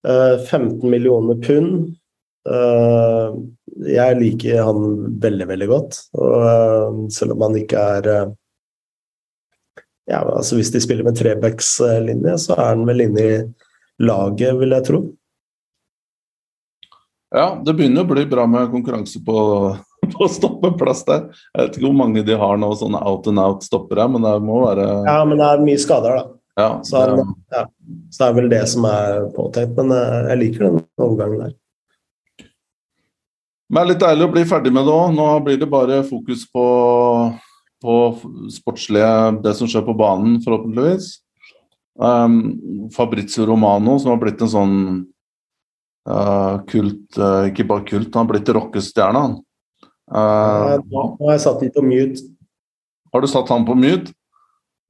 15 0.00 0.86
millioner 0.88 1.36
pund. 1.44 1.90
Eh, 2.48 3.26
jeg 3.90 4.16
liker 4.16 4.62
han 4.64 4.86
veldig, 5.20 5.48
veldig 5.50 5.68
godt. 5.68 5.98
Og 6.16 7.02
selv 7.12 7.34
om 7.34 7.42
han 7.48 7.58
ikke 7.60 7.82
er 7.98 8.08
ja, 10.10 10.22
altså 10.24 10.56
Hvis 10.56 10.72
de 10.74 10.80
spiller 10.82 11.06
med 11.06 11.18
trebackslinje, 11.18 12.32
så 12.42 12.56
er 12.56 12.70
han 12.72 12.86
vel 12.88 13.04
inne 13.04 13.26
i 13.26 13.34
laget, 14.02 14.56
vil 14.58 14.74
jeg 14.74 14.86
tro. 14.88 15.02
Ja, 17.30 17.52
det 17.62 17.76
begynner 17.78 18.02
å 18.02 18.10
bli 18.10 18.24
bra 18.26 18.46
med 18.50 18.72
konkurranse 18.72 19.20
på 19.22 19.36
på 20.16 20.28
stoppeplass 20.30 21.04
der. 21.08 21.28
Jeg 21.54 21.62
vet 21.62 21.78
ikke 21.78 21.88
hvor 21.88 21.96
mange 22.02 22.26
de 22.26 22.36
har 22.42 22.60
nå, 22.60 22.72
sånne 22.78 23.00
out 23.06 23.30
and 23.30 23.42
out-stoppere, 23.42 24.08
men 24.10 24.26
det 24.26 24.36
må 24.44 24.60
være 24.66 24.90
Ja, 25.08 25.22
men 25.28 25.40
det 25.40 25.48
er 25.48 25.64
mye 25.64 25.80
skader, 25.80 26.20
da. 26.20 26.36
Ja, 26.60 26.80
så, 26.84 27.06
det... 27.06 27.24
ja. 27.54 27.64
så 28.10 28.22
det 28.22 28.28
er 28.28 28.36
vel 28.36 28.50
det 28.52 28.64
som 28.68 28.86
er 28.88 29.26
påtenkt. 29.36 29.76
Men 29.78 29.94
eh, 29.96 30.30
jeg 30.32 30.40
liker 30.44 30.66
den 30.66 30.82
overgangen 31.00 31.44
der. 31.46 31.56
Men 33.70 33.78
Det 33.78 33.86
er 33.86 33.90
litt 33.92 34.02
deilig 34.02 34.26
å 34.26 34.34
bli 34.34 34.44
ferdig 34.50 34.74
med 34.74 34.88
det 34.88 34.94
òg. 34.96 35.14
Nå 35.14 35.26
blir 35.46 35.60
det 35.60 35.70
bare 35.70 36.00
fokus 36.06 36.42
på, 36.50 36.66
på 37.84 37.96
sportslige, 38.50 39.12
det 39.44 39.54
som 39.58 39.70
skjer 39.70 39.84
på 39.86 39.94
banen, 39.98 40.40
forhåpentligvis. 40.42 41.12
Um, 42.00 42.88
Fabrizio 42.94 43.46
Romano, 43.46 43.98
som 44.00 44.14
har 44.14 44.20
blitt 44.22 44.42
en 44.42 44.50
sånn 44.50 44.76
uh, 46.08 46.56
kult, 46.70 47.06
uh, 47.20 47.46
ikke 47.50 47.66
bare 47.68 47.86
kult, 47.86 48.10
han 48.14 48.24
har 48.24 48.30
blitt 48.32 48.50
rockestjerne. 48.56 49.24
Uh, 50.10 50.82
nå 50.90 51.02
har 51.22 51.36
jeg 51.36 51.42
satt 51.46 51.60
den 51.62 51.72
på 51.74 51.82
mute. 51.86 52.22
Har 53.14 53.22
du 53.22 53.28
satt 53.30 53.50
han 53.50 53.66
på 53.66 53.74
mute? 53.78 54.12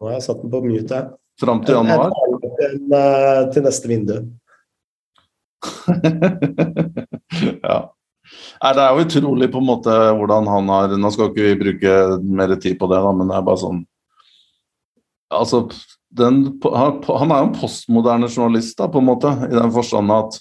Nå 0.01 0.09
har 0.09 0.17
jeg 0.17 0.27
satt 0.27 0.43
den 0.43 0.53
på 0.53 0.61
mute, 0.65 0.97
jeg. 0.97 1.07
Fram 1.41 1.63
til 1.65 1.77
januar? 1.77 2.13
Til, 2.61 2.77
uh, 2.93 3.53
til 3.53 3.63
neste 3.65 3.91
vindu. 3.91 4.17
ja. 7.69 7.79
Det 8.61 8.81
er 8.81 8.95
jo 8.95 9.05
utrolig 9.05 9.49
på 9.53 9.61
en 9.61 9.67
måte 9.67 9.95
hvordan 10.17 10.47
han 10.49 10.69
har 10.73 10.95
Nå 10.97 11.11
skal 11.13 11.31
ikke 11.31 11.45
vi 11.45 11.61
bruke 11.61 11.93
mer 12.23 12.55
tid 12.61 12.79
på 12.81 12.89
det, 12.89 13.01
da, 13.03 13.13
men 13.17 13.29
det 13.29 13.37
er 13.37 13.45
bare 13.45 13.61
sånn 13.61 13.83
Altså, 15.31 15.63
den, 16.17 16.61
han 16.65 17.31
er 17.31 17.43
jo 17.43 17.47
en 17.47 17.55
postmoderne 17.55 18.27
journalist, 18.27 18.75
da, 18.81 18.89
på 18.91 18.99
en 18.99 19.07
måte, 19.07 19.31
i 19.47 19.55
den 19.55 19.71
forstand 19.71 20.11
at 20.11 20.41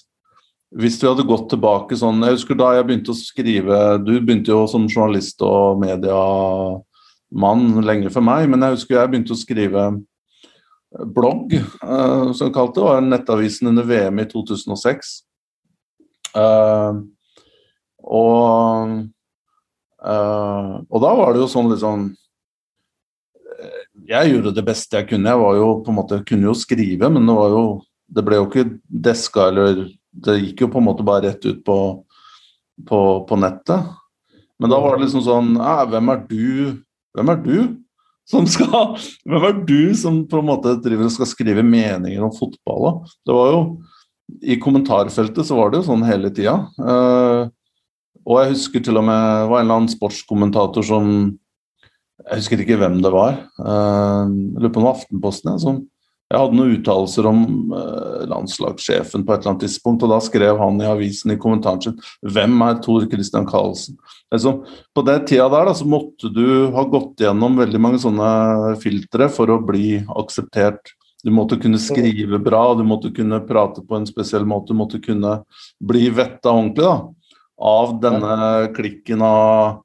hvis 0.70 1.02
vi 1.02 1.08
hadde 1.08 1.26
gått 1.26 1.48
tilbake 1.50 1.96
sånn 1.98 2.22
Jeg 2.22 2.36
husker 2.36 2.54
da 2.58 2.68
jeg 2.76 2.86
begynte 2.86 3.10
å 3.10 3.18
skrive 3.18 3.98
Du 4.04 4.12
begynte 4.20 4.52
jo 4.52 4.66
som 4.70 4.86
journalist 4.86 5.42
og 5.42 5.80
mediamann 5.82 7.64
lenge 7.82 8.12
før 8.14 8.22
meg, 8.28 8.46
men 8.50 8.62
jeg 8.62 8.76
husker 8.76 9.00
jeg 9.00 9.10
begynte 9.10 9.34
å 9.34 9.40
skrive 9.40 9.82
blogg, 10.90 11.54
eh, 11.54 12.32
som 12.34 12.48
jeg 12.48 12.54
kalte 12.54 12.80
det, 12.80 12.86
var 12.86 13.04
nettavisen 13.04 13.70
under 13.70 13.86
VM 13.86 14.22
i 14.22 14.26
2006. 14.30 15.10
Uh, 16.30 16.40
eh, 16.42 16.94
og, 18.10 18.96
eh, 20.06 20.72
og 20.86 21.04
da 21.04 21.12
var 21.18 21.32
det 21.34 21.42
jo 21.42 21.48
sånn 21.50 21.70
liksom 21.72 22.10
Jeg 24.10 24.30
gjorde 24.30 24.54
det 24.54 24.62
beste 24.66 24.96
jeg 24.96 25.06
kunne. 25.10 25.30
Jeg 25.30 25.38
var 25.38 25.54
jo 25.58 25.66
på 25.84 25.92
en 25.92 25.98
måte, 25.98 26.24
kunne 26.26 26.48
jo 26.48 26.54
skrive, 26.58 27.10
men 27.12 27.26
det 27.28 27.34
var 27.36 27.50
jo 27.54 27.64
det 28.10 28.24
ble 28.26 28.40
jo 28.40 28.46
ikke 28.48 28.64
deska 28.90 29.50
eller 29.52 29.84
det 30.12 30.40
gikk 30.40 30.64
jo 30.64 30.70
på 30.72 30.80
en 30.80 30.88
måte 30.88 31.06
bare 31.06 31.28
rett 31.28 31.44
ut 31.46 31.62
på, 31.66 31.78
på, 32.88 33.00
på 33.28 33.38
nettet. 33.38 33.92
Men 34.60 34.72
da 34.72 34.80
var 34.82 34.96
det 34.96 35.06
liksom 35.06 35.22
sånn 35.24 35.54
Hvem 35.90 36.10
er 36.12 36.24
du? 36.28 36.80
Hvem 37.16 37.32
er 37.32 37.38
du? 37.44 37.54
Som 38.30 38.46
skal, 38.50 38.96
hvem 39.28 39.46
er 39.48 39.62
du 39.66 39.94
som 39.98 40.22
på 40.30 40.42
en 40.42 40.50
måte 40.50 40.76
driver 40.84 41.08
og 41.08 41.14
skal 41.14 41.30
skrive 41.30 41.64
meninger 41.66 42.22
om 42.26 42.34
fotball? 42.34 42.84
Da? 42.84 43.14
Det 43.26 43.38
var 43.38 43.54
jo 43.54 43.62
I 44.54 44.58
kommentarfeltet 44.62 45.48
så 45.48 45.56
var 45.58 45.70
det 45.70 45.80
jo 45.80 45.88
sånn 45.88 46.06
hele 46.06 46.30
tida. 46.34 46.60
Uh, 46.78 47.48
og 48.26 48.42
jeg 48.42 48.52
husker 48.52 48.84
til 48.84 49.00
og 49.00 49.06
med 49.08 49.16
det 49.16 49.48
var 49.50 49.62
en 49.62 49.64
eller 49.64 49.80
annen 49.80 49.90
sportskommentator 49.90 50.84
som 50.86 51.06
Jeg 52.20 52.42
husker 52.42 52.60
ikke 52.62 52.76
hvem 52.78 53.00
det 53.02 53.10
var. 53.14 53.40
Uh, 53.58 54.28
lurer 54.60 54.74
på 54.74 54.82
om 54.82 54.90
Aftenposten. 54.92 55.56
Ja, 55.56 55.62
som 55.62 55.80
jeg 56.30 56.38
hadde 56.38 56.54
noen 56.54 56.76
uttalelser 56.76 57.26
om 57.26 57.40
uh, 57.74 58.22
landslagssjefen 58.30 59.24
på 59.26 59.34
et 59.34 59.40
eller 59.40 59.50
annet 59.50 59.64
tidspunkt, 59.64 60.04
og 60.06 60.12
da 60.12 60.20
skrev 60.22 60.60
han 60.62 60.78
i 60.78 60.86
avisen 60.86 61.34
i 61.34 61.38
kommentaren 61.40 61.82
sin 61.82 61.96
'Hvem 62.22 62.54
er 62.68 62.78
Tor 62.84 63.06
Christian 63.10 63.48
Karlsen?' 63.48 63.98
Altså, 64.30 64.60
på 64.94 65.02
den 65.02 65.24
tida 65.26 65.48
der 65.50 65.66
da, 65.66 65.74
så 65.74 65.88
måtte 65.90 66.30
du 66.30 66.70
ha 66.70 66.84
gått 66.86 67.18
gjennom 67.18 67.58
veldig 67.58 67.80
mange 67.82 67.98
sånne 67.98 68.78
filtre 68.78 69.26
for 69.28 69.50
å 69.50 69.58
bli 69.58 69.98
akseptert. 70.06 70.94
Du 71.24 71.32
måtte 71.34 71.58
kunne 71.60 71.82
skrive 71.82 72.38
bra, 72.38 72.62
du 72.78 72.84
måtte 72.86 73.10
kunne 73.10 73.42
prate 73.42 73.82
på 73.82 73.98
en 73.98 74.06
spesiell 74.06 74.46
måte, 74.46 74.70
du 74.70 74.78
måtte 74.78 75.02
kunne 75.02 75.40
bli 75.82 76.08
vetta 76.14 76.54
ordentlig 76.54 76.86
da, 76.86 76.94
av 77.58 77.98
denne 78.00 78.70
klikken 78.78 79.26
av 79.26 79.82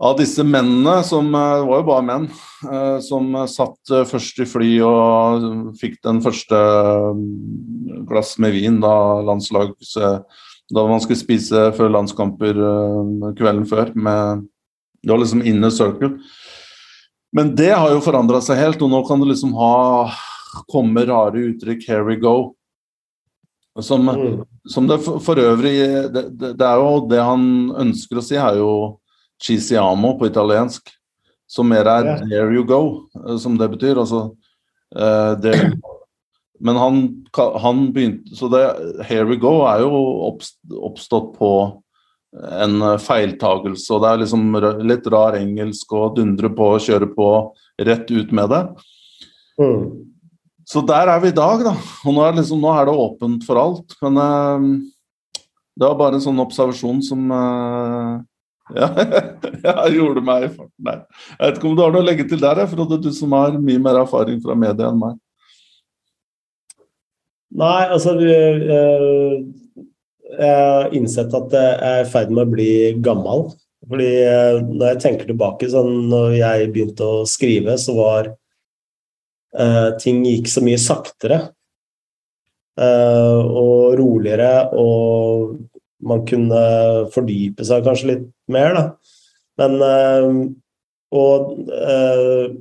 av 0.00 0.16
disse 0.16 0.44
mennene, 0.46 1.02
som 1.04 1.28
eh, 1.34 1.56
det 1.60 1.66
var 1.68 1.82
jo 1.82 1.88
bare 1.90 2.06
menn, 2.06 2.28
eh, 2.64 2.98
som 3.04 3.34
satt 3.50 3.92
eh, 3.92 4.06
først 4.08 4.40
i 4.40 4.46
fly 4.48 4.70
og 4.86 5.74
fikk 5.80 5.98
den 6.06 6.22
første 6.24 6.56
mm, 6.56 8.06
glass 8.08 8.38
med 8.40 8.56
vin 8.56 8.80
da 8.80 8.94
landslags 9.26 9.96
da 10.70 10.84
man 10.86 11.02
skulle 11.02 11.18
spise 11.18 11.64
før 11.74 11.90
landskamper 11.90 12.54
kvelden 13.34 13.64
før. 13.66 13.88
Med, 13.98 14.44
det 15.02 15.10
var 15.10 15.18
liksom 15.18 15.42
inner 15.42 15.72
circle. 15.74 16.12
Men 17.34 17.50
det 17.58 17.72
har 17.74 17.90
jo 17.90 18.04
forandra 18.04 18.38
seg 18.44 18.60
helt, 18.60 18.84
og 18.86 18.92
nå 18.92 19.00
kan 19.08 19.18
det 19.18 19.32
liksom 19.32 19.56
ha 19.58 20.12
komme 20.70 21.02
rare 21.08 21.42
uttrykk 21.50 21.82
'here 21.88 22.06
we 22.06 22.16
go'. 22.22 22.54
Som, 23.80 24.06
Mm. 24.06 24.44
som 24.68 24.86
det 24.86 24.98
for, 25.00 25.18
for 25.18 25.38
øvrig 25.38 26.12
det, 26.12 26.38
det, 26.38 26.58
det 26.58 26.66
er 26.66 26.76
jo 26.76 27.06
det 27.08 27.20
han 27.22 27.70
ønsker 27.70 28.18
å 28.18 28.22
si, 28.22 28.36
er 28.36 28.58
jo 28.58 28.99
'cisiamo' 29.40 30.18
på 30.18 30.26
italiensk. 30.26 30.90
Som 31.46 31.68
mer 31.68 31.86
er 31.86 32.04
Ja. 32.04 32.16
'there 32.16 32.54
you 32.54 32.64
go', 32.64 33.08
eh, 33.26 33.36
som 33.36 33.58
det 33.58 33.70
betyr. 33.70 33.98
Altså 33.98 34.30
uh, 34.96 35.40
there, 35.40 35.72
Men 36.60 36.76
han, 36.76 37.24
han 37.34 37.92
begynte 37.92 38.36
Så 38.36 38.48
det 38.48 39.04
'here 39.08 39.28
we 39.28 39.36
go' 39.36 39.64
er 39.66 39.80
jo 39.80 40.40
oppstått 40.82 41.38
på 41.38 41.82
en 42.32 42.82
eh, 42.82 42.98
feiltagelse, 42.98 43.90
og 43.90 44.02
det 44.02 44.10
er 44.10 44.20
liksom 44.22 44.86
litt 44.86 45.06
rar 45.10 45.34
engelsk 45.34 45.92
å 45.92 46.14
dundre 46.14 46.48
på 46.54 46.68
og 46.76 46.84
kjøre 46.84 47.08
på 47.10 47.26
rett 47.80 48.10
ut 48.10 48.30
med 48.30 48.48
det. 48.50 48.60
Mm. 49.58 50.06
Så 50.64 50.86
der 50.86 51.10
er 51.10 51.18
vi 51.20 51.32
i 51.32 51.34
dag, 51.34 51.64
da. 51.64 51.74
Og 52.06 52.14
nå 52.14 52.22
er, 52.22 52.36
liksom, 52.38 52.60
nå 52.62 52.70
er 52.70 52.86
det 52.86 52.94
åpent 52.94 53.42
for 53.42 53.58
alt. 53.58 53.96
Men 54.02 54.20
uh, 54.22 54.60
det 55.80 55.88
var 55.88 55.98
bare 55.98 56.20
en 56.20 56.22
sånn 56.22 56.42
observasjon 56.42 57.00
som 57.02 57.30
eh, 57.32 58.18
ja, 58.76 58.88
jeg 59.64 59.96
gjorde 59.96 60.22
meg 60.24 60.46
i 60.46 60.52
farten 60.52 60.90
der. 60.90 61.02
Jeg 61.32 61.40
vet 61.42 61.58
ikke 61.58 61.68
om 61.70 61.76
du 61.76 61.82
har 61.84 61.94
noe 61.94 62.04
å 62.04 62.06
legge 62.06 62.26
til 62.28 62.40
der, 62.42 62.62
Frode, 62.70 63.00
du 63.02 63.10
som 63.14 63.34
har 63.36 63.58
mye 63.58 63.82
mer 63.82 64.00
erfaring 64.02 64.40
fra 64.44 64.56
media 64.58 64.90
enn 64.90 65.00
meg. 65.00 65.18
Nei, 67.60 67.80
altså 67.90 68.14
eh, 68.22 69.38
Jeg 70.30 70.50
har 70.54 70.92
innsett 70.94 71.32
at 71.34 71.56
jeg 71.56 71.78
er 71.90 72.04
i 72.04 72.10
ferd 72.10 72.30
med 72.30 72.46
å 72.46 72.52
bli 72.52 72.72
gammel. 73.02 73.48
Fordi 73.90 74.10
eh, 74.22 74.60
når 74.62 74.92
jeg 74.92 75.00
tenker 75.02 75.30
tilbake, 75.30 75.70
sånn 75.72 76.10
når 76.12 76.36
jeg 76.38 76.68
begynte 76.74 77.08
å 77.08 77.24
skrive, 77.26 77.74
så 77.80 77.96
var 77.98 78.30
eh, 78.30 79.88
ting 80.02 80.22
gikk 80.26 80.52
så 80.52 80.62
mye 80.66 80.78
saktere. 80.80 81.42
og 82.80 83.92
roligere, 83.98 84.70
og 84.78 85.58
man 86.02 86.24
kunne 86.28 86.60
fordype 87.14 87.64
seg 87.66 87.84
kanskje 87.86 88.10
litt 88.14 88.26
mer, 88.52 88.74
da. 88.76 88.84
Men 89.60 89.76
eh, 89.84 90.28
Og 91.10 91.56
eh, 91.74 92.52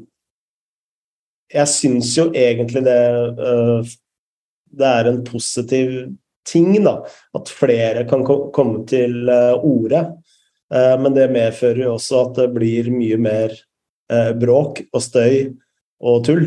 jeg 1.54 1.70
syns 1.70 2.16
jo 2.18 2.28
egentlig 2.34 2.82
det 2.88 3.02
eh, 3.50 3.92
det 4.80 4.86
er 4.86 5.08
en 5.10 5.24
positiv 5.26 5.94
ting, 6.46 6.72
da. 6.86 7.00
At 7.38 7.50
flere 7.50 8.04
kan 8.10 8.22
ko- 8.26 8.50
komme 8.54 8.84
til 8.90 9.30
orde. 9.30 10.04
Men 10.70 11.16
det 11.16 11.32
medfører 11.34 11.80
jo 11.88 11.96
også 11.96 12.20
at 12.28 12.36
det 12.38 12.46
blir 12.54 12.92
mye 12.94 13.18
mer 13.18 13.56
bråk 14.38 14.84
og 14.94 15.02
støy 15.02 15.56
og 16.06 16.20
tull. 16.28 16.46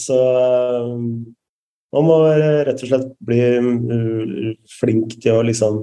Så 0.00 0.16
man 1.96 2.06
må 2.06 2.16
rett 2.68 2.82
og 2.84 2.90
slett 2.90 3.08
bli 3.24 3.40
uh, 3.58 4.50
flink 4.78 5.16
til 5.18 5.40
å 5.40 5.46
liksom 5.46 5.80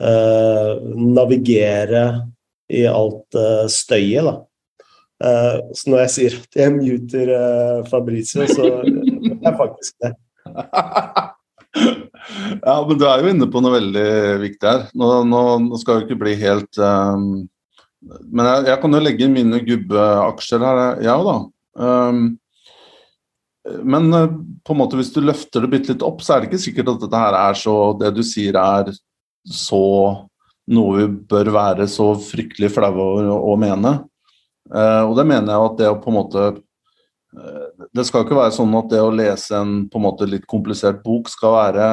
eh, 0.00 0.94
navigere 0.94 2.30
i 2.68 2.86
alt 2.86 3.34
eh, 3.34 3.66
støyet, 3.72 4.28
da. 4.28 4.34
Eh, 5.24 5.56
så 5.74 5.90
når 5.90 6.04
jeg 6.04 6.14
sier 6.14 6.36
at 6.38 6.58
jeg 6.60 6.74
muter 6.76 7.32
uh, 7.32 7.86
Fabrizio, 7.88 8.46
så 8.46 8.68
er 8.68 8.84
jeg 8.86 9.54
faktisk 9.58 9.96
det. 10.04 10.12
ja, 12.68 12.76
men 12.86 13.00
du 13.00 13.06
er 13.08 13.24
jo 13.24 13.32
inne 13.32 13.48
på 13.50 13.62
noe 13.64 13.74
veldig 13.74 14.10
viktig 14.44 14.68
her. 14.68 14.86
Nå, 14.94 15.10
nå, 15.26 15.42
nå 15.64 15.80
skal 15.80 15.98
jo 15.98 16.06
ikke 16.06 16.22
bli 16.22 16.36
helt 16.38 16.78
um, 16.80 17.48
Men 18.30 18.46
jeg, 18.46 18.68
jeg 18.70 18.80
kan 18.84 18.94
jo 18.94 19.02
legge 19.02 19.32
mine 19.32 19.58
gubbeaksjer 19.66 20.68
her, 20.68 20.84
jeg 21.02 21.16
òg, 21.16 21.32
da. 21.32 21.38
Um, 21.78 22.22
men 23.82 24.12
eh, 24.14 24.30
på 24.64 24.74
en 24.74 24.80
måte 24.80 24.98
hvis 24.98 25.12
du 25.14 25.20
løfter 25.24 25.64
det 25.64 25.72
bitte 25.72 25.92
litt 25.92 26.04
opp, 26.06 26.22
så 26.22 26.34
er 26.34 26.42
det 26.42 26.50
ikke 26.50 26.62
sikkert 26.62 26.92
at 26.94 27.04
dette 27.04 27.22
her 27.22 27.36
er 27.38 27.58
så 27.58 27.76
Det 27.98 28.12
du 28.16 28.22
sier 28.26 28.58
er 28.60 28.92
så 29.48 29.82
noe 30.68 30.96
vi 30.98 31.06
bør 31.30 31.48
være 31.54 31.86
så 31.88 32.10
fryktelig 32.20 32.68
flaue 32.74 33.00
over 33.00 33.28
å, 33.32 33.54
mene. 33.60 33.94
Eh, 34.68 35.02
og 35.04 35.14
det 35.16 35.24
mener 35.30 35.54
jeg 35.54 35.68
at 35.70 35.78
det 35.80 35.88
å 35.88 35.98
på 36.02 36.12
en 36.12 36.18
måte 36.18 36.44
eh, 36.52 37.86
Det 37.96 38.04
skal 38.04 38.26
ikke 38.26 38.36
være 38.36 38.56
sånn 38.58 38.76
at 38.76 38.90
det 38.92 39.00
å 39.00 39.14
lese 39.14 39.56
en 39.56 39.80
på 39.88 40.00
en 40.00 40.06
måte 40.10 40.28
litt 40.28 40.46
komplisert 40.50 41.02
bok 41.04 41.30
skal 41.32 41.56
være 41.58 41.90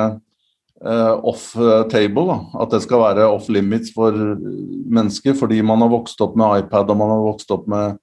off 0.85 1.53
table. 1.89 2.25
Da. 2.27 2.35
At 2.61 2.73
det 2.75 2.81
skal 2.83 2.99
være 2.99 3.23
off 3.31 3.45
limits 3.49 3.93
for 3.95 4.11
mennesker 4.11 5.33
fordi 5.39 5.61
man 5.65 5.79
har 5.81 5.89
vokst 5.89 6.19
opp 6.21 6.35
med 6.37 6.65
iPad 6.65 6.91
og 6.91 6.99
man 6.99 7.13
har 7.13 7.21
vokst 7.23 7.53
opp 7.55 7.63
med, 7.71 7.95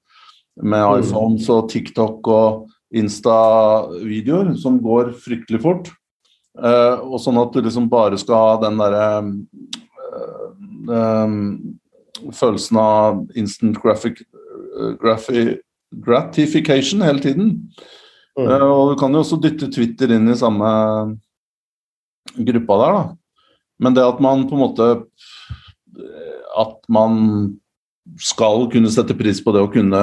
med 0.57 0.81
Mm. 0.81 1.05
iPhones 1.05 1.51
og 1.53 1.69
TikTok 1.71 2.31
og 2.33 2.65
Insta-videoer 2.93 4.53
som 4.61 4.79
går 4.83 5.15
fryktelig 5.23 5.63
fort. 5.65 5.93
Uh, 6.53 7.01
og 7.09 7.21
sånn 7.23 7.41
at 7.41 7.55
du 7.55 7.63
liksom 7.65 7.89
bare 7.93 8.19
skal 8.21 8.37
ha 8.37 8.57
den 8.67 8.81
derre 8.81 9.07
uh, 10.13 10.51
um, 10.93 11.39
følelsen 12.37 12.81
av 12.81 13.23
instant 13.41 13.79
graphic, 13.81 14.21
graphi, 15.01 15.47
gratification 16.05 17.05
hele 17.05 17.25
tiden. 17.25 17.55
Mm. 18.39 18.49
Og 18.49 18.93
du 18.93 18.95
kan 19.01 19.13
jo 19.13 19.23
også 19.25 19.41
dytte 19.41 19.69
Twitter 19.73 20.13
inn 20.15 20.31
i 20.33 20.39
samme 20.39 20.69
gruppa 22.37 22.79
der, 22.81 22.95
da. 22.97 23.03
Men 23.83 23.97
det 23.97 24.07
at 24.07 24.21
man 24.23 24.47
på 24.49 24.55
en 24.55 24.63
måte 24.63 24.87
At 26.57 26.77
man 26.93 27.17
skal 28.21 28.67
kunne 28.73 28.91
sette 28.93 29.17
pris 29.17 29.41
på 29.43 29.53
det 29.55 29.63
å 29.63 29.71
kunne 29.73 30.01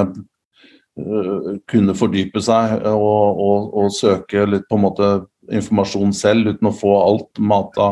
kunne 1.70 1.94
fordype 1.96 2.42
seg 2.44 2.86
og, 2.90 3.40
og, 3.40 3.66
og 3.82 3.92
søke 3.94 4.46
litt 4.48 4.68
på 4.70 4.78
en 4.78 4.84
måte 4.84 5.10
informasjon 5.50 6.14
selv 6.14 6.54
uten 6.54 6.70
å 6.70 6.76
få 6.76 6.94
alt 7.00 7.42
mata 7.42 7.90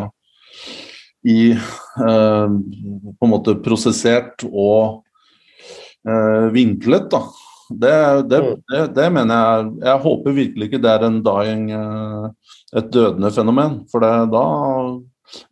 i 1.27 1.51
øh, 1.53 2.49
på 3.19 3.27
en 3.27 3.33
måte 3.33 3.57
prosessert 3.65 4.45
og 4.49 5.03
øh, 6.09 6.49
vinklet, 6.55 7.11
da. 7.13 7.23
Det, 7.69 7.95
det, 8.31 8.39
det, 8.73 8.79
det 8.97 9.07
mener 9.13 9.35
jeg 9.37 9.65
Jeg 9.85 10.01
håper 10.01 10.33
virkelig 10.33 10.69
ikke 10.71 10.79
det 10.81 10.89
er 10.89 11.03
en 11.05 11.19
dying 11.21 11.67
øh, 11.77 12.31
et 12.79 12.93
dødende 12.93 13.31
fenomen. 13.31 13.83
For 13.93 14.01
det 14.01 14.31
da 14.33 14.45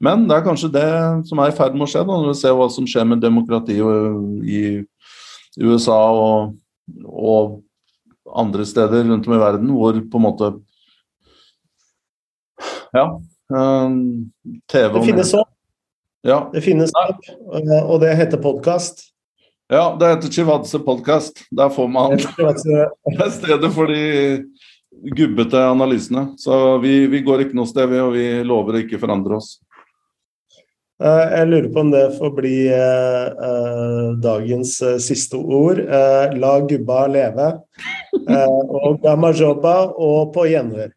Men 0.01 0.25
det 0.29 0.37
er 0.37 0.47
kanskje 0.47 0.73
det 0.73 0.89
som 1.29 1.39
er 1.39 1.53
i 1.53 1.57
ferd 1.57 1.75
med 1.77 1.85
å 1.85 1.91
skje, 1.91 2.05
da, 2.07 2.17
når 2.17 2.31
vi 2.31 2.39
ser 2.39 2.55
hva 2.57 2.69
som 2.73 2.87
skjer 2.89 3.05
med 3.05 3.21
demokrati 3.21 3.77
i 3.77 4.61
USA 5.61 5.99
og, 6.17 6.55
og 7.07 7.63
andre 8.37 8.67
steder 8.67 9.05
rundt 9.07 9.27
om 9.29 9.35
i 9.37 9.41
verden, 9.43 9.71
hvor 9.75 9.99
på 10.11 10.21
en 10.21 10.27
måte 10.27 10.53
Ja. 12.95 13.21
Um, 13.51 14.31
TV 14.71 14.93
Det 14.95 15.05
finnes 15.07 15.35
opp. 15.35 15.51
Ja, 16.27 16.51
Det 16.53 16.63
finnes 16.65 16.91
eh, 16.97 17.85
og 17.85 18.01
det 18.03 18.17
heter 18.19 18.41
podkast. 18.43 19.13
ja, 19.71 19.97
det 20.01 20.09
heter 20.09 20.33
Chivadze 20.33 20.79
podkast. 20.83 21.45
Der 21.51 21.69
får 21.69 21.89
man 21.89 22.17
Det 22.17 23.21
er 23.21 23.31
stedet 23.39 23.73
for 23.75 23.87
de 23.87 24.43
gubbete 25.15 25.61
analysene. 25.71 26.33
Så 26.39 26.79
vi, 26.83 27.07
vi 27.07 27.21
går 27.23 27.45
ikke 27.45 27.55
noe 27.59 27.69
sted, 27.69 27.87
vi, 27.91 28.01
og 28.01 28.13
vi 28.17 28.27
lover 28.43 28.79
å 28.79 28.83
ikke 28.83 28.99
forandre 28.99 29.37
oss. 29.39 29.59
Eh, 30.97 31.27
Jeg 31.37 31.49
lurer 31.51 31.69
på 31.73 31.83
om 31.85 31.91
det 31.93 32.05
får 32.17 32.31
bli 32.39 32.55
eh, 32.73 33.27
eh, 33.49 34.07
dagens 34.25 34.79
siste 35.05 35.37
ord. 35.37 35.83
La 36.41 36.53
gubba 36.65 37.07
leve. 37.13 37.51
Og 38.17 39.03
gamma 39.05 39.33
jobba, 39.37 39.77
og 39.93 40.33
på 40.35 40.47
gjenhør. 40.49 40.96